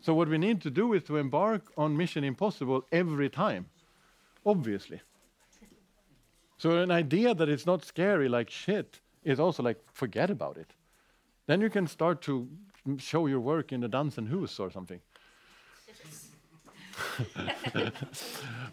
[0.00, 3.66] So what we need to do is to embark on Mission Impossible every time,
[4.46, 5.00] obviously.
[6.56, 10.72] So an idea that it's not scary like shit is also like forget about it.
[11.46, 12.48] Then you can start to
[12.98, 15.00] show your work in the Dansens Hus or something.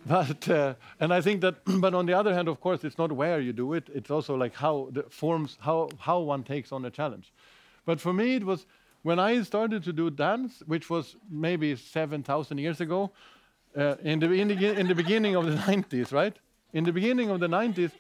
[0.06, 3.12] but uh, and I think that, but on the other hand, of course, it's not
[3.12, 6.86] where you do it; it's also like how the forms, how how one takes on
[6.86, 7.32] a challenge.
[7.86, 8.66] But for me, it was
[9.04, 13.12] when I started to do dance, which was maybe seven thousand years ago,
[13.78, 16.36] uh, in the in the, in the beginning of the 90s, right?
[16.74, 17.92] In the beginning of the 90s,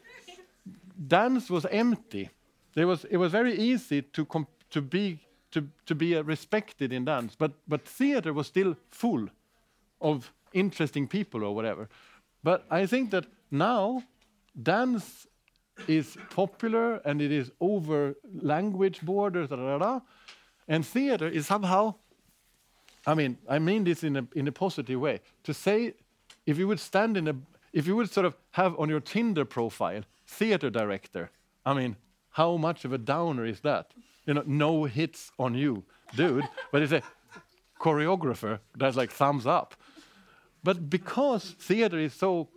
[1.08, 2.30] dance was empty.
[2.74, 5.20] There was it was very easy to com- to be
[5.52, 9.30] to to be uh, respected in dance, but but theater was still full
[10.02, 11.90] of interesting people or whatever.
[12.44, 14.03] But I think that now
[14.61, 15.28] dance
[15.88, 19.99] is popular and it is over language borders, da, da, da,
[20.68, 21.95] and theater is somehow.
[23.06, 25.22] I mean, I mean this in a in a positive way.
[25.44, 25.94] To say,
[26.45, 27.36] if you would stand in a,
[27.72, 31.30] if you would sort of have on your Tinder profile theater director,
[31.65, 31.95] I mean,
[32.32, 33.91] how much of a downer is that?
[34.26, 35.84] You know, no hits on you,
[36.15, 36.44] dude.
[36.72, 37.02] but it's a
[37.80, 39.76] choreographer that's like thumbs up.
[40.68, 42.49] But because theater is so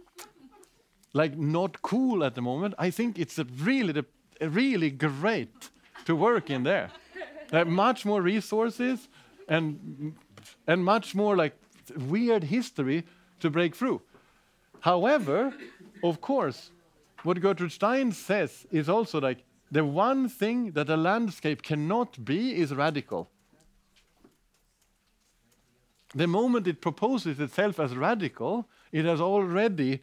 [1.13, 2.75] like not cool at the moment.
[2.77, 4.03] I think it's really
[4.41, 5.71] really great
[6.07, 6.91] to work in there.
[7.53, 9.09] Like much more resources
[9.47, 10.17] and
[10.67, 11.55] and much more like
[11.97, 13.05] weird history
[13.39, 14.03] to break through.
[14.81, 15.55] However,
[16.03, 16.73] of course,
[17.23, 22.61] what Gertrude Stein says is also like the one thing that a landscape cannot be
[22.61, 23.31] is radical.
[26.15, 30.03] The moment it proposes itself as radical, it has already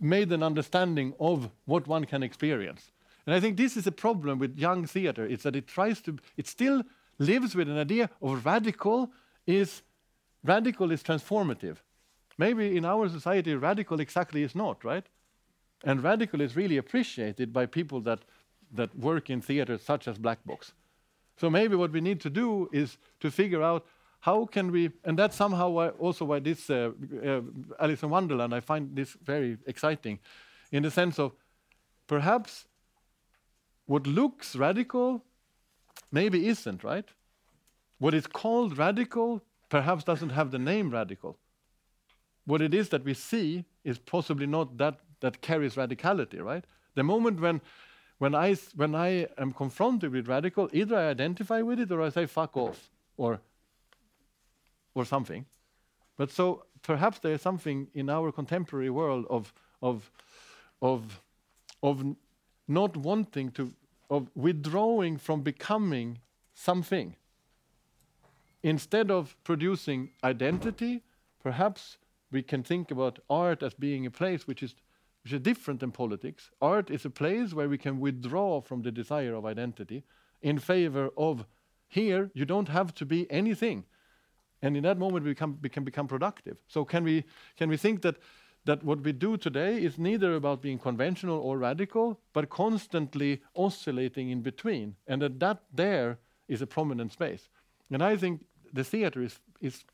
[0.00, 2.90] made an understanding of what one can experience.
[3.26, 5.26] And I think this is a problem with young theater.
[5.26, 6.82] It's that it tries to, it still
[7.18, 9.10] lives with an idea of radical
[9.46, 9.82] is
[10.42, 11.76] radical is transformative.
[12.38, 15.06] Maybe in our society, radical exactly is not, right?
[15.84, 18.20] And radical is really appreciated by people that,
[18.72, 20.72] that work in theater, such as Black Box.
[21.36, 23.86] So maybe what we need to do is to figure out
[24.20, 26.90] how can we, and that's somehow why, also why this uh,
[27.24, 27.40] uh,
[27.78, 30.18] Alice in Wonderland, I find this very exciting,
[30.70, 31.32] in the sense of
[32.06, 32.66] perhaps
[33.86, 35.24] what looks radical
[36.12, 37.08] maybe isn't, right?
[37.98, 41.38] What is called radical perhaps doesn't have the name radical.
[42.44, 46.64] What it is that we see is possibly not that that carries radicality, right?
[46.94, 47.60] The moment when
[48.18, 52.10] when I when I am confronted with radical, either I identify with it or I
[52.10, 53.40] say fuck off or
[54.94, 55.46] or something.
[56.16, 59.52] But so perhaps there is something in our contemporary world of
[59.82, 60.10] of
[60.82, 61.22] of
[61.82, 62.04] of
[62.68, 63.72] not wanting to
[64.08, 66.18] of withdrawing from becoming
[66.54, 67.16] something
[68.62, 71.02] instead of producing identity,
[71.42, 71.98] perhaps
[72.30, 74.74] we can think about art as being a place which is,
[75.24, 76.50] which is different than politics.
[76.60, 80.04] Art is a place where we can withdraw from the desire of identity
[80.42, 81.46] in favor of
[81.88, 83.84] here, you don't have to be anything.
[84.62, 86.56] And in that moment, we, become, we can become productive.
[86.68, 87.24] So, can we,
[87.56, 88.16] can we think that,
[88.64, 94.30] that what we do today is neither about being conventional or radical, but constantly oscillating
[94.30, 94.96] in between?
[95.06, 96.18] And that, that there
[96.48, 97.48] is a prominent space.
[97.90, 99.84] And I think the theater is, is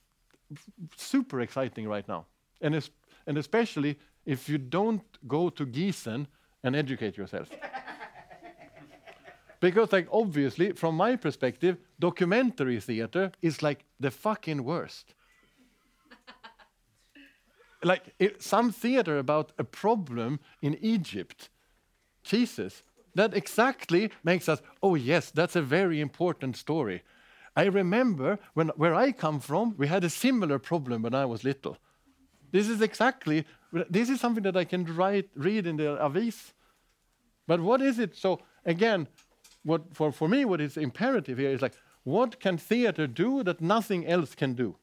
[0.96, 2.26] super exciting right now.
[2.60, 2.90] And, es-
[3.26, 6.26] and especially if you don't go to Gießen
[6.64, 7.48] and educate yourself.
[9.60, 15.14] because, like, obviously, from my perspective, documentary theater is like the fucking worst.
[17.82, 21.48] like, it, some theater about a problem in Egypt,
[22.22, 22.82] Jesus,
[23.14, 27.02] that exactly makes us, oh, yes, that's a very important story.
[27.56, 31.42] I remember when, where I come from, we had a similar problem when I was
[31.42, 31.78] little.
[32.52, 36.52] This is exactly, this is something that I can write, read in the avis.
[37.46, 38.14] But what is it?
[38.16, 39.08] So again,
[39.66, 41.74] what for, for me, what is imperative here is like,
[42.04, 44.76] what can theater do that nothing else can do?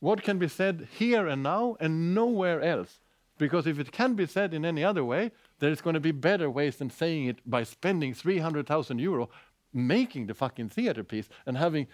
[0.00, 2.98] What can be said here and now and nowhere else?
[3.38, 5.30] Because if it can be said in any other way,
[5.60, 9.30] there's going to be better ways than saying it by spending 300,000 euro
[9.72, 11.86] making the fucking theater piece and having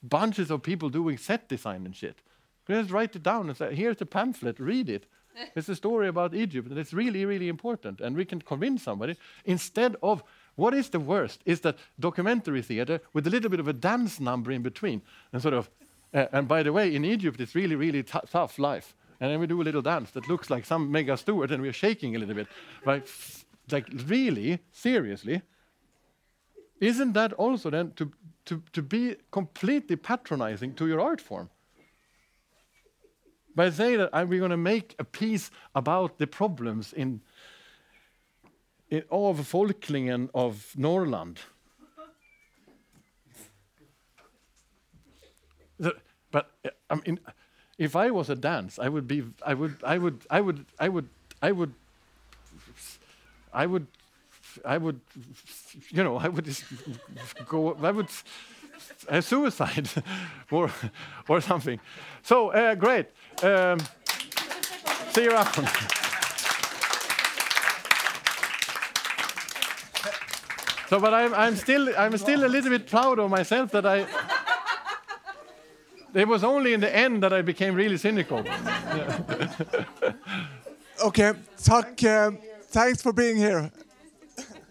[0.00, 2.22] bunches of people doing set design and shit.
[2.68, 5.06] Just write it down and say, here's the pamphlet, read it.
[5.56, 8.00] it's a story about Egypt, and it's really, really important.
[8.00, 10.22] And we can convince somebody instead of
[10.56, 14.20] what is the worst is that documentary theater with a little bit of a dance
[14.20, 15.02] number in between.
[15.32, 15.70] And sort of,
[16.12, 18.94] uh, and by the way, in Egypt, it's really, really tou- tough life.
[19.20, 21.72] And then we do a little dance that looks like some Meg Stuart, and we're
[21.72, 22.48] shaking a little bit.
[22.84, 23.06] Like,
[23.70, 25.42] like really, seriously,
[26.80, 28.10] isn't that also then to,
[28.46, 31.48] to, to be completely patronizing to your art form?
[33.54, 37.20] By saying that we're going to make a piece about the problems in
[39.00, 41.40] avfolkningen of Norrland.
[46.30, 47.18] But uh, I mean,
[47.78, 50.88] if I was a dance, I would be, I would, I would, I would, I
[50.88, 51.08] would,
[51.42, 51.74] I would,
[53.52, 53.86] I would,
[54.64, 55.00] I would,
[55.90, 56.64] you know, I would just
[57.48, 58.08] go, I would
[59.10, 59.88] have suicide
[60.50, 60.70] or,
[61.28, 61.80] or something.
[62.22, 63.06] So uh, great.
[63.42, 63.78] Um,
[65.12, 66.01] see you around.
[70.92, 74.06] So, but I'm, I'm still, I'm still a little bit proud of myself that I.
[76.12, 78.38] It was only in the end that I became really cynical.
[81.02, 81.32] OK,
[81.64, 82.04] takk.
[82.04, 82.32] Uh,
[82.70, 83.70] thanks for being here.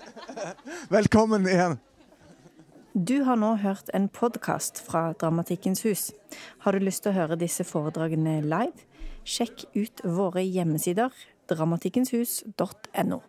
[0.89, 1.79] Velkommen igjen.
[2.93, 6.11] Du har nå hørt en podkast fra Dramatikkens hus.
[6.57, 8.85] Har du lyst til å høre disse foredragene live?
[9.25, 11.09] Sjekk ut våre hjemmesider
[11.49, 13.23] dramatikkenshus.no.